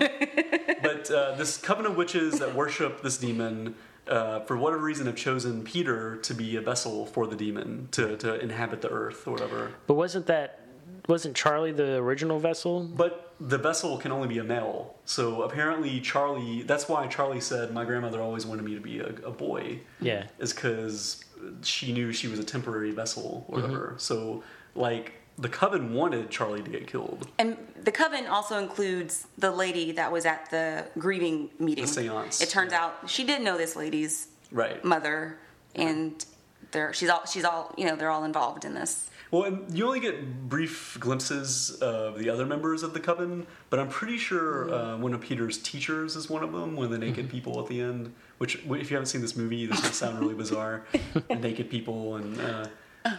but 0.81 1.09
uh, 1.09 1.35
this 1.35 1.57
coven 1.57 1.85
of 1.85 1.95
witches 1.95 2.39
that 2.39 2.53
worship 2.53 3.01
this 3.01 3.17
demon, 3.17 3.75
uh, 4.07 4.41
for 4.41 4.57
whatever 4.57 4.83
reason, 4.83 5.05
have 5.05 5.15
chosen 5.15 5.63
Peter 5.63 6.17
to 6.17 6.33
be 6.33 6.55
a 6.55 6.61
vessel 6.61 7.05
for 7.05 7.27
the 7.27 7.35
demon 7.35 7.87
to, 7.91 8.17
to 8.17 8.39
inhabit 8.39 8.81
the 8.81 8.89
earth 8.89 9.27
or 9.27 9.31
whatever. 9.31 9.71
but 9.87 9.95
wasn't 9.95 10.25
that 10.27 10.59
wasn't 11.07 11.35
Charlie 11.35 11.71
the 11.71 11.95
original 11.95 12.39
vessel? 12.39 12.83
But 12.83 13.33
the 13.39 13.57
vessel 13.57 13.97
can 13.97 14.11
only 14.11 14.27
be 14.27 14.37
a 14.37 14.43
male. 14.43 14.95
So 15.05 15.41
apparently, 15.43 15.99
Charlie, 15.99 16.63
that's 16.63 16.87
why 16.87 17.07
Charlie 17.07 17.41
said, 17.41 17.73
My 17.73 17.83
grandmother 17.83 18.21
always 18.21 18.45
wanted 18.45 18.63
me 18.63 18.75
to 18.75 18.81
be 18.81 18.99
a, 18.99 19.07
a 19.25 19.31
boy. 19.31 19.79
Yeah. 19.99 20.27
Is 20.39 20.53
because 20.53 21.23
she 21.61 21.91
knew 21.93 22.13
she 22.13 22.27
was 22.27 22.39
a 22.39 22.43
temporary 22.43 22.91
vessel 22.91 23.45
or 23.47 23.61
whatever. 23.61 23.95
So, 23.97 24.43
like, 24.75 25.13
the 25.37 25.49
coven 25.49 25.93
wanted 25.93 26.29
Charlie 26.29 26.61
to 26.61 26.69
get 26.69 26.87
killed. 26.87 27.27
And 27.39 27.57
the 27.83 27.91
coven 27.91 28.27
also 28.27 28.57
includes 28.59 29.27
the 29.37 29.51
lady 29.51 29.91
that 29.93 30.11
was 30.11 30.25
at 30.25 30.49
the 30.51 30.85
grieving 30.97 31.49
meeting. 31.59 31.85
The 31.85 31.91
seance, 31.91 32.41
It 32.41 32.49
turns 32.49 32.71
yeah. 32.71 32.85
out 32.85 33.09
she 33.09 33.23
did 33.23 33.41
know 33.41 33.57
this 33.57 33.75
lady's 33.75 34.27
Right. 34.51 34.83
mother, 34.85 35.39
and 35.75 36.23
they're 36.71 36.93
she's 36.93 37.09
all 37.09 37.25
she's 37.25 37.43
all 37.45 37.73
you 37.77 37.85
know 37.85 37.95
they're 37.95 38.11
all 38.11 38.23
involved 38.23 38.65
in 38.65 38.73
this. 38.75 39.09
Well, 39.31 39.45
and 39.45 39.75
you 39.75 39.87
only 39.87 39.99
get 39.99 40.47
brief 40.47 40.95
glimpses 40.99 41.71
of 41.81 42.19
the 42.19 42.29
other 42.29 42.45
members 42.45 42.83
of 42.83 42.93
the 42.93 42.99
coven, 42.99 43.47
but 43.71 43.79
I'm 43.79 43.89
pretty 43.89 44.19
sure 44.19 44.71
uh, 44.71 44.97
one 44.97 45.11
of 45.15 45.21
Peter's 45.21 45.57
teachers 45.57 46.15
is 46.15 46.29
one 46.29 46.43
of 46.43 46.51
them. 46.51 46.75
One 46.75 46.85
of 46.85 46.91
the 46.91 46.99
naked 46.99 47.31
people 47.31 47.59
at 47.59 47.65
the 47.67 47.81
end. 47.81 48.13
Which, 48.37 48.57
if 48.57 48.91
you 48.91 48.95
haven't 48.95 49.07
seen 49.07 49.21
this 49.21 49.35
movie, 49.35 49.65
this 49.65 49.81
will 49.81 49.89
sound 49.89 50.19
really 50.19 50.35
bizarre. 50.35 50.85
naked 51.31 51.71
people, 51.71 52.15
and 52.17 52.39
uh, 52.39 52.67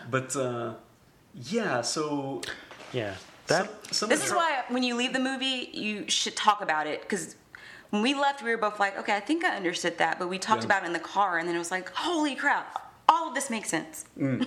but 0.08 0.36
uh, 0.36 0.74
yeah. 1.34 1.80
So 1.82 2.42
Yeah, 2.92 3.14
that 3.48 3.66
some, 3.86 3.92
some 3.92 4.08
This 4.08 4.24
is 4.24 4.30
the- 4.30 4.36
why 4.36 4.62
when 4.68 4.82
you 4.82 4.94
leave 4.94 5.12
the 5.12 5.20
movie, 5.20 5.70
you 5.72 6.08
should 6.08 6.36
talk 6.36 6.60
about 6.62 6.86
it 6.86 7.02
because 7.02 7.36
when 7.90 8.02
we 8.02 8.14
left, 8.14 8.42
we 8.42 8.50
were 8.50 8.56
both 8.56 8.80
like, 8.80 8.98
okay, 8.98 9.14
I 9.16 9.20
think 9.20 9.44
I 9.44 9.56
understood 9.56 9.98
that, 9.98 10.18
but 10.18 10.28
we 10.28 10.38
talked 10.38 10.62
Yeah. 10.62 10.66
about 10.66 10.82
it 10.82 10.86
in 10.86 10.92
the 10.92 10.98
car, 10.98 11.38
and 11.38 11.48
then 11.48 11.54
it 11.54 11.58
was 11.58 11.70
like, 11.70 11.90
holy 11.94 12.34
crap, 12.34 12.92
all 13.08 13.28
of 13.28 13.34
this 13.34 13.50
makes 13.50 13.68
sense. 13.68 14.04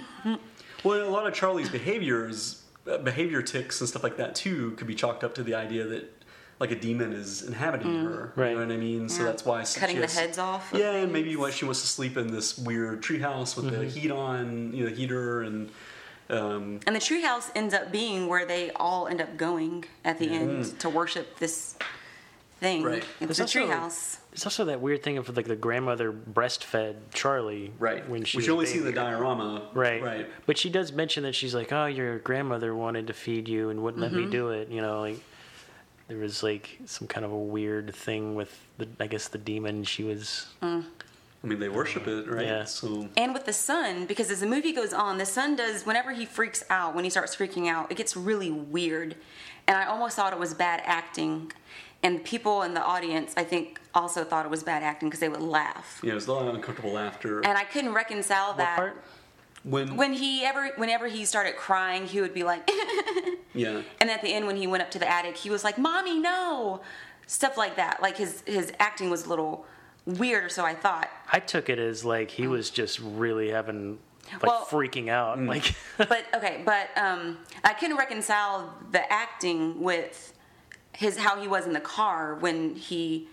Well, 0.83 1.07
a 1.07 1.09
lot 1.09 1.25
of 1.25 1.33
Charlie's 1.33 1.69
behaviors, 1.69 2.61
uh, 2.89 2.99
behavior 2.99 3.41
ticks 3.41 3.81
and 3.81 3.89
stuff 3.89 4.03
like 4.03 4.15
that 4.17 4.35
too, 4.35 4.71
could 4.77 4.85
be 4.85 4.93
chalked 4.93 5.23
up 5.23 5.33
to 5.35 5.43
the 5.43 5.55
idea 5.55 5.85
that 5.85 6.23
like 6.59 6.69
a 6.71 6.75
demon 6.79 7.13
is 7.13 7.41
inhabiting 7.41 8.03
her. 8.05 8.31
Right. 8.35 8.49
You 8.51 8.59
know 8.59 8.65
what 8.67 8.71
I 8.73 8.77
mean? 8.77 9.09
So 9.09 9.23
Mm. 9.23 9.25
That's 9.25 9.43
why 9.43 9.63
she 9.63 9.79
Cutting 9.79 9.95
the 9.95 10.03
has- 10.03 10.15
heads 10.17 10.37
off 10.37 10.71
of 10.71 10.79
Yeah, 10.79 10.91
and 10.91 11.11
maybe 11.11 11.35
why 11.35 11.49
she 11.49 11.65
wants 11.65 11.81
to 11.81 11.87
sleep 11.87 12.15
in 12.15 12.27
this 12.31 12.57
weird 12.59 13.01
treehouse 13.01 13.55
with 13.57 13.71
the 13.71 13.85
heat 13.85 14.11
on, 14.11 14.71
you 14.73 14.87
know, 14.87 14.95
heater 14.95 15.41
and. 15.41 15.71
Um, 16.29 16.79
And 16.85 16.95
the 16.95 16.99
treehouse 16.99 17.51
ends 17.55 17.73
up 17.73 17.91
being 17.91 18.27
where 18.27 18.45
they 18.45 18.71
all 18.71 19.07
end 19.07 19.21
up 19.21 19.37
going 19.37 19.85
at 20.03 20.19
the 20.19 20.29
end 20.29 20.79
to 20.79 20.89
worship 20.89 21.39
this 21.39 21.77
thing. 22.59 22.83
Right. 22.83 23.03
It's 23.19 23.37
There's 23.37 23.39
a 23.39 23.43
also- 23.43 23.59
treehouse. 23.59 24.17
It's 24.33 24.45
also 24.45 24.65
that 24.65 24.81
weird 24.81 25.01
thing 25.01 25.17
of 25.17 25.35
like 25.35 25.47
the 25.47 25.55
grandmother 25.55 26.11
breastfed 26.11 26.95
Charlie. 27.13 27.73
right. 27.79 28.07
When 28.07 28.23
she 28.23 28.37
Which 28.37 28.45
was 28.47 28.53
only 28.53 28.65
see 28.67 28.77
in 28.79 28.83
the 28.85 28.91
diorama. 28.91 29.67
Right. 29.73 30.01
Right. 30.03 30.27
But 30.45 30.57
she 30.59 30.69
does 30.69 30.91
mention 30.91 31.23
that 31.23 31.33
she's 31.33 31.55
like, 31.55 31.71
oh, 31.73 31.85
your 31.87 32.19
grandmother 32.19 32.75
wanted 32.75 33.07
to 33.07 33.13
feed 33.13 33.47
you 33.47 33.69
and 33.69 33.81
wouldn't 33.81 34.01
let 34.01 34.11
Mm-hmm. 34.11 34.25
me 34.25 34.31
do 34.31 34.49
it. 34.49 34.69
You 34.69 34.81
know, 34.81 35.01
like 35.01 35.19
there 36.07 36.17
was 36.19 36.43
like 36.43 36.77
some 36.85 37.07
kind 37.07 37.25
of 37.25 37.31
a 37.31 37.37
weird 37.37 37.95
thing 37.95 38.35
with 38.35 38.55
the, 38.77 38.87
I 38.99 39.07
guess 39.07 39.27
the 39.27 39.39
demon. 39.39 39.83
She 39.83 40.03
was. 40.03 40.47
Mm. 40.61 40.83
I 41.47 41.49
mean, 41.49 41.59
they 41.59 41.69
worship 41.69 42.07
it, 42.07 42.27
right? 42.27 42.45
Yeah. 42.45 42.65
So 42.65 43.07
And 43.15 43.33
with 43.33 43.45
the 43.45 43.53
son, 43.53 44.05
because 44.05 44.29
as 44.29 44.41
the 44.41 44.45
movie 44.45 44.73
goes 44.73 44.91
on, 44.91 45.17
the 45.17 45.25
son 45.25 45.55
does, 45.55 45.85
whenever 45.85 46.11
he 46.11 46.25
freaks 46.25 46.61
out, 46.69 46.93
when 46.93 47.05
he 47.05 47.09
starts 47.09 47.37
freaking 47.37 47.69
out, 47.69 47.89
it 47.89 47.95
gets 47.95 48.17
really 48.17 48.51
weird. 48.51 49.15
And 49.65 49.77
I 49.77 49.85
almost 49.85 50.17
thought 50.17 50.33
it 50.33 50.39
was 50.39 50.53
bad 50.53 50.81
acting. 50.83 51.53
And 52.03 52.21
people 52.21 52.63
in 52.63 52.73
the 52.73 52.83
audience, 52.83 53.33
I 53.37 53.45
think, 53.45 53.79
also 53.95 54.25
thought 54.25 54.45
it 54.45 54.51
was 54.51 54.61
bad 54.61 54.83
acting 54.83 55.07
because 55.07 55.21
they 55.21 55.29
would 55.29 55.41
laugh. 55.41 56.01
Yeah, 56.03 56.11
it 56.11 56.15
was 56.15 56.27
a 56.27 56.33
lot 56.33 56.45
of 56.49 56.53
uncomfortable 56.53 56.91
laughter. 56.91 57.39
And 57.45 57.57
I 57.57 57.63
couldn't 57.63 57.93
reconcile 57.93 58.49
What 58.49 58.57
that. 58.57 58.75
part? 58.75 59.03
when, 59.63 59.95
When 59.95 60.11
he 60.11 60.43
ever, 60.43 60.71
whenever 60.75 61.07
he 61.07 61.23
started 61.23 61.55
crying, 61.55 62.07
he 62.07 62.19
would 62.19 62.33
be 62.33 62.43
like, 62.43 62.69
yeah, 63.53 63.83
and 64.01 64.09
at 64.09 64.21
the 64.21 64.33
end 64.33 64.47
when 64.47 64.57
he 64.57 64.67
went 64.67 64.83
up 64.83 64.91
to 64.91 64.99
the 64.99 65.09
attic, 65.09 65.37
he 65.37 65.49
was 65.49 65.63
like, 65.63 65.77
"Mommy, 65.77 66.19
no," 66.19 66.81
stuff 67.25 67.57
like 67.57 67.77
that. 67.77 68.01
Like 68.01 68.17
his 68.17 68.43
his 68.45 68.71
acting 68.79 69.09
was 69.09 69.25
a 69.25 69.29
little 69.29 69.65
weird, 70.07 70.45
or 70.45 70.49
so 70.49 70.65
I 70.65 70.73
thought. 70.73 71.09
I 71.31 71.39
took 71.39 71.69
it 71.69 71.77
as 71.77 72.03
like 72.03 72.31
he 72.31 72.47
was 72.47 72.69
just 72.69 72.99
really 72.99 73.49
having 73.49 73.99
like 74.31 74.43
Well- 74.43 74.65
freaking 74.65 75.09
out. 75.09 75.37
Mm. 75.37 75.47
Like 75.47 75.75
but 75.97 76.25
okay, 76.33 76.61
but 76.65 76.89
um, 76.97 77.37
I 77.63 77.73
couldn't 77.73 77.97
reconcile 77.97 78.73
the 78.91 79.11
acting 79.11 79.81
with 79.81 80.33
his 80.93 81.17
how 81.17 81.39
he 81.39 81.47
was 81.47 81.65
in 81.67 81.73
the 81.73 81.79
car 81.79 82.35
when 82.35 82.75
he, 82.75 83.27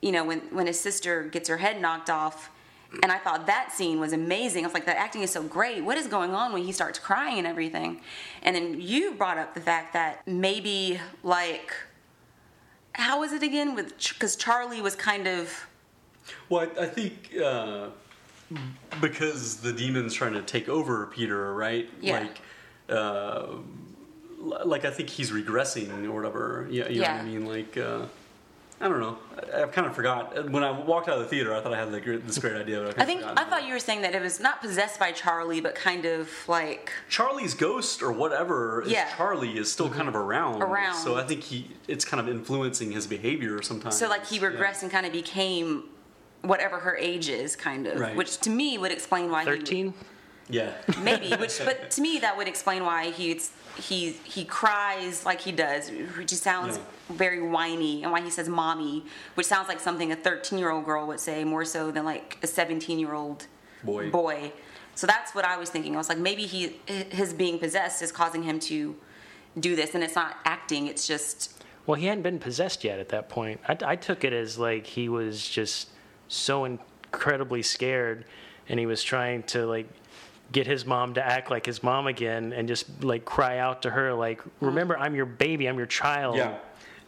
you 0.00 0.12
know, 0.12 0.24
when 0.24 0.40
when 0.50 0.66
his 0.66 0.80
sister 0.80 1.24
gets 1.24 1.48
her 1.48 1.58
head 1.58 1.80
knocked 1.80 2.08
off, 2.08 2.50
and 3.02 3.10
I 3.10 3.18
thought 3.18 3.46
that 3.46 3.72
scene 3.72 4.00
was 4.00 4.12
amazing. 4.12 4.64
I 4.64 4.66
was 4.66 4.74
like, 4.74 4.86
that 4.86 4.96
acting 4.96 5.22
is 5.22 5.30
so 5.30 5.42
great. 5.42 5.82
What 5.84 5.96
is 5.96 6.06
going 6.06 6.32
on 6.34 6.52
when 6.52 6.62
he 6.62 6.72
starts 6.72 6.98
crying 6.98 7.38
and 7.38 7.46
everything? 7.46 8.00
And 8.42 8.54
then 8.54 8.80
you 8.80 9.14
brought 9.14 9.38
up 9.38 9.54
the 9.54 9.60
fact 9.60 9.92
that 9.94 10.26
maybe 10.26 11.00
like, 11.22 11.72
how 12.94 13.20
was 13.20 13.32
it 13.32 13.42
again? 13.42 13.74
With 13.74 13.96
because 13.96 14.36
Charlie 14.36 14.80
was 14.82 14.94
kind 14.94 15.26
of 15.26 15.66
Well, 16.52 16.68
I, 16.78 16.82
I 16.82 16.86
think 16.86 17.34
uh, 17.42 17.86
because 19.00 19.56
the 19.56 19.72
demon's 19.72 20.12
trying 20.12 20.34
to 20.34 20.42
take 20.42 20.68
over 20.68 21.06
Peter, 21.06 21.54
right? 21.54 21.88
Yeah. 22.02 22.20
Like, 22.20 22.40
uh, 22.90 23.46
like 24.38 24.84
I 24.84 24.90
think 24.90 25.08
he's 25.08 25.30
regressing 25.30 26.04
or 26.06 26.12
whatever. 26.12 26.68
Yeah, 26.70 26.88
you 26.88 27.00
know 27.00 27.08
what 27.08 27.20
I 27.20 27.22
mean? 27.22 27.46
Like, 27.46 27.78
uh, 27.78 28.02
I 28.82 28.88
don't 28.88 29.00
know. 29.00 29.16
I, 29.54 29.62
I 29.62 29.66
kind 29.68 29.86
of 29.86 29.94
forgot 29.94 30.50
when 30.50 30.62
I 30.62 30.72
walked 30.72 31.08
out 31.08 31.16
of 31.16 31.22
the 31.22 31.28
theater. 31.28 31.54
I 31.54 31.62
thought 31.62 31.72
I 31.72 31.78
had 31.78 31.90
like, 31.90 32.04
this 32.04 32.36
great 32.36 32.56
idea, 32.56 32.86
I, 32.86 33.02
I 33.02 33.04
think 33.06 33.22
I 33.24 33.44
thought 33.44 33.66
you 33.66 33.72
were 33.72 33.78
saying 33.78 34.02
that 34.02 34.14
it 34.14 34.20
was 34.20 34.38
not 34.38 34.60
possessed 34.60 35.00
by 35.00 35.12
Charlie, 35.12 35.62
but 35.62 35.74
kind 35.74 36.04
of 36.04 36.28
like 36.48 36.92
Charlie's 37.08 37.54
ghost 37.54 38.02
or 38.02 38.12
whatever 38.12 38.82
is 38.82 38.92
Yeah. 38.92 39.08
Charlie 39.16 39.56
is 39.56 39.72
still 39.72 39.88
kind 39.88 40.06
of 40.08 40.16
around. 40.16 40.62
Around. 40.62 40.96
So 40.96 41.16
I 41.16 41.22
think 41.22 41.44
he 41.44 41.70
it's 41.88 42.04
kind 42.04 42.20
of 42.20 42.28
influencing 42.28 42.92
his 42.92 43.06
behavior 43.06 43.62
sometimes. 43.62 43.96
So 43.96 44.06
like 44.06 44.26
he 44.26 44.36
Yeah. 44.36 44.50
regressed 44.50 44.82
and 44.82 44.90
kind 44.92 45.06
of 45.06 45.12
became 45.12 45.84
whatever 46.42 46.78
her 46.80 46.96
age 46.96 47.28
is, 47.28 47.56
kind 47.56 47.86
of, 47.86 47.98
Right. 48.00 48.16
which 48.16 48.38
to 48.38 48.50
me 48.50 48.78
would 48.78 48.92
explain 48.92 49.30
why 49.30 49.44
thirteen. 49.44 49.94
Yeah. 50.48 50.72
maybe, 51.02 51.30
which 51.38 51.60
but 51.64 51.90
to 51.92 52.00
me 52.00 52.18
that 52.18 52.36
would 52.36 52.48
explain 52.48 52.84
why 52.84 53.10
he 53.10 53.40
he 53.76 54.10
he 54.24 54.44
cries 54.44 55.24
like 55.24 55.40
he 55.40 55.52
does, 55.52 55.90
which 56.16 56.28
just 56.28 56.42
sounds 56.42 56.76
Yeah. 56.78 57.16
very 57.16 57.40
whiny, 57.42 58.02
and 58.02 58.12
why 58.12 58.20
he 58.20 58.30
says 58.30 58.48
"mommy," 58.48 59.04
which 59.34 59.46
sounds 59.46 59.68
like 59.68 59.80
something 59.80 60.12
a 60.12 60.16
13 60.16 60.58
year 60.58 60.70
old 60.70 60.84
girl 60.84 61.06
would 61.06 61.20
say 61.20 61.44
more 61.44 61.64
so 61.64 61.90
than 61.90 62.04
like 62.04 62.38
a 62.42 62.46
17 62.46 62.98
year 62.98 63.14
old 63.14 63.46
Boy. 63.82 64.10
boy. 64.10 64.52
So 64.94 65.06
that's 65.06 65.34
what 65.34 65.44
I 65.46 65.56
was 65.56 65.70
thinking. 65.70 65.94
I 65.94 65.98
was 65.98 66.08
like, 66.10 66.18
maybe 66.18 66.42
he 66.46 66.76
his 66.86 67.32
being 67.32 67.58
possessed 67.58 68.02
is 68.02 68.12
causing 68.12 68.42
him 68.42 68.58
to 68.60 68.94
do 69.58 69.74
this, 69.76 69.94
and 69.94 70.02
it's 70.04 70.14
not 70.16 70.36
acting; 70.44 70.86
it's 70.88 71.06
just 71.06 71.62
Well, 71.86 71.94
he 71.98 72.06
hadn't 72.06 72.22
been 72.22 72.38
possessed 72.38 72.84
yet 72.84 72.98
at 72.98 73.08
that 73.10 73.28
point. 73.28 73.60
I, 73.68 73.76
I 73.84 73.96
took 73.96 74.22
it 74.24 74.32
as 74.32 74.58
like 74.58 74.86
he 74.86 75.08
was 75.08 75.48
just 75.48 75.88
so 76.32 76.64
incredibly 76.64 77.62
scared, 77.62 78.24
and 78.68 78.80
he 78.80 78.86
was 78.86 79.02
trying 79.02 79.42
to 79.44 79.66
like 79.66 79.86
get 80.50 80.66
his 80.66 80.84
mom 80.84 81.14
to 81.14 81.24
act 81.24 81.50
like 81.50 81.66
his 81.66 81.82
mom 81.82 82.06
again, 82.06 82.52
and 82.52 82.66
just 82.68 83.04
like 83.04 83.24
cry 83.24 83.58
out 83.58 83.82
to 83.82 83.90
her, 83.90 84.12
like, 84.14 84.40
"Remember, 84.60 84.96
I'm 84.98 85.14
your 85.14 85.26
baby. 85.26 85.66
I'm 85.66 85.76
your 85.78 85.86
child." 85.86 86.36
Yeah. 86.36 86.56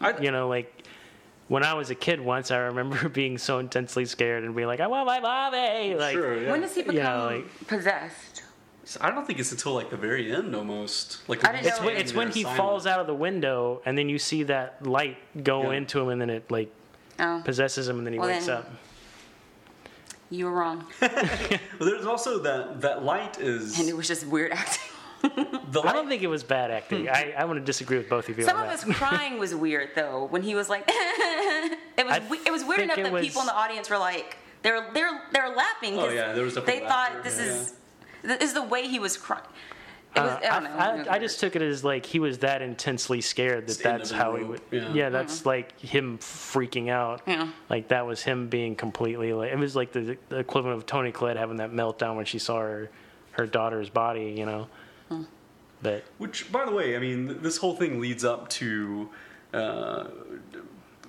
I, 0.00 0.18
You 0.18 0.30
know, 0.30 0.48
like 0.48 0.82
when 1.48 1.62
I 1.62 1.74
was 1.74 1.90
a 1.90 1.94
kid 1.94 2.20
once, 2.20 2.50
I 2.50 2.58
remember 2.58 3.08
being 3.20 3.38
so 3.38 3.58
intensely 3.58 4.04
scared 4.04 4.44
and 4.44 4.54
being 4.54 4.68
like, 4.68 4.80
"I 4.80 4.86
want 4.86 5.06
my 5.06 5.20
mommy!" 5.20 5.94
Like, 5.94 6.12
sure. 6.14 6.42
Yeah. 6.42 6.50
when 6.50 6.60
does 6.60 6.74
he 6.74 6.82
become 6.82 6.96
Yeah, 6.96 7.22
like- 7.22 7.66
possessed? 7.66 8.42
I 9.00 9.10
don't 9.10 9.26
think 9.26 9.38
it's 9.38 9.50
until 9.50 9.72
like 9.72 9.88
the 9.88 9.96
very 9.96 10.30
end 10.34 10.54
almost. 10.54 11.26
Like 11.26 11.42
I 11.48 11.52
didn't 11.52 11.68
it's 11.68 11.80
when, 11.80 11.96
it's 11.96 12.12
when 12.12 12.30
he 12.30 12.42
falls 12.44 12.86
out 12.86 13.00
of 13.00 13.06
the 13.06 13.14
window, 13.14 13.80
and 13.86 13.96
then 13.96 14.10
you 14.10 14.18
see 14.18 14.42
that 14.42 14.86
light 14.86 15.16
go 15.42 15.70
Yeah. 15.70 15.78
into 15.78 16.00
him, 16.00 16.08
and 16.10 16.20
then 16.20 16.28
it 16.28 16.50
like 16.50 16.70
Oh, 17.18 17.40
possesses 17.44 17.88
him, 17.88 17.96
and 17.98 18.06
then 18.06 18.12
he 18.12 18.18
Well, 18.18 18.28
wakes 18.28 18.44
then- 18.46 18.56
up. 18.58 18.70
You 20.30 20.46
were 20.46 20.52
wrong, 20.52 20.84
But 21.00 21.60
there's 21.80 22.06
also 22.06 22.38
that 22.40 22.80
that 22.80 23.04
light 23.04 23.38
is 23.38 23.78
and 23.78 23.88
it 23.88 23.96
was 23.96 24.08
just 24.08 24.26
weird 24.26 24.52
acting. 24.52 24.90
the 25.70 25.80
I 25.82 25.92
don't 25.92 26.08
think 26.08 26.22
it 26.22 26.26
was 26.28 26.42
bad 26.44 26.70
acting. 26.70 27.06
Hmm. 27.06 27.12
I, 27.14 27.34
I 27.38 27.44
want 27.44 27.58
to 27.58 27.64
disagree 27.64 27.96
with 27.98 28.08
both 28.10 28.28
of 28.28 28.36
you 28.38 28.44
Some 28.44 28.56
on 28.58 28.64
of 28.68 28.70
that. 28.80 28.86
his 28.86 28.96
crying 28.96 29.38
was 29.38 29.54
weird 29.54 29.90
though. 29.94 30.26
When 30.30 30.42
he 30.42 30.54
was 30.54 30.68
like, 30.68 30.84
it 30.88 31.78
was 32.04 32.12
I 32.14 32.22
we- 32.28 32.40
it 32.44 32.50
was 32.52 32.64
weird 32.64 32.80
enough 32.80 32.96
that 32.96 33.10
was- 33.12 33.24
people 33.26 33.40
in 33.42 33.46
the 33.46 33.54
audience 33.56 33.88
were 33.88 33.98
like, 33.98 34.36
they're 34.62 34.86
they 34.92 35.02
were 35.02 35.20
they 35.32 35.40
were 35.40 35.54
laughing. 35.54 35.94
Oh, 35.94 36.02
'cause 36.04 36.10
Oh, 36.10 36.14
yeah, 36.14 36.32
there 36.32 36.44
was 36.44 36.54
they 36.54 36.60
definitely 36.60 36.88
thought 36.88 37.22
this 37.24 37.38
yeah. 37.38 37.44
is 37.44 37.74
this 38.22 38.40
is 38.42 38.52
the 38.54 38.62
way 38.62 38.86
he 38.88 38.98
was 38.98 39.16
crying. 39.16 39.44
It 40.16 40.20
was, 40.20 40.30
Uh, 40.30 40.38
I 40.42 40.60
don't 40.60 40.64
know. 40.64 40.70
I, 40.76 41.12
I, 41.12 41.14
I 41.16 41.18
just 41.18 41.40
took 41.40 41.56
it 41.56 41.62
as 41.62 41.82
like 41.84 42.06
he 42.06 42.18
was 42.20 42.38
that 42.38 42.62
intensely 42.62 43.20
scared 43.20 43.66
that 43.66 43.74
Stand 43.74 44.00
that's 44.00 44.10
how 44.10 44.32
the 44.32 44.38
he 44.38 44.44
would. 44.44 44.60
yeah. 44.70 44.92
Yeah, 44.92 45.08
that's 45.10 45.44
like 45.46 45.78
him 45.80 46.18
freaking 46.18 46.88
out. 46.90 47.22
Yeah. 47.26 47.48
Like 47.68 47.88
that 47.88 48.06
was 48.06 48.22
him 48.22 48.48
being 48.48 48.76
completely 48.76 49.32
like 49.32 49.50
it 49.52 49.58
was 49.58 49.74
like 49.74 49.92
the, 49.92 50.16
the 50.28 50.38
equivalent 50.38 50.78
of 50.78 50.86
Toni 50.86 51.10
Collette 51.12 51.36
having 51.36 51.56
that 51.56 51.72
meltdown 51.72 52.16
when 52.16 52.24
she 52.26 52.38
saw 52.38 52.60
her 52.60 52.90
her 53.32 53.46
daughter's 53.46 53.90
body. 53.90 54.34
You 54.36 54.46
know. 54.46 54.68
But 55.82 56.04
Which, 56.16 56.50
by 56.50 56.64
the 56.64 56.70
way, 56.72 56.96
I 56.96 56.98
mean, 56.98 57.42
this 57.42 57.58
whole 57.58 57.74
thing 57.76 58.00
leads 58.00 58.24
up 58.24 58.48
to 58.50 59.10
uh, 59.52 60.04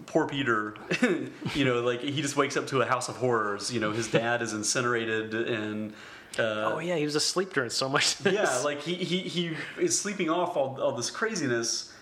poor 0.06 0.28
Peter. 0.28 0.76
you 1.56 1.64
know, 1.64 1.80
like 1.82 2.02
he 2.02 2.22
just 2.22 2.36
wakes 2.36 2.58
up 2.58 2.68
to 2.68 2.82
a 2.82 2.86
house 2.86 3.08
of 3.08 3.16
horrors. 3.18 3.72
You 3.72 3.80
know, 3.80 3.92
his 3.92 4.10
dad 4.12 4.42
is 4.42 4.52
incinerated, 4.52 5.34
and 5.34 5.94
uh, 6.40 6.74
oh 6.76 6.80
yeah, 6.80 6.96
he 6.96 7.06
was 7.06 7.16
asleep 7.16 7.54
during 7.54 7.70
so 7.70 7.88
much. 7.90 8.16
Of 8.20 8.24
this. 8.26 8.34
yeah, 8.34 8.58
like 8.64 8.82
he, 8.82 8.96
he, 8.96 9.20
he 9.20 9.56
is 9.80 10.00
sleeping 10.00 10.30
off 10.30 10.56
all, 10.58 10.80
all 10.82 10.92
this 10.94 11.10
craziness, 11.12 11.94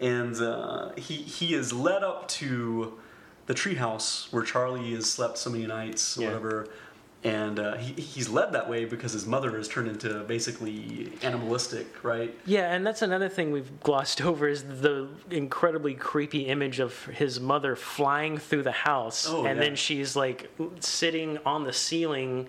and 0.00 0.36
uh, 0.40 0.90
he 0.96 1.14
he 1.16 1.54
is 1.54 1.72
led 1.72 2.02
up 2.02 2.28
to 2.28 2.98
the 3.46 3.54
treehouse 3.54 4.32
where 4.32 4.42
Charlie 4.44 4.94
has 4.94 5.10
slept 5.10 5.38
so 5.38 5.50
many 5.50 5.66
nights, 5.66 6.16
or 6.16 6.22
Yeah. 6.22 6.26
whatever. 6.28 6.68
And 7.24 7.60
uh, 7.60 7.76
he, 7.76 7.92
he's 8.02 8.28
led 8.28 8.50
that 8.54 8.68
way 8.68 8.84
because 8.84 9.12
his 9.12 9.26
mother 9.26 9.56
has 9.56 9.68
turned 9.68 9.86
into 9.86 10.24
basically 10.24 11.12
animalistic, 11.22 12.02
right? 12.02 12.36
Yeah, 12.46 12.72
and 12.74 12.84
that's 12.84 13.00
another 13.00 13.28
thing 13.28 13.52
we've 13.52 13.78
glossed 13.80 14.20
over 14.24 14.48
is 14.48 14.64
the 14.64 15.08
incredibly 15.30 15.94
creepy 15.94 16.46
image 16.48 16.80
of 16.80 17.04
his 17.06 17.38
mother 17.38 17.76
flying 17.76 18.38
through 18.38 18.64
the 18.64 18.72
house, 18.72 19.28
Oh, 19.28 19.44
and 19.44 19.56
yeah. 19.56 19.64
then 19.64 19.76
she's 19.76 20.16
like 20.16 20.50
sitting 20.80 21.38
on 21.46 21.62
the 21.62 21.72
ceiling, 21.72 22.48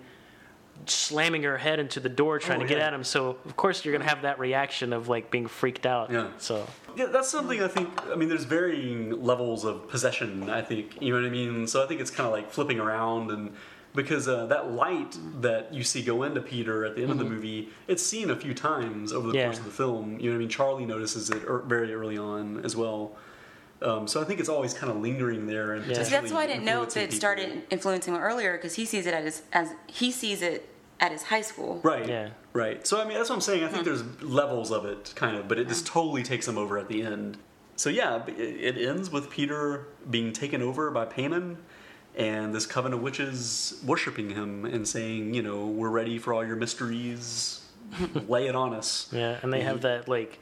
slamming 0.86 1.42
her 1.44 1.56
head 1.58 1.78
into 1.78 2.00
the 2.00 2.08
door, 2.08 2.38
trying 2.38 2.58
Oh, 2.58 2.62
to 2.62 2.68
get 2.68 2.78
yeah. 2.78 2.88
at 2.88 2.94
him. 2.94 3.04
So 3.04 3.36
of 3.44 3.56
course 3.56 3.84
you're 3.84 3.92
gonna 3.96 4.08
have 4.08 4.22
that 4.22 4.38
reaction 4.38 4.92
of 4.92 5.08
like 5.08 5.30
being 5.30 5.46
freaked 5.46 5.86
out. 5.86 6.10
Yeah. 6.10 6.28
So 6.38 6.66
Yeah, 6.96 7.06
that's 7.06 7.28
something 7.28 7.62
I 7.62 7.68
think. 7.68 7.88
I 8.10 8.14
mean, 8.14 8.28
there's 8.28 8.44
varying 8.44 9.22
levels 9.22 9.64
of 9.64 9.88
possession. 9.88 10.48
I 10.50 10.62
think 10.62 11.00
you 11.00 11.12
know 11.12 11.20
what 11.20 11.26
I 11.26 11.30
mean. 11.30 11.66
So 11.66 11.82
I 11.82 11.86
think 11.86 12.00
it's 12.00 12.10
kind 12.10 12.26
of 12.26 12.32
like 12.32 12.50
flipping 12.50 12.78
around, 12.78 13.30
and 13.30 13.54
because 13.94 14.26
uh, 14.28 14.46
that 14.46 14.72
light 14.72 15.16
that 15.40 15.72
you 15.72 15.82
see 15.84 16.02
go 16.02 16.22
into 16.24 16.40
Peter 16.40 16.84
at 16.84 16.96
the 16.96 17.02
end 17.02 17.10
of 17.12 17.18
the 17.18 17.24
movie, 17.24 17.68
it's 17.88 18.02
seen 18.02 18.30
a 18.30 18.36
few 18.36 18.52
times 18.54 19.12
over 19.12 19.28
the 19.28 19.38
Yeah. 19.38 19.44
course 19.46 19.58
of 19.58 19.64
the 19.64 19.70
film. 19.70 20.18
You 20.20 20.26
know 20.26 20.30
what 20.30 20.36
I 20.36 20.38
mean? 20.40 20.48
Charlie 20.48 20.86
notices 20.86 21.30
it 21.30 21.42
er- 21.44 21.62
very 21.66 21.94
early 21.94 22.18
on 22.18 22.60
as 22.64 22.74
well. 22.76 23.16
Um, 23.84 24.08
so 24.08 24.20
I 24.20 24.24
think 24.24 24.40
it's 24.40 24.48
always 24.48 24.74
kind 24.74 24.90
of 24.90 24.98
lingering 25.00 25.46
there. 25.46 25.74
And 25.74 25.82
Yeah. 25.86 25.94
See, 25.94 25.94
that's 25.98 26.08
potentially 26.08 26.34
why 26.34 26.42
I 26.44 26.46
didn't 26.46 26.64
know 26.64 26.82
if 26.82 26.88
influencing 26.96 27.02
it 27.02 27.06
people. 27.06 27.18
started 27.18 27.62
influencing 27.70 28.14
him 28.14 28.20
earlier 28.20 28.52
because 28.56 28.74
he 28.74 28.84
sees 28.86 29.06
it 29.06 29.14
at 29.14 29.24
his 29.24 29.42
as 29.52 29.70
he 29.86 30.10
sees 30.10 30.42
it 30.42 30.68
at 31.00 31.12
his 31.12 31.24
high 31.24 31.40
school. 31.42 31.80
Right. 31.82 32.08
Yeah. 32.08 32.30
Right. 32.52 32.86
So 32.86 33.00
I 33.00 33.04
mean, 33.04 33.16
that's 33.18 33.28
what 33.28 33.34
I'm 33.36 33.40
saying. 33.42 33.62
I 33.64 33.68
think 33.68 33.80
Hmm. 33.80 33.84
there's 33.94 34.22
levels 34.22 34.70
of 34.72 34.84
it, 34.84 35.12
kind 35.16 35.36
of, 35.36 35.48
but 35.48 35.58
it 35.58 35.68
just 35.68 35.86
totally 35.86 36.22
takes 36.22 36.46
him 36.48 36.56
over 36.58 36.78
at 36.78 36.88
the 36.88 37.02
end. 37.02 37.36
so 37.76 37.90
yeah, 37.90 38.24
it, 38.28 38.76
it 38.78 38.88
ends 38.88 39.10
with 39.10 39.28
Peter 39.30 39.88
being 40.08 40.32
taken 40.32 40.62
over 40.62 40.90
by 40.92 41.04
Paimon 41.04 41.56
and 42.16 42.54
this 42.54 42.66
coven 42.66 42.92
of 42.92 43.02
witches 43.02 43.80
worshiping 43.84 44.30
him 44.30 44.64
and 44.64 44.86
saying, 44.86 45.34
you 45.34 45.42
know, 45.42 45.66
we're 45.66 45.90
ready 45.90 46.16
for 46.16 46.32
all 46.32 46.44
your 46.46 46.54
mysteries. 46.54 47.60
Lay 48.28 48.46
it 48.46 48.54
on 48.54 48.72
us. 48.72 49.08
Yeah, 49.12 49.38
and 49.42 49.52
they 49.52 49.62
have 49.62 49.80
that 49.82 50.08
like 50.08 50.38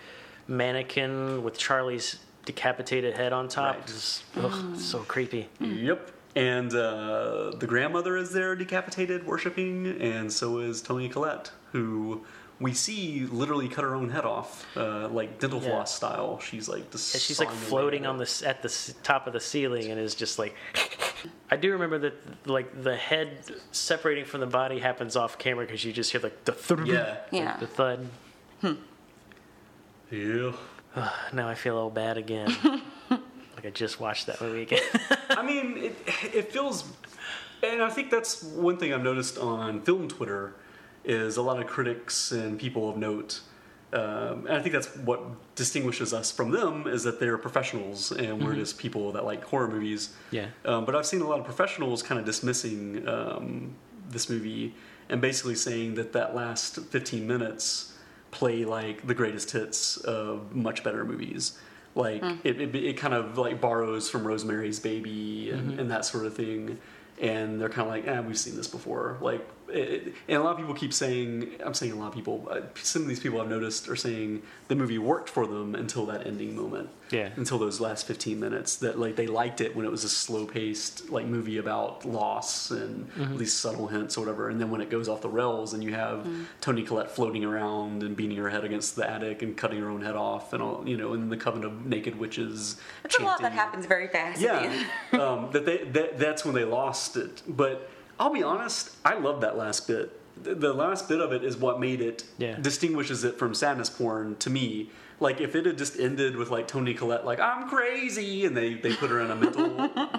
mannequin 0.47 1.43
with 1.43 1.57
Charlie's 1.59 2.19
decapitated 2.45 3.15
head 3.17 3.33
on 3.33 3.49
top. 3.49 3.77
Right. 3.77 3.85
It's, 3.91 4.23
ugh, 4.37 4.77
so 4.77 5.01
creepy. 5.01 5.49
Yep. 5.61 6.11
And 6.35 6.73
uh, 6.75 7.51
the 7.59 7.67
grandmother 7.67 8.17
is 8.17 8.33
there 8.33 8.57
decapitated, 8.57 9.27
worshiping, 9.27 9.87
and 10.01 10.33
so 10.33 10.59
is 10.59 10.81
Toni 10.81 11.09
Collette, 11.11 11.51
who 11.73 12.25
we 12.59 12.73
see 12.73 13.27
literally 13.31 13.69
cut 13.69 13.85
her 13.85 13.95
own 13.95 14.09
head 14.09 14.25
off, 14.25 14.65
uh, 14.77 15.09
like 15.09 15.39
dental 15.41 15.61
Yeah. 15.61 15.69
floss 15.71 15.95
style. 15.95 16.39
She's 16.41 16.69
like 16.71 16.91
just 16.91 17.13
Yeah, 17.15 17.21
she's 17.21 17.39
like 17.41 17.51
floating 17.51 18.07
on 18.07 18.21
it. 18.21 18.27
the 18.41 18.49
at 18.49 18.63
the 18.63 18.95
top 19.03 19.27
of 19.27 19.33
the 19.35 19.41
ceiling 19.41 19.91
and 19.91 20.01
is 20.01 20.15
just 20.15 20.39
like. 20.39 20.55
I 21.51 21.57
do 21.57 21.71
remember 21.73 21.99
that 21.99 22.15
like 22.49 22.83
the 22.83 22.97
head 22.97 23.45
separating 23.73 24.25
from 24.25 24.41
the 24.41 24.47
body 24.47 24.79
happens 24.79 25.17
off 25.17 25.39
camera 25.39 25.67
because 25.67 25.85
you 25.85 25.93
just 25.93 26.11
hear 26.13 26.21
like 26.21 26.45
the 26.45 26.53
thud, 26.53 26.87
Yeah. 26.89 27.19
Yeah. 27.31 27.57
the 27.59 27.67
thud. 27.67 28.09
Hmm. 28.63 28.73
Yeah. 30.11 30.53
Now 31.33 31.49
I 31.49 31.55
feel 31.55 31.77
all 31.77 31.91
bad 31.91 32.19
again. 32.19 32.55
like 33.11 33.65
I 33.65 33.71
just 33.71 34.01
watched 34.01 34.27
that 34.27 34.41
movie 34.41 34.63
again. 34.63 34.83
I 35.31 35.43
mean, 35.43 35.77
it, 35.79 35.97
it 36.33 36.53
feels, 36.53 36.85
and 37.63 37.83
I 37.83 37.91
think 37.91 38.11
that's 38.11 38.43
one 38.43 38.77
thing 38.77 38.93
I've 38.93 39.03
noticed 39.03 39.39
on 39.39 39.81
film 39.83 40.09
Twitter 40.09 40.55
is 41.05 41.37
a 41.37 41.43
lot 41.43 41.61
of 41.61 41.67
critics 41.67 42.33
and 42.33 42.59
people 42.59 42.89
of 42.89 42.97
note. 42.97 43.41
Um, 43.93 44.47
and 44.47 44.53
I 44.53 44.63
think 44.63 44.73
that's 44.73 44.89
what 44.97 45.21
distinguishes 45.55 46.15
us 46.15 46.33
from 46.33 46.51
them 46.51 46.87
is 46.87 47.03
that 47.03 47.21
they're 47.21 47.37
professionals 47.37 48.11
and 48.11 48.43
we're 48.43 48.55
just 48.55 48.79
people 48.79 49.13
that 49.13 49.25
like 49.25 49.45
horror 49.45 49.69
movies. 49.69 50.15
Yeah. 50.31 50.47
Um, 50.65 50.87
but 50.87 50.97
I've 50.97 51.05
seen 51.05 51.21
a 51.21 51.29
lot 51.29 51.39
of 51.39 51.45
professionals 51.45 52.03
kind 52.03 52.19
of 52.19 52.25
dismissing 52.25 53.07
um, 53.07 53.75
this 54.09 54.31
movie 54.31 54.75
and 55.11 55.21
basically 55.21 55.57
saying 55.57 55.95
that 55.95 56.15
that 56.15 56.35
last 56.35 56.77
15 56.77 57.27
minutes 57.27 57.92
play 58.33 58.65
like 58.65 59.07
the 59.07 59.15
greatest 59.15 59.53
hits 59.53 59.97
of 59.99 60.53
much 60.57 60.83
better 60.83 61.05
movies. 61.05 61.57
Like 61.95 62.23
it, 62.43 62.61
it, 62.61 62.75
it 62.75 62.97
kind 62.97 63.15
of 63.15 63.39
like 63.39 63.61
borrows 63.61 64.11
from 64.11 64.27
Rosemary's 64.27 64.81
Baby 64.81 65.51
and, 65.51 65.79
and 65.79 65.91
that 65.93 66.05
sort 66.05 66.27
of 66.27 66.35
thing. 66.35 66.79
And 67.21 67.61
they're 67.61 67.69
kind 67.69 67.87
of 67.87 67.89
like, 67.89 68.09
eh, 68.09 68.21
we've 68.21 68.39
seen 68.39 68.57
this 68.57 68.67
before. 68.67 69.19
Like, 69.21 69.47
it, 69.73 70.15
and 70.29 70.39
a 70.39 70.43
lot 70.43 70.53
of 70.53 70.59
people 70.59 70.75
keep 70.75 70.93
saying, 70.93 71.49
I'm 71.65 71.75
saying 71.75 71.93
a 71.93 71.97
lot 71.97 72.09
of 72.09 72.15
people, 72.15 72.49
uh, 72.51 72.61
some 72.83 73.03
of 73.03 73.09
these 73.09 73.21
people 73.21 73.41
I've 73.41 73.49
noticed 73.49 73.89
are 73.89 73.97
saying 73.97 74.43
the 74.69 74.75
movie 74.77 74.99
worked 74.99 75.29
for 75.29 75.47
them 75.47 75.75
until 75.75 76.07
that 76.07 76.27
ending 76.27 76.55
moment 76.57 76.89
Yeah. 77.11 77.29
until 77.37 77.59
those 77.59 77.81
last 77.81 78.07
15 78.07 78.41
minutes 78.41 78.77
that 78.77 78.99
like 78.99 79.17
they 79.17 79.27
liked 79.27 79.61
it 79.61 79.77
when 79.77 79.85
it 79.85 79.91
was 79.91 80.05
a 80.05 80.09
slow 80.09 80.47
paced 80.47 81.11
like 81.11 81.27
movie 81.27 81.59
about 81.59 82.05
loss 82.07 82.71
and 82.71 83.07
these 83.39 83.53
subtle 83.53 83.87
hints 83.89 84.17
or 84.17 84.21
whatever 84.21 84.49
and 84.49 84.59
then 84.61 84.71
when 84.71 84.81
it 84.81 84.89
goes 84.89 85.09
off 85.11 85.21
the 85.21 85.29
rails 85.29 85.75
and 85.75 85.85
you 85.85 85.93
have 85.93 86.27
toni 86.63 86.83
collette 86.83 87.11
floating 87.11 87.45
around 87.45 88.03
and 88.03 88.17
beating 88.17 88.37
her 88.39 88.49
head 88.49 88.65
against 88.65 88.97
the 88.97 89.09
attic 89.09 89.43
and 89.43 89.57
cutting 89.59 89.79
her 89.81 89.91
own 89.91 90.01
head 90.03 90.17
off 90.17 90.53
and 90.55 90.63
all 90.63 90.83
you 90.89 90.97
know 90.97 91.13
and 91.13 91.31
the 91.31 91.37
coven 91.37 91.65
of 91.65 91.85
naked 91.85 92.19
witches 92.19 92.77
It's 93.05 93.19
a 93.19 93.23
lot 93.23 93.41
that 93.43 93.53
happens 93.53 93.85
very 93.85 94.09
fast. 94.09 94.43
at 94.43 94.63
the 94.63 94.69
end. 94.71 94.87
yeah 95.13 95.19
um, 95.23 95.51
that 95.53 95.67
they 95.67 95.79
that, 95.97 96.19
that's 96.19 96.45
when 96.47 96.55
they 96.55 96.65
lost 96.65 97.17
it 97.19 97.43
but 97.47 97.91
i'll 98.23 98.33
be 98.33 98.45
honest 98.45 98.91
i 99.05 99.19
love 99.19 99.41
that 99.41 99.57
last 99.59 99.89
bit 99.89 100.09
the, 100.41 100.55
the 100.55 100.73
last 100.73 101.09
bit 101.09 101.21
of 101.21 101.33
it 101.33 101.45
is 101.45 101.57
what 101.57 101.81
made 101.81 102.01
it 102.01 102.25
Yeah. 102.39 102.57
distinguishes 102.61 103.25
it 103.25 103.39
from 103.39 103.55
sadness 103.55 103.91
porn 103.91 104.37
to 104.37 104.51
me 104.51 104.91
like 105.21 105.41
if 105.41 105.55
it 105.55 105.67
had 105.67 105.79
just 105.79 106.01
ended 106.01 106.35
with 106.37 106.51
like 106.51 106.67
toni 106.67 106.95
collette 106.95 107.25
like 107.25 107.39
i'm 107.39 107.69
crazy 107.69 108.45
and 108.45 108.57
they 108.57 108.75
they 108.75 108.93
put 108.95 109.09
her 109.11 109.21
in 109.21 109.31
a 109.31 109.37
mental 109.37 109.69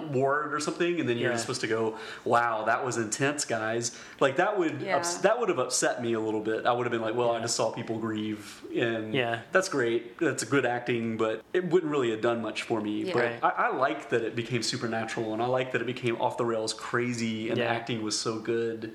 ward 0.12 0.54
or 0.54 0.60
something 0.60 0.98
and 1.00 1.06
then 1.08 1.18
you're 1.18 1.28
Yeah. 1.30 1.34
just 1.34 1.42
supposed 1.44 1.60
to 1.62 1.66
go 1.66 1.96
wow 2.24 2.64
that 2.64 2.82
was 2.86 2.96
intense 2.96 3.44
guys 3.44 3.98
like 4.20 4.36
that 4.36 4.56
would 4.58 4.80
Yeah. 4.80 4.96
ups- 4.96 5.16
that 5.18 5.38
would 5.38 5.48
have 5.50 5.58
upset 5.58 6.00
me 6.00 6.14
a 6.14 6.20
little 6.20 6.40
bit 6.40 6.64
i 6.64 6.72
would 6.72 6.86
have 6.86 6.92
been 6.92 7.02
like 7.02 7.14
well 7.14 7.32
i 7.32 7.40
just 7.40 7.56
saw 7.56 7.70
people 7.70 7.98
grieve 7.98 8.62
and 8.74 9.12
Yeah. 9.12 9.40
that's 9.52 9.68
great 9.68 10.16
that's 10.18 10.42
a 10.42 10.46
good 10.46 10.64
acting 10.64 11.16
but 11.18 11.42
it 11.52 11.68
wouldn't 11.68 11.90
really 11.92 12.10
have 12.12 12.22
done 12.22 12.40
much 12.40 12.62
for 12.62 12.80
me 12.80 13.02
Yeah. 13.04 13.12
but 13.12 13.22
Right. 13.24 13.38
I, 13.42 13.48
I 13.68 13.76
like 13.76 14.08
that 14.10 14.22
it 14.22 14.34
became 14.36 14.62
supernatural, 14.62 15.32
and 15.34 15.42
I 15.42 15.46
like 15.46 15.72
that 15.72 15.80
it 15.82 15.86
became 15.86 16.16
off 16.20 16.36
the 16.38 16.44
rails 16.46 16.72
crazy, 16.72 17.48
and 17.50 17.58
the 17.58 17.66
acting 17.66 18.02
was 18.02 18.18
so 18.18 18.38
good, 18.38 18.92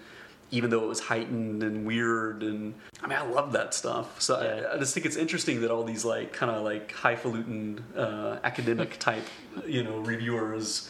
even 0.51 0.69
though 0.69 0.83
it 0.83 0.87
was 0.87 0.99
heightened 0.99 1.61
and 1.63 1.85
weird. 1.85 2.41
And 2.43 2.73
I 3.03 3.07
mean, 3.07 3.17
I 3.19 3.23
love 3.25 3.51
that 3.53 3.73
stuff. 3.73 4.19
So 4.21 4.41
Yeah. 4.41 4.67
I, 4.71 4.75
I 4.75 4.77
just 4.79 4.93
think 4.93 5.05
it's 5.05 5.15
interesting 5.15 5.61
that 5.61 5.71
all 5.71 5.83
these 5.83 6.03
like 6.05 6.33
kind 6.33 6.51
of 6.51 6.63
like 6.63 6.91
highfalutin 6.91 7.83
uh, 7.95 8.39
academic 8.43 8.97
type, 9.09 9.23
you 9.65 9.83
know, 9.83 9.97
reviewers 9.99 10.89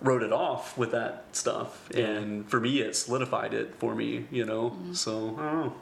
wrote 0.00 0.22
it 0.22 0.32
off 0.32 0.78
with 0.78 0.92
that 0.92 1.24
stuff. 1.32 1.88
Yeah. 1.94 2.06
And 2.06 2.48
for 2.48 2.60
me, 2.60 2.80
it 2.80 2.94
solidified 2.96 3.52
it 3.52 3.74
for 3.76 3.94
me. 3.94 4.26
You 4.30 4.44
know, 4.46 4.70
Mm-hmm. 4.70 4.92
so 4.94 5.36
I 5.38 5.42
don't 5.50 5.64
know. 5.66 5.72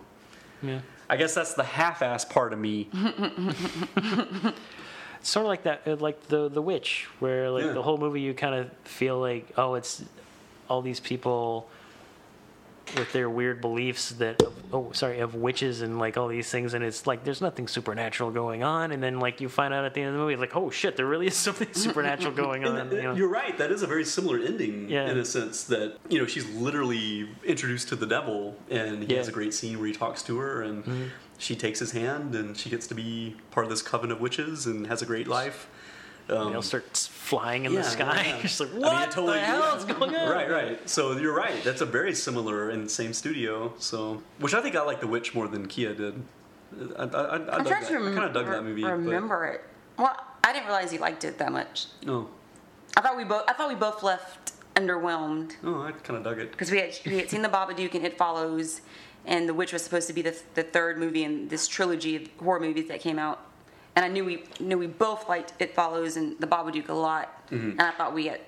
yeah. 0.62 0.80
I 1.10 1.16
guess 1.16 1.34
that's 1.34 1.54
the 1.54 1.64
half-ass 1.64 2.24
part 2.26 2.52
of 2.52 2.58
me. 2.58 2.88
It's 2.92 4.52
sort 5.22 5.44
of 5.44 5.48
like 5.48 5.62
that, 5.64 5.82
uh, 5.86 5.96
like 5.96 6.28
the 6.28 6.48
the 6.48 6.62
witch, 6.62 7.06
where 7.18 7.50
like 7.50 7.64
Yeah. 7.64 7.72
the 7.72 7.82
whole 7.82 7.96
movie 7.98 8.20
you 8.20 8.34
kind 8.34 8.54
of 8.54 8.70
feel 8.84 9.18
like, 9.18 9.52
oh, 9.56 9.74
it's 9.74 10.02
all 10.68 10.82
these 10.82 11.00
people 11.00 11.68
with 12.97 13.12
their 13.12 13.28
weird 13.28 13.61
beliefs 13.61 14.11
that, 14.12 14.43
oh, 14.72 14.91
sorry, 14.93 15.20
of 15.20 15.34
witches 15.34 15.82
and 15.82 15.99
like 15.99 16.16
all 16.16 16.28
these 16.28 16.51
things, 16.51 16.74
and 16.74 16.82
it's 16.84 17.07
like 17.07 17.24
there's 17.24 17.41
nothing 17.41 17.68
supernatural 17.68 18.30
going 18.30 18.62
on, 18.62 18.93
and 18.93 19.03
then 19.03 19.20
like 19.20 19.41
you 19.41 19.49
find 19.49 19.74
out 19.74 19.84
at 19.84 19.95
the 19.95 20.01
end 20.01 20.09
of 20.09 20.14
the 20.14 20.20
movie, 20.20 20.36
like, 20.36 20.57
oh 20.57 20.70
shit, 20.70 20.97
there 20.97 21.07
really 21.07 21.26
is 21.26 21.34
something 21.49 21.72
supernatural 21.72 22.32
going 22.34 22.64
on. 22.64 22.91
You 22.91 23.03
know? 23.03 23.14
You're 23.14 23.28
right. 23.28 23.57
That 23.59 23.70
is 23.72 23.82
a 23.82 23.86
very 23.86 24.05
similar 24.05 24.39
ending 24.39 24.89
Yeah. 24.89 25.11
in 25.11 25.18
a 25.18 25.24
sense 25.24 25.64
that 25.64 25.97
you 26.09 26.18
know 26.18 26.26
she's 26.26 26.49
literally 26.51 27.28
introduced 27.45 27.89
to 27.89 27.97
the 27.97 28.07
devil, 28.07 28.57
and 28.70 29.03
he 29.05 29.12
Yeah. 29.12 29.18
has 29.18 29.28
a 29.28 29.32
great 29.32 29.55
scene 29.55 29.78
where 29.78 29.86
he 29.86 29.93
talks 29.95 30.22
to 30.24 30.39
her, 30.39 30.62
and 30.62 31.11
she 31.39 31.55
takes 31.57 31.78
his 31.78 31.93
hand, 31.93 32.34
and 32.34 32.57
she 32.57 32.70
gets 32.70 32.86
to 32.89 32.95
be 32.95 33.36
part 33.51 33.64
of 33.64 33.70
this 33.70 33.82
coven 33.82 34.11
of 34.11 34.20
witches, 34.20 34.66
and 34.66 34.86
has 34.86 35.03
a 35.03 35.07
great 35.07 35.28
life. 35.28 35.68
Um, 36.30 36.53
They'll 36.53 36.61
start 36.62 37.07
flying 37.28 37.66
in 37.66 37.72
the 37.72 37.80
yeah, 37.80 37.84
sky. 37.84 38.24
yeah. 38.26 38.42
Just 38.42 38.60
like 38.60 38.70
I 38.70 38.72
mean, 38.72 38.82
what 38.82 39.10
totally- 39.10 39.38
the 39.38 39.44
hell 39.44 39.76
is 39.76 39.84
going 39.84 40.14
on? 40.14 40.28
Right, 40.30 40.50
right. 40.50 40.88
So 40.88 41.12
you're 41.12 41.34
right. 41.36 41.62
That's 41.62 41.82
a 41.82 41.86
very 41.86 42.14
similar 42.14 42.70
in 42.70 42.84
the 42.84 42.88
same 42.88 43.12
studio. 43.12 43.74
So, 43.78 44.22
which 44.40 44.54
I 44.54 44.62
think 44.62 44.76
I 44.76 44.82
like 44.82 45.00
The 45.00 45.06
Witch 45.06 45.34
more 45.34 45.46
than 45.46 45.66
Kia 45.66 45.94
did. 45.94 46.22
I, 46.98 47.02
I, 47.02 47.06
I, 47.06 47.06
I, 47.06 47.34
I'm 47.56 47.64
trying 47.64 47.82
that. 47.82 47.88
to 47.88 47.96
I 47.96 48.14
kind 48.14 48.24
of 48.24 48.32
dug 48.32 48.46
rem- 48.46 48.52
that 48.52 48.62
movie. 48.62 48.84
remember 48.84 49.46
it. 49.46 49.64
Well, 49.98 50.16
I 50.42 50.52
didn't 50.52 50.66
realize 50.66 50.92
you 50.92 50.98
liked 51.00 51.24
it 51.24 51.38
that 51.38 51.52
much. 51.52 51.86
But, 52.02 52.12
oh, 52.12 52.28
I 52.96 53.00
thought 53.02 53.16
we 53.16 53.24
both. 53.24 53.44
I 53.46 53.52
thought 53.52 53.68
we 53.68 53.74
both 53.74 54.02
left 54.02 54.52
underwhelmed 54.74 55.56
oh, 55.64 55.82
I 55.82 55.90
kind 55.92 56.16
of 56.16 56.22
dug 56.22 56.38
it. 56.38 56.52
because 56.52 56.70
we 56.70 56.78
had 56.78 56.96
we 57.04 57.18
had 57.18 57.28
seen 57.28 57.42
the 57.42 57.48
Babadook 57.48 57.94
and 57.94 58.06
It 58.06 58.16
Follows, 58.16 58.80
and 59.26 59.48
The 59.48 59.54
Witch 59.54 59.72
was 59.72 59.82
supposed 59.82 60.06
to 60.08 60.12
be 60.14 60.22
the 60.22 60.36
the 60.54 60.62
third 60.62 60.98
movie 60.98 61.24
in 61.24 61.48
this 61.48 61.66
trilogy 61.68 62.16
of 62.16 62.28
horror 62.38 62.60
movies 62.60 62.88
that 62.88 63.00
came 63.00 63.18
out. 63.18 63.44
And 63.99 64.05
I 64.05 64.09
knew 64.09 64.24
we 64.24 64.44
knew 64.61 64.78
we 64.78 64.86
both 64.86 65.28
liked 65.28 65.55
It 65.59 65.74
Follows 65.74 66.16
and 66.16 66.38
The 66.38 66.46
Babadook 66.46 66.88
a 66.88 66.92
lot, 66.94 67.34
Mm-hmm. 67.51 67.70
and 67.70 67.82
I 67.82 67.90
thought 67.90 68.14
we 68.14 68.26
had. 68.26 68.40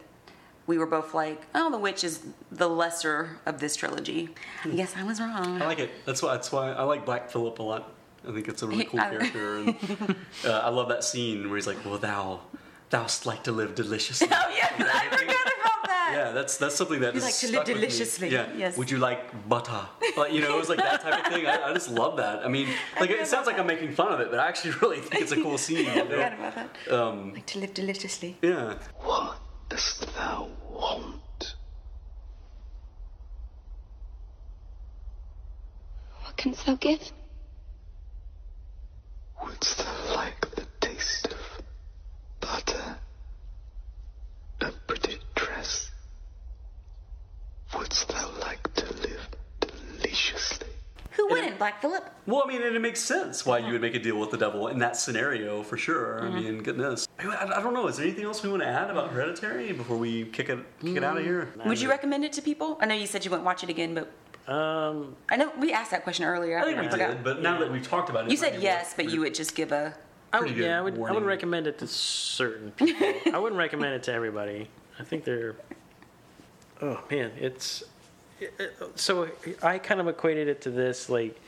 We 0.69 0.79
were 0.79 0.87
both 0.87 1.13
like, 1.13 1.43
"Oh, 1.57 1.73
The 1.73 1.79
Witch 1.79 2.05
is 2.05 2.21
the 2.53 2.69
lesser 2.69 3.41
of 3.47 3.59
this 3.59 3.75
trilogy." 3.75 4.29
I 4.65 4.69
guess 4.69 4.95
I 4.97 5.03
was 5.03 5.19
wrong. 5.21 5.61
I 5.61 5.67
like 5.67 5.81
it. 5.81 5.91
That's 6.07 6.23
why. 6.23 6.35
That's 6.35 6.53
why 6.53 6.71
I 6.71 6.85
like 6.85 7.05
Black 7.05 7.31
Phillip 7.33 7.59
a 7.59 7.63
lot. 7.65 7.93
I 8.29 8.31
think 8.31 8.47
it's 8.47 8.63
a 8.63 8.69
really 8.69 8.85
cool 8.91 9.01
character, 9.01 9.57
and 9.57 9.75
uh, 10.45 10.51
I 10.53 10.69
love 10.69 10.89
that 10.91 11.03
scene 11.03 11.49
where 11.49 11.57
he's 11.57 11.67
like, 11.67 11.85
"Well, 11.85 11.99
thou, 11.99 12.43
thou'st 12.91 13.27
like 13.27 13.43
to 13.45 13.53
live 13.53 13.75
deliciously." 13.75 14.29
Oh 14.33 14.49
yes, 14.55 14.73
I 14.79 14.79
forgot 14.79 15.07
about 15.09 15.19
that. 15.27 15.30
Yeah, 16.13 16.33
that's 16.33 16.57
that's 16.59 16.75
something 16.77 17.01
that 17.01 17.15
You 17.15 17.19
is 17.19 17.25
like 17.25 17.35
to 17.35 17.47
live 17.47 17.55
stuck 17.55 17.67
with 17.67 17.77
me. 17.77 17.81
deliciously, 17.83 18.29
Yeah. 18.31 18.47
yes. 18.57 18.77
Would 18.77 18.91
you 18.91 18.99
like 18.99 19.49
butter? 19.49 19.83
Like 20.17 20.33
you 20.33 20.41
know, 20.43 20.55
it 20.57 20.59
was 20.59 20.69
like 20.69 20.79
that 20.79 21.01
type 21.01 21.25
of 21.27 21.33
thing. 21.33 21.47
I, 21.47 21.71
I 21.71 21.73
just 21.75 21.91
love 21.91 22.17
that. 22.19 22.45
I 22.45 22.49
mean, 22.49 22.69
like 23.01 23.11
it 23.11 23.27
sounds 23.27 23.47
like 23.47 23.59
I'm 23.59 23.67
making 23.67 23.93
fun 23.95 24.13
of 24.13 24.21
it, 24.21 24.31
but 24.31 24.39
I 24.41 24.49
actually 24.49 24.73
really 24.83 24.99
think 25.01 25.23
it's 25.23 25.33
a 25.33 25.41
cool 25.43 25.59
scene. 25.59 25.85
you 25.87 25.91
I 25.91 25.95
know? 25.97 26.05
forgot 26.07 26.33
about 26.35 26.55
that. 26.57 26.71
Um, 26.93 27.35
Like 27.35 27.47
to 27.47 27.59
live 27.59 27.75
deliciously. 27.75 28.37
yeah. 28.43 28.75
What 29.01 29.37
dost 29.69 30.07
thou 30.17 30.49
want? 30.71 31.55
What 36.25 36.37
canst 36.37 36.67
thou 36.67 36.75
give? 36.77 37.13
Wouldst 39.43 39.79
thou 39.79 40.15
like 40.17 40.55
the 40.55 40.67
taste 40.81 41.29
of 41.33 41.63
butter? 42.41 42.99
A 44.61 44.71
pretty 44.87 45.13
dress? 45.15 45.20
Wouldst 47.81 48.09
thou 48.09 48.31
like 48.43 48.73
to 48.75 48.85
live 48.93 49.27
deliciously? 49.61 50.67
Who 51.13 51.29
wouldn't? 51.29 51.57
Black 51.57 51.81
Phillip. 51.81 52.11
Well, 52.27 52.43
I 52.45 52.49
mean, 52.49 52.61
and 52.63 52.77
it 52.77 52.81
makes 52.81 53.01
sense 53.01 53.47
why 53.47 53.57
you 53.59 53.73
would 53.73 53.81
make 53.81 53.95
a 53.95 53.99
deal 53.99 54.19
with 54.21 54.31
the 54.31 54.37
devil 54.37 54.69
in 54.69 54.79
that 54.81 54.97
scenario 54.99 55.63
for 55.63 55.79
sure. 55.79 56.21
Mm-hmm. 56.23 56.37
I 56.37 56.41
mean, 56.41 56.63
goodness. 56.63 57.09
I, 57.19 57.55
I 57.57 57.63
don't 57.63 57.73
know. 57.73 57.87
Is 57.89 57.97
there 57.97 58.05
anything 58.05 58.27
else 58.27 58.43
we 58.43 58.51
want 58.51 58.63
to 58.63 58.69
add 58.69 58.91
about 58.91 59.13
Hereditary 59.13 59.73
before 59.73 59.97
we 59.97 60.27
kick 60.27 60.51
it 60.51 60.59
kick 60.85 60.97
it 60.97 61.03
out 61.05 61.17
of 61.17 61.25
here? 61.25 61.49
Would 61.65 61.81
you 61.81 61.89
recommend 61.89 62.27
it 62.27 62.35
to 62.35 62.43
people? 62.43 62.77
I 62.83 62.87
know 62.87 62.95
you 62.95 63.07
said 63.07 63.25
you 63.25 63.31
wouldn't 63.31 63.47
watch 63.47 63.63
it 63.65 63.71
again, 63.71 63.95
but 63.95 64.53
Um, 64.53 65.17
I 65.31 65.37
know 65.37 65.51
we 65.59 65.73
asked 65.73 65.91
that 65.93 66.05
question 66.05 66.27
earlier. 66.27 66.59
I 66.59 66.65
think 66.65 66.81
we 66.83 66.89
forgot. 66.89 67.09
did, 67.13 67.25
but 67.25 67.41
now 67.41 67.59
that 67.61 67.73
we've 67.73 67.87
talked 67.87 68.11
about 68.11 68.27
it, 68.27 68.31
You 68.31 68.37
said 68.37 68.61
yes, 68.61 68.89
worth- 68.89 68.97
but 68.99 69.11
you 69.11 69.21
would 69.21 69.35
just 69.35 69.55
give 69.55 69.73
a. 69.73 69.95
I 70.35 70.39
pretty 70.39 70.55
would, 70.55 70.63
yeah, 70.65 70.79
I 70.79 70.83
would, 70.83 70.95
I 70.95 70.99
warning. 70.99 71.15
would 71.17 71.25
recommend 71.25 71.67
it 71.67 71.79
to 71.79 71.87
certain 71.87 72.73
people. 72.73 73.07
I 73.35 73.39
wouldn't 73.39 73.59
recommend 73.59 73.95
it 73.95 74.03
to 74.05 74.13
everybody. 74.13 74.69
I 74.99 75.03
think 75.03 75.25
they're. 75.25 75.57
Oh 76.83 77.01
man, 77.11 77.31
it's. 77.39 77.83
it- 78.41 78.55
it- 78.59 78.99
So 78.99 79.29
I 79.63 79.79
kind 79.79 80.01
of 80.01 80.09
equated 80.09 80.49
it 80.49 80.61
to 80.63 80.71
this. 80.71 81.09
Like, 81.09 81.39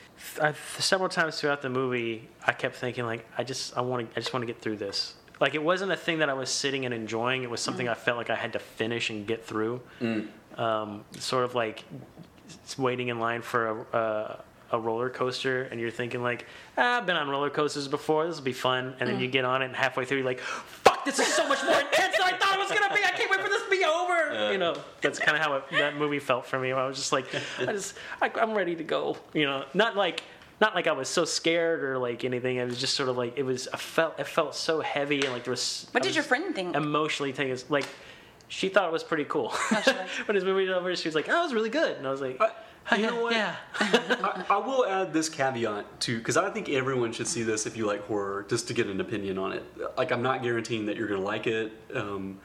I, 0.41 0.53
several 0.79 1.09
times 1.09 1.41
throughout 1.41 1.63
the 1.63 1.71
movie, 1.71 2.29
I 2.47 2.53
kept 2.53 2.77
thinking 2.77 3.05
like, 3.07 3.25
I 3.39 3.45
just, 3.45 3.77
I 3.77 3.81
want 3.81 4.09
to, 4.11 4.17
I 4.17 4.21
just 4.21 4.33
want 4.33 4.43
to 4.43 4.47
get 4.47 4.61
through 4.61 4.77
this. 4.77 5.15
Like, 5.41 5.55
it 5.55 5.63
wasn't 5.63 5.91
a 5.93 5.97
thing 5.97 6.19
that 6.19 6.29
I 6.29 6.35
was 6.35 6.51
sitting 6.51 6.85
and 6.85 6.95
enjoying. 6.95 7.43
It 7.43 7.51
was 7.51 7.61
something 7.61 7.89
I 7.89 7.95
felt 7.95 8.17
like 8.19 8.31
I 8.31 8.37
had 8.37 8.53
to 8.53 8.59
finish 8.59 9.11
and 9.11 9.27
get 9.27 9.45
through. 9.45 9.81
Um, 10.57 11.05
sort 11.19 11.45
of 11.45 11.55
like 11.55 11.83
waiting 12.79 13.09
in 13.09 13.19
line 13.19 13.43
for 13.43 13.69
a. 13.69 13.97
Uh, 13.97 14.37
a 14.75 14.81
roller 14.81 15.11
coaster 15.11 15.65
and 15.65 15.79
you're 15.79 15.91
thinking 15.91 16.23
like 16.23 16.47
ah, 16.79 16.97
I've 16.97 17.05
been 17.05 17.19
on 17.19 17.29
roller 17.29 17.51
coasters 17.51 17.89
before 17.89 18.27
this 18.27 18.37
will 18.37 18.45
be 18.45 18.55
fun 18.55 18.95
and 19.01 19.07
then 19.11 19.21
you 19.21 19.29
get 19.29 19.45
on 19.45 19.61
it 19.61 19.67
and 19.67 19.77
halfway 19.77 20.07
through 20.07 20.17
you're 20.17 20.25
like 20.27 20.41
fuck 20.41 21.05
this 21.05 21.19
is 21.19 21.27
so 21.27 21.47
much 21.47 21.63
more 21.63 21.79
intense 21.79 22.17
than 22.17 22.27
I 22.27 22.39
thought 22.39 22.55
it 22.55 22.59
was 22.59 22.71
gonna 22.71 22.95
be 22.95 23.05
I 23.05 23.11
can't 23.11 23.31
wait 23.31 23.43
for 23.43 23.51
this 23.51 23.63
to 23.65 23.69
be 23.71 23.85
over 23.85 24.32
you 24.51 24.59
know. 24.59 24.75
That's 25.01 25.19
kind 25.19 25.37
of 25.37 25.43
how 25.43 25.55
it, 25.57 25.65
that 25.73 25.97
movie 25.97 26.19
felt 26.19 26.47
for 26.47 26.59
me. 26.59 26.73
I 26.73 26.87
was 26.87 26.97
just 26.97 27.13
like 27.13 27.27
I 27.61 27.67
just 27.67 27.95
I, 28.21 28.31
I'm 28.41 28.55
ready 28.55 28.75
to 28.77 28.85
go 28.85 29.17
you 29.35 29.45
know. 29.45 29.65
Not 29.75 29.97
like 29.97 30.23
not 30.61 30.75
like 30.75 30.87
I 30.87 30.93
was 30.93 31.09
so 31.09 31.25
scared 31.25 31.83
or 31.83 31.99
like 31.99 32.25
anything. 32.25 32.57
It 32.57 32.65
was 32.65 32.79
just 32.79 32.95
sort 32.95 33.09
of 33.09 33.17
like 33.17 33.37
it 33.37 33.43
was 33.45 33.69
I 33.73 33.77
felt 33.77 34.19
it 34.19 34.27
felt 34.27 34.55
so 34.55 34.81
heavy 34.81 35.21
and 35.23 35.33
like 35.33 35.45
there 35.45 35.51
was 35.53 35.87
What 35.93 36.03
I 36.03 36.05
did 36.05 36.09
was 36.11 36.17
your 36.17 36.25
friend 36.25 36.55
think? 36.55 36.75
emotionally 36.77 37.33
taken 37.33 37.59
like 37.69 37.87
she 38.49 38.69
thought 38.69 38.87
it 38.87 38.93
was 38.93 39.03
pretty 39.05 39.25
cool. 39.25 39.49
When 40.27 40.35
his 40.35 40.45
movie 40.45 40.67
was 40.69 40.77
over 40.77 40.95
she 40.97 41.09
was 41.09 41.15
like 41.15 41.29
oh 41.29 41.41
it 41.41 41.45
was 41.45 41.55
really 41.55 41.71
good. 41.71 41.97
And 41.97 42.07
I 42.07 42.11
was 42.11 42.21
like 42.21 42.41
Uh, 42.41 42.49
you 42.97 43.07
know 43.07 43.23
what? 43.23 43.33
yeah. 43.33 43.55
I, 43.81 44.45
I 44.51 44.57
will 44.59 44.85
add 44.85 45.13
this 45.13 45.29
caveat 45.29 46.01
too, 46.01 46.19
because 46.19 46.37
I 46.37 46.51
think 46.51 46.69
everyone 46.69 47.13
should 47.13 47.29
see 47.29 47.45
this 47.45 47.65
if 47.65 47.77
you 47.77 47.87
like 47.87 48.05
horror, 48.07 48.45
just 48.49 48.67
to 48.69 48.75
get 48.75 48.89
an 48.89 49.01
opinion 49.01 49.39
on 49.39 49.53
it. 49.53 49.63
Like, 49.97 50.11
I'm 50.11 50.21
not 50.23 50.43
guaranteeing 50.43 50.87
that 50.87 50.97
you're 50.97 51.07
gonna 51.07 51.21
like 51.21 51.47
it, 51.47 51.71
um, 51.95 52.41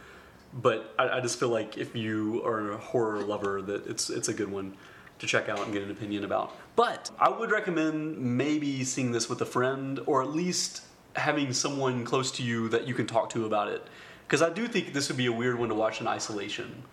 but 0.53 0.93
I, 0.97 1.09
I 1.09 1.19
just 1.19 1.39
feel 1.39 1.49
like 1.49 1.77
if 1.77 1.95
you 1.95 2.43
are 2.45 2.71
a 2.71 2.77
horror 2.77 3.21
lover, 3.21 3.61
that 3.61 3.87
it's 3.87 4.09
it's 4.09 4.27
a 4.27 4.33
good 4.33 4.51
one 4.51 4.75
to 5.19 5.27
check 5.27 5.49
out 5.49 5.59
and 5.59 5.73
get 5.73 5.83
an 5.83 5.91
opinion 5.91 6.23
about. 6.23 6.55
But 6.75 7.09
I 7.19 7.29
would 7.29 7.51
recommend 7.51 8.17
maybe 8.17 8.83
seeing 8.83 9.11
this 9.11 9.29
with 9.29 9.41
a 9.41 9.45
friend, 9.45 9.99
or 10.05 10.21
at 10.21 10.29
least 10.29 10.83
having 11.15 11.51
someone 11.53 12.05
close 12.05 12.31
to 12.31 12.43
you 12.43 12.69
that 12.69 12.87
you 12.87 12.93
can 12.93 13.07
talk 13.07 13.29
to 13.31 13.45
about 13.45 13.67
it. 13.69 13.85
Because 14.27 14.41
I 14.41 14.49
do 14.49 14.67
think 14.67 14.93
this 14.93 15.07
would 15.07 15.17
be 15.17 15.25
a 15.25 15.31
weird 15.31 15.57
one 15.57 15.69
to 15.69 15.75
watch 15.75 16.01
in 16.01 16.07
isolation. 16.07 16.83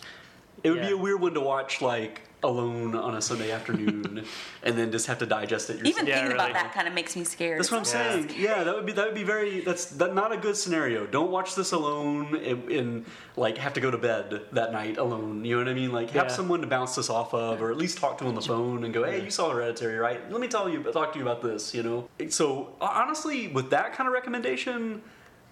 It 0.63 0.71
would 0.71 0.81
be 0.81 0.93
a 0.93 0.97
weird 0.97 1.21
one 1.21 1.35
to 1.35 1.41
watch 1.41 1.83
like 1.83 2.23
alone 2.45 2.95
on 2.95 3.14
a 3.16 3.20
Sunday 3.22 3.51
afternoon, 3.51 4.24
and 4.62 4.78
then 4.78 4.92
just 4.92 5.07
have 5.07 5.18
to 5.18 5.26
digest 5.26 5.70
it 5.70 5.78
yourself. 5.78 5.88
Even 5.97 6.07
Yeah, 6.07 6.14
thinking 6.20 6.32
about 6.34 6.53
that 6.53 6.72
kind 6.74 6.86
of 6.86 6.95
makes 6.95 7.16
me 7.16 7.24
scared. 7.24 7.59
That's 7.59 7.70
what 7.70 7.78
I'm 7.78 7.84
saying. 7.84 8.30
Yeah, 8.36 8.62
that 8.64 8.74
would 8.74 8.86
be 8.86 8.92
that 8.92 9.07
would 9.07 9.14
be 9.14 9.24
very. 9.24 9.61
That's 9.61 9.86
that, 9.86 10.14
not 10.14 10.32
a 10.32 10.36
good 10.36 10.57
scenario. 10.57 11.07
Don't 11.07 11.30
watch 11.30 11.55
this 11.55 11.72
alone 11.72 12.36
and, 12.36 12.70
and 12.70 13.07
like 13.36 13.59
have 13.59 13.72
to 13.74 13.80
go 13.80 13.90
to 13.90 13.99
bed 13.99 14.42
that 14.53 14.72
night 14.72 14.99
alone. 14.99 15.45
You 15.45 15.57
know 15.57 15.62
what 15.64 15.68
I 15.70 15.74
mean? 15.74 15.92
Like 15.92 16.11
have 16.11 16.26
Yeah. 16.26 16.32
someone 16.36 16.61
to 16.61 16.66
bounce 16.66 16.95
this 16.95 17.11
off 17.11 17.34
of, 17.34 17.61
or 17.62 17.70
at 17.70 17.76
least 17.76 17.99
talk 17.99 18.18
to 18.18 18.26
on 18.26 18.34
the 18.34 18.42
phone 18.42 18.84
and 18.84 18.92
go, 18.95 19.05
"Hey, 19.05 19.24
you 19.24 19.30
saw 19.30 19.51
Hereditary, 19.51 19.97
right? 19.97 20.30
Let 20.30 20.40
me 20.40 20.49
tell 20.49 20.68
you, 20.68 20.82
talk 20.84 21.12
to 21.14 21.18
you 21.18 21.24
about 21.24 21.42
this." 21.42 21.74
You 21.74 21.82
know. 21.82 22.09
So 22.28 22.76
honestly, 22.80 23.49
with 23.49 23.70
that 23.70 23.95
kind 23.95 24.07
of 24.07 24.12
recommendation. 24.12 25.03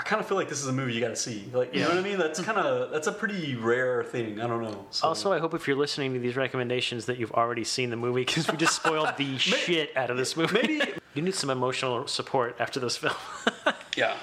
I 0.03 0.05
kind 0.05 0.19
of 0.19 0.27
feel 0.27 0.37
like 0.37 0.49
this 0.49 0.61
is 0.61 0.67
a 0.67 0.73
movie 0.73 0.95
you 0.95 1.01
got 1.01 1.11
to 1.11 1.17
see. 1.17 1.49
Like, 1.53 1.73
you 1.73 1.83
know 1.83 1.91
what 1.91 1.99
I 1.99 2.01
mean? 2.01 2.19
That's 2.19 2.41
mm. 2.41 2.45
kind 2.45 2.59
of 2.59 2.91
that's 2.91 3.07
a 3.07 3.13
pretty 3.13 3.55
rare 3.55 4.03
thing. 4.03 4.41
I 4.41 4.49
don't 4.49 4.61
know. 4.61 4.85
So. 4.91 5.07
Also, 5.07 5.33
I 5.33 5.39
hope 5.39 5.55
if 5.55 5.69
you're 5.69 5.77
listening 5.77 6.13
to 6.15 6.19
these 6.19 6.35
recommendations 6.35 7.07
that 7.07 7.19
you've 7.19 7.31
already 7.31 7.63
seen 7.63 7.91
the 7.91 7.97
movie 7.97 8.25
because 8.25 8.51
we 8.51 8.57
just 8.57 8.75
spoiled 8.75 9.11
the 9.17 9.39
shit 9.39 9.97
out 9.97 10.11
of 10.11 10.17
this 10.17 10.37
movie. 10.37 10.61
maybe 10.61 10.93
you 11.15 11.23
need 11.23 11.37
some 11.37 11.51
emotional 11.51 12.09
support 12.09 12.57
after 12.59 12.81
this 12.81 12.97
film. 12.97 13.15
yeah, 13.97 14.17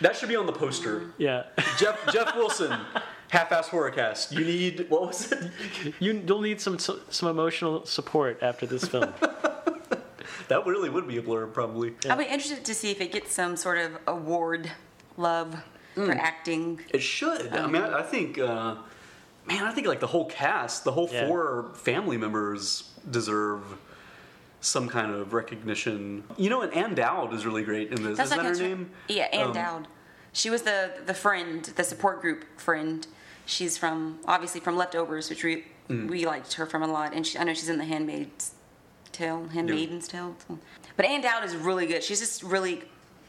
that 0.00 0.16
should 0.16 0.28
be 0.28 0.34
on 0.34 0.46
the 0.46 0.52
poster. 0.52 1.12
yeah, 1.18 1.44
Jeff 1.78 2.12
Jeff 2.12 2.34
Wilson, 2.34 2.76
half-ass 3.28 3.68
horrorcast. 3.68 4.32
You 4.32 4.44
need 4.44 4.90
what 4.90 5.02
was 5.02 5.30
it? 5.30 5.52
you, 6.00 6.20
you'll 6.26 6.40
need 6.40 6.60
some 6.60 6.80
some 6.80 7.28
emotional 7.28 7.86
support 7.86 8.42
after 8.42 8.66
this 8.66 8.88
film. 8.88 9.14
That 10.48 10.66
really 10.66 10.88
would 10.90 11.06
be 11.08 11.18
a 11.18 11.22
blurb, 11.22 11.52
probably. 11.52 11.94
I'll 12.08 12.16
be 12.16 12.24
interested 12.24 12.64
to 12.64 12.74
see 12.74 12.90
if 12.90 13.00
it 13.00 13.12
gets 13.12 13.32
some 13.32 13.56
sort 13.56 13.78
of 13.78 13.92
award 14.06 14.70
love 15.16 15.54
for 15.94 16.06
Mm. 16.06 16.16
acting. 16.18 16.80
It 16.90 17.00
should. 17.02 17.48
I 17.52 17.66
mean, 17.66 17.82
I, 17.82 17.98
I 17.98 18.02
think, 18.02 18.38
uh, 18.38 18.76
man, 19.46 19.64
I 19.64 19.72
think 19.72 19.86
like 19.86 20.00
the 20.00 20.06
whole 20.06 20.26
cast, 20.26 20.84
the 20.84 20.92
whole 20.92 21.08
Yeah. 21.12 21.26
four 21.26 21.70
family 21.74 22.16
members 22.16 22.90
deserve 23.10 23.62
some 24.60 24.88
kind 24.88 25.12
of 25.12 25.32
recognition. 25.32 26.22
You 26.36 26.50
know, 26.50 26.62
and 26.62 26.72
Ann 26.74 26.94
Dowd 26.94 27.32
is 27.34 27.44
really 27.46 27.62
great 27.64 27.90
in 27.92 28.02
this. 28.02 28.16
That's 28.16 28.30
is 28.30 28.36
like 28.36 28.46
that 28.46 28.58
her 28.58 28.64
a- 28.64 28.68
name? 28.68 28.90
Yeah, 29.08 29.24
Ann 29.32 29.48
Um, 29.48 29.52
Dowd. 29.52 29.88
She 30.32 30.48
was 30.50 30.62
the 30.62 30.92
the 31.06 31.14
friend, 31.14 31.64
the 31.64 31.82
support 31.84 32.20
group 32.20 32.44
friend. 32.60 33.06
She's 33.46 33.76
from 33.76 34.20
obviously 34.26 34.60
from 34.60 34.76
Leftovers, 34.76 35.28
which 35.28 35.42
we 35.42 35.64
Mm. 35.88 36.08
we 36.08 36.24
liked 36.24 36.52
her 36.54 36.66
from 36.66 36.82
a 36.84 36.86
lot, 36.86 37.12
and 37.14 37.26
she, 37.26 37.36
I 37.36 37.42
know 37.42 37.52
she's 37.54 37.68
in 37.68 37.78
The 37.78 37.84
Handmaid's 37.84 38.52
Tale, 39.20 39.46
Handmaiden's 39.52 40.08
Tale. 40.08 40.34
But 40.96 41.04
Ann 41.06 41.20
Dowd 41.20 41.44
is 41.44 41.54
really 41.54 41.86
good. 41.86 42.02
She's 42.02 42.20
just 42.20 42.42
really 42.42 42.82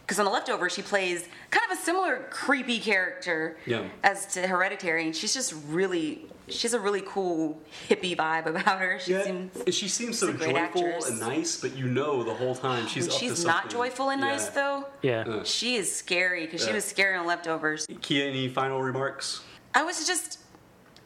because 0.06 0.20
on 0.20 0.26
The 0.26 0.32
Leftovers 0.32 0.74
she 0.74 0.82
plays 0.82 1.28
kind 1.52 1.70
of 1.72 1.78
a 1.78 1.82
similar 1.82 2.26
creepy 2.30 2.80
character 2.80 3.58
Yeah. 3.66 3.84
as 4.04 4.26
to 4.34 4.48
Hereditary, 4.48 5.06
and 5.06 5.16
she's 5.16 5.34
just 5.34 5.54
really 5.68 6.26
she 6.48 6.64
has 6.64 6.74
a 6.74 6.80
really 6.80 7.02
cool 7.06 7.62
hippie 7.90 8.16
vibe 8.16 8.46
about 8.46 8.80
her. 8.80 9.00
She 9.00 9.12
Yeah, 9.14 9.24
seems 9.24 9.76
she 9.76 9.88
seems 9.90 10.18
so 10.20 10.28
great 10.34 10.50
joyful 10.56 10.58
actress. 10.58 11.10
and 11.10 11.20
nice, 11.20 11.60
but 11.60 11.76
you 11.78 11.86
know 11.88 12.24
the 12.24 12.34
whole 12.34 12.56
time 12.56 12.88
she's 12.88 13.08
up 13.08 13.14
to 13.14 13.20
she's 13.20 13.30
something. 13.38 13.48
not 13.48 13.70
joyful 13.70 14.10
and 14.10 14.22
nice 14.22 14.46
Yeah. 14.48 14.52
though. 14.56 14.86
Yeah. 15.02 15.44
She 15.44 15.76
is 15.76 15.94
scary 15.94 16.46
because 16.46 16.66
she 16.66 16.74
was 16.74 16.86
scary 16.86 17.16
on 17.18 17.26
Leftovers. 17.26 17.86
Kia, 18.02 18.28
any 18.28 18.48
final 18.50 18.82
remarks? 18.82 19.42
I 19.76 19.84
was 19.84 20.06
just 20.08 20.40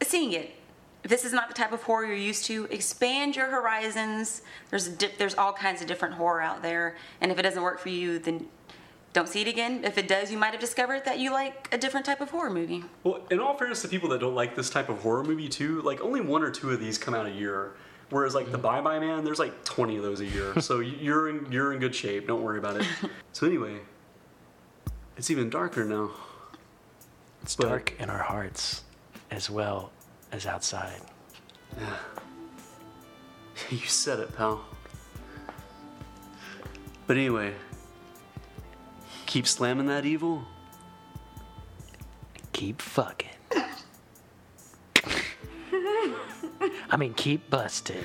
seeing 0.02 0.32
it. 0.32 0.52
If 1.06 1.10
this 1.10 1.24
is 1.24 1.32
not 1.32 1.46
the 1.46 1.54
type 1.54 1.70
of 1.70 1.84
horror 1.84 2.04
you're 2.04 2.16
used 2.16 2.46
to, 2.46 2.64
expand 2.64 3.36
your 3.36 3.46
horizons. 3.46 4.42
There's 4.70 4.88
di- 4.88 5.12
there's 5.18 5.36
all 5.36 5.52
kinds 5.52 5.80
of 5.80 5.86
different 5.86 6.14
horror 6.14 6.42
out 6.42 6.62
there, 6.62 6.96
and 7.20 7.30
if 7.30 7.38
it 7.38 7.42
doesn't 7.42 7.62
work 7.62 7.78
for 7.78 7.90
you, 7.90 8.18
then 8.18 8.48
don't 9.12 9.28
see 9.28 9.42
it 9.42 9.46
again. 9.46 9.84
If 9.84 9.98
it 9.98 10.08
does, 10.08 10.32
you 10.32 10.36
might 10.36 10.50
have 10.50 10.58
discovered 10.58 11.04
that 11.04 11.20
you 11.20 11.30
like 11.30 11.68
a 11.70 11.78
different 11.78 12.06
type 12.06 12.20
of 12.20 12.30
horror 12.30 12.50
movie. 12.50 12.82
Well, 13.04 13.20
in 13.30 13.38
all 13.38 13.56
fairness 13.56 13.82
to 13.82 13.88
people 13.88 14.08
that 14.08 14.18
don't 14.18 14.34
like 14.34 14.56
this 14.56 14.68
type 14.68 14.88
of 14.88 14.98
horror 14.98 15.22
movie 15.22 15.48
too, 15.48 15.80
like 15.82 16.00
only 16.00 16.20
one 16.20 16.42
or 16.42 16.50
two 16.50 16.72
of 16.72 16.80
these 16.80 16.98
come 16.98 17.14
out 17.14 17.26
a 17.26 17.30
year. 17.30 17.74
Whereas 18.10 18.34
like 18.34 18.46
the 18.46 18.58
mm-hmm. 18.58 18.62
Bye 18.62 18.80
Bye 18.80 18.98
Man, 18.98 19.22
there's 19.22 19.38
like 19.38 19.62
20 19.62 19.98
of 19.98 20.02
those 20.02 20.18
a 20.18 20.26
year. 20.26 20.60
So 20.60 20.80
you're 20.80 21.28
in 21.28 21.52
you're 21.52 21.72
in 21.72 21.78
good 21.78 21.94
shape. 21.94 22.26
Don't 22.26 22.42
worry 22.42 22.58
about 22.58 22.80
it. 22.80 22.86
So 23.32 23.46
anyway, 23.46 23.78
it's 25.16 25.30
even 25.30 25.50
darker 25.50 25.84
now. 25.84 26.10
It's 27.42 27.54
But- 27.54 27.68
dark 27.68 27.94
in 28.00 28.10
our 28.10 28.24
hearts 28.24 28.82
as 29.30 29.48
well 29.48 29.92
as 30.36 30.46
outside. 30.46 31.00
You 33.70 33.78
said 33.78 34.20
it, 34.20 34.36
pal. 34.36 34.62
But 37.06 37.16
anyway, 37.16 37.54
keep 39.24 39.46
slamming 39.46 39.86
that 39.86 40.04
evil. 40.04 40.42
Keep 42.52 42.82
fucking. 42.82 43.30
I 46.90 46.96
mean, 46.98 47.14
keep 47.14 47.48
busted. 47.48 48.04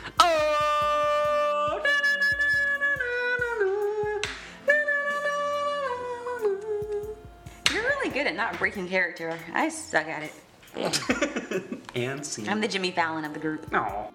You're 7.72 7.84
really 7.84 8.10
good 8.10 8.26
at 8.26 8.36
not 8.36 8.58
breaking 8.58 8.88
character. 8.88 9.38
I 9.54 9.68
suck 9.68 10.08
at 10.08 10.24
it. 10.24 10.32
And 11.96 12.26
scene. 12.26 12.48
I'm 12.48 12.62
the 12.62 12.68
Jimmy 12.68 12.92
Fallon 12.92 13.26
of 13.26 13.34
the 13.34 13.40
group. 13.40 13.68
Aw. 13.74 14.10